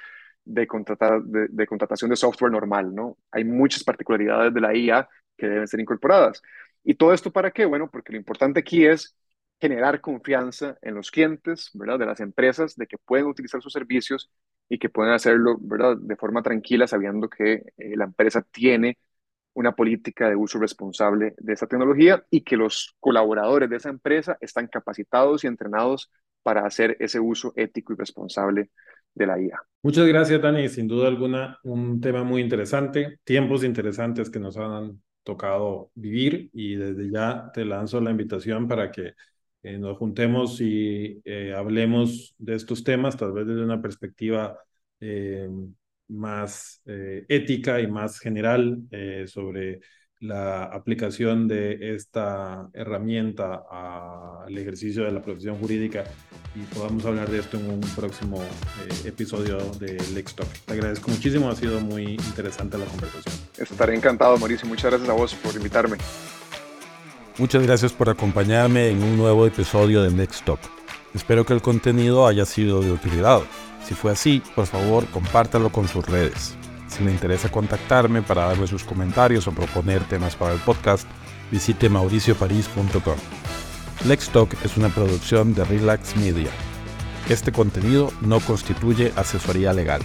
de, 0.45 0.67
contratar, 0.67 1.23
de, 1.23 1.67
contratación 1.67 2.09
de 2.09 2.15
software 2.15 2.51
normal, 2.51 2.93
¿no? 2.93 3.17
Hay 3.31 3.43
muchas 3.43 3.83
particularidades 3.83 4.53
de 4.53 4.61
la 4.61 4.75
IA 4.75 5.09
que 5.37 5.47
deben 5.47 5.67
ser 5.67 5.79
incorporadas. 5.79 6.41
¿Y 6.83 6.95
todo 6.95 7.13
esto 7.13 7.31
para 7.31 7.51
qué? 7.51 7.65
Bueno, 7.65 7.89
porque 7.91 8.13
lo 8.13 8.17
importante 8.17 8.59
aquí 8.61 8.85
es 8.85 9.15
generar 9.59 10.01
confianza 10.01 10.77
en 10.81 10.95
los 10.95 11.11
clientes, 11.11 11.71
¿verdad? 11.73 11.99
De 11.99 12.05
las 12.05 12.19
empresas, 12.19 12.75
de 12.75 12.87
que 12.87 12.97
pueden 12.97 13.27
utilizar 13.27 13.61
sus 13.61 13.73
servicios 13.73 14.29
y 14.69 14.79
que 14.79 14.89
pueden 14.89 15.13
hacerlo, 15.13 15.57
¿verdad? 15.59 15.97
De 15.97 16.15
forma 16.15 16.41
tranquila, 16.43 16.87
sabiendo 16.87 17.29
que 17.29 17.63
eh, 17.77 17.95
la 17.95 18.05
empresa 18.05 18.41
tiene 18.41 18.97
una 19.53 19.73
política 19.73 20.29
de 20.29 20.35
uso 20.35 20.59
responsable 20.59 21.33
de 21.37 21.53
esa 21.53 21.67
tecnología 21.67 22.23
y 22.29 22.41
que 22.41 22.57
los 22.57 22.95
colaboradores 22.99 23.69
de 23.69 23.77
esa 23.77 23.89
empresa 23.89 24.37
están 24.39 24.67
capacitados 24.67 25.43
y 25.43 25.47
entrenados 25.47 26.11
para 26.43 26.65
hacer 26.65 26.95
ese 26.99 27.19
uso 27.19 27.53
ético 27.55 27.93
y 27.93 27.95
responsable 27.95 28.69
de 29.15 29.25
la 29.25 29.41
IA. 29.41 29.59
Muchas 29.81 30.05
gracias, 30.05 30.41
Dani. 30.41 30.69
Sin 30.69 30.87
duda 30.87 31.07
alguna, 31.07 31.57
un 31.63 31.99
tema 31.99 32.23
muy 32.23 32.41
interesante, 32.41 33.19
tiempos 33.23 33.63
interesantes 33.63 34.29
que 34.29 34.39
nos 34.39 34.57
han 34.57 35.01
tocado 35.23 35.91
vivir 35.95 36.49
y 36.53 36.75
desde 36.75 37.09
ya 37.11 37.51
te 37.53 37.65
lanzo 37.65 37.99
la 37.99 38.11
invitación 38.11 38.67
para 38.67 38.91
que 38.91 39.13
eh, 39.67 39.77
nos 39.77 39.97
juntemos 39.97 40.61
y 40.61 41.21
eh, 41.25 41.53
hablemos 41.55 42.35
de 42.37 42.55
estos 42.55 42.83
temas, 42.83 43.17
tal 43.17 43.33
vez 43.33 43.47
desde 43.47 43.63
una 43.63 43.81
perspectiva 43.81 44.57
eh, 44.99 45.49
más 46.09 46.81
eh, 46.85 47.25
ética 47.29 47.79
y 47.81 47.87
más 47.87 48.19
general 48.19 48.79
eh, 48.91 49.25
sobre 49.27 49.81
la 50.19 50.63
aplicación 50.63 51.47
de 51.47 51.93
esta 51.95 52.67
herramienta 52.73 53.63
al 53.69 54.57
ejercicio 54.57 55.03
de 55.03 55.11
la 55.11 55.21
profesión 55.21 55.57
jurídica 55.57 56.05
y 56.55 56.61
podamos 56.73 57.05
hablar 57.05 57.29
de 57.29 57.39
esto 57.39 57.57
en 57.57 57.69
un 57.69 57.81
próximo 57.95 58.41
eh, 58.41 59.09
episodio 59.09 59.57
de 59.79 59.97
Lex 60.15 60.35
Talk. 60.35 60.49
Te 60.65 60.73
agradezco 60.73 61.11
muchísimo, 61.11 61.49
ha 61.49 61.55
sido 61.55 61.79
muy 61.81 62.13
interesante 62.13 62.77
la 62.79 62.85
conversación. 62.85 63.35
Estaré 63.59 63.95
encantado, 63.95 64.37
Mauricio. 64.37 64.67
Muchas 64.67 64.89
gracias 64.91 65.09
a 65.09 65.13
vos 65.13 65.35
por 65.35 65.55
invitarme. 65.55 65.97
Muchas 67.37 67.61
gracias 67.61 67.93
por 67.93 68.09
acompañarme 68.09 68.89
en 68.89 69.03
un 69.03 69.15
nuevo 69.15 69.45
episodio 69.45 70.01
de 70.01 70.09
Next 70.09 70.43
Talk. 70.43 70.59
Espero 71.13 71.45
que 71.45 71.53
el 71.53 71.61
contenido 71.61 72.25
haya 72.25 72.45
sido 72.45 72.81
de 72.81 72.91
utilidad. 72.91 73.41
Si 73.85 73.93
fue 73.93 74.11
así, 74.11 74.41
por 74.55 74.65
favor, 74.65 75.05
compártalo 75.07 75.71
con 75.71 75.87
sus 75.87 76.03
redes. 76.03 76.55
Si 76.87 77.03
le 77.03 77.11
interesa 77.11 77.49
contactarme 77.49 78.23
para 78.23 78.45
darme 78.45 78.65
sus 78.65 78.83
comentarios 78.83 79.47
o 79.47 79.51
proponer 79.51 80.03
temas 80.05 80.35
para 80.35 80.53
el 80.53 80.59
podcast, 80.59 81.07
visite 81.51 81.89
mauricioparis.com. 81.89 83.17
Lex 84.07 84.29
Talk 84.29 84.55
es 84.65 84.75
una 84.75 84.89
producción 84.89 85.53
de 85.53 85.63
Relax 85.63 86.15
Media. 86.15 86.49
Este 87.29 87.51
contenido 87.51 88.11
no 88.21 88.39
constituye 88.39 89.13
asesoría 89.15 89.73
legal. 89.73 90.01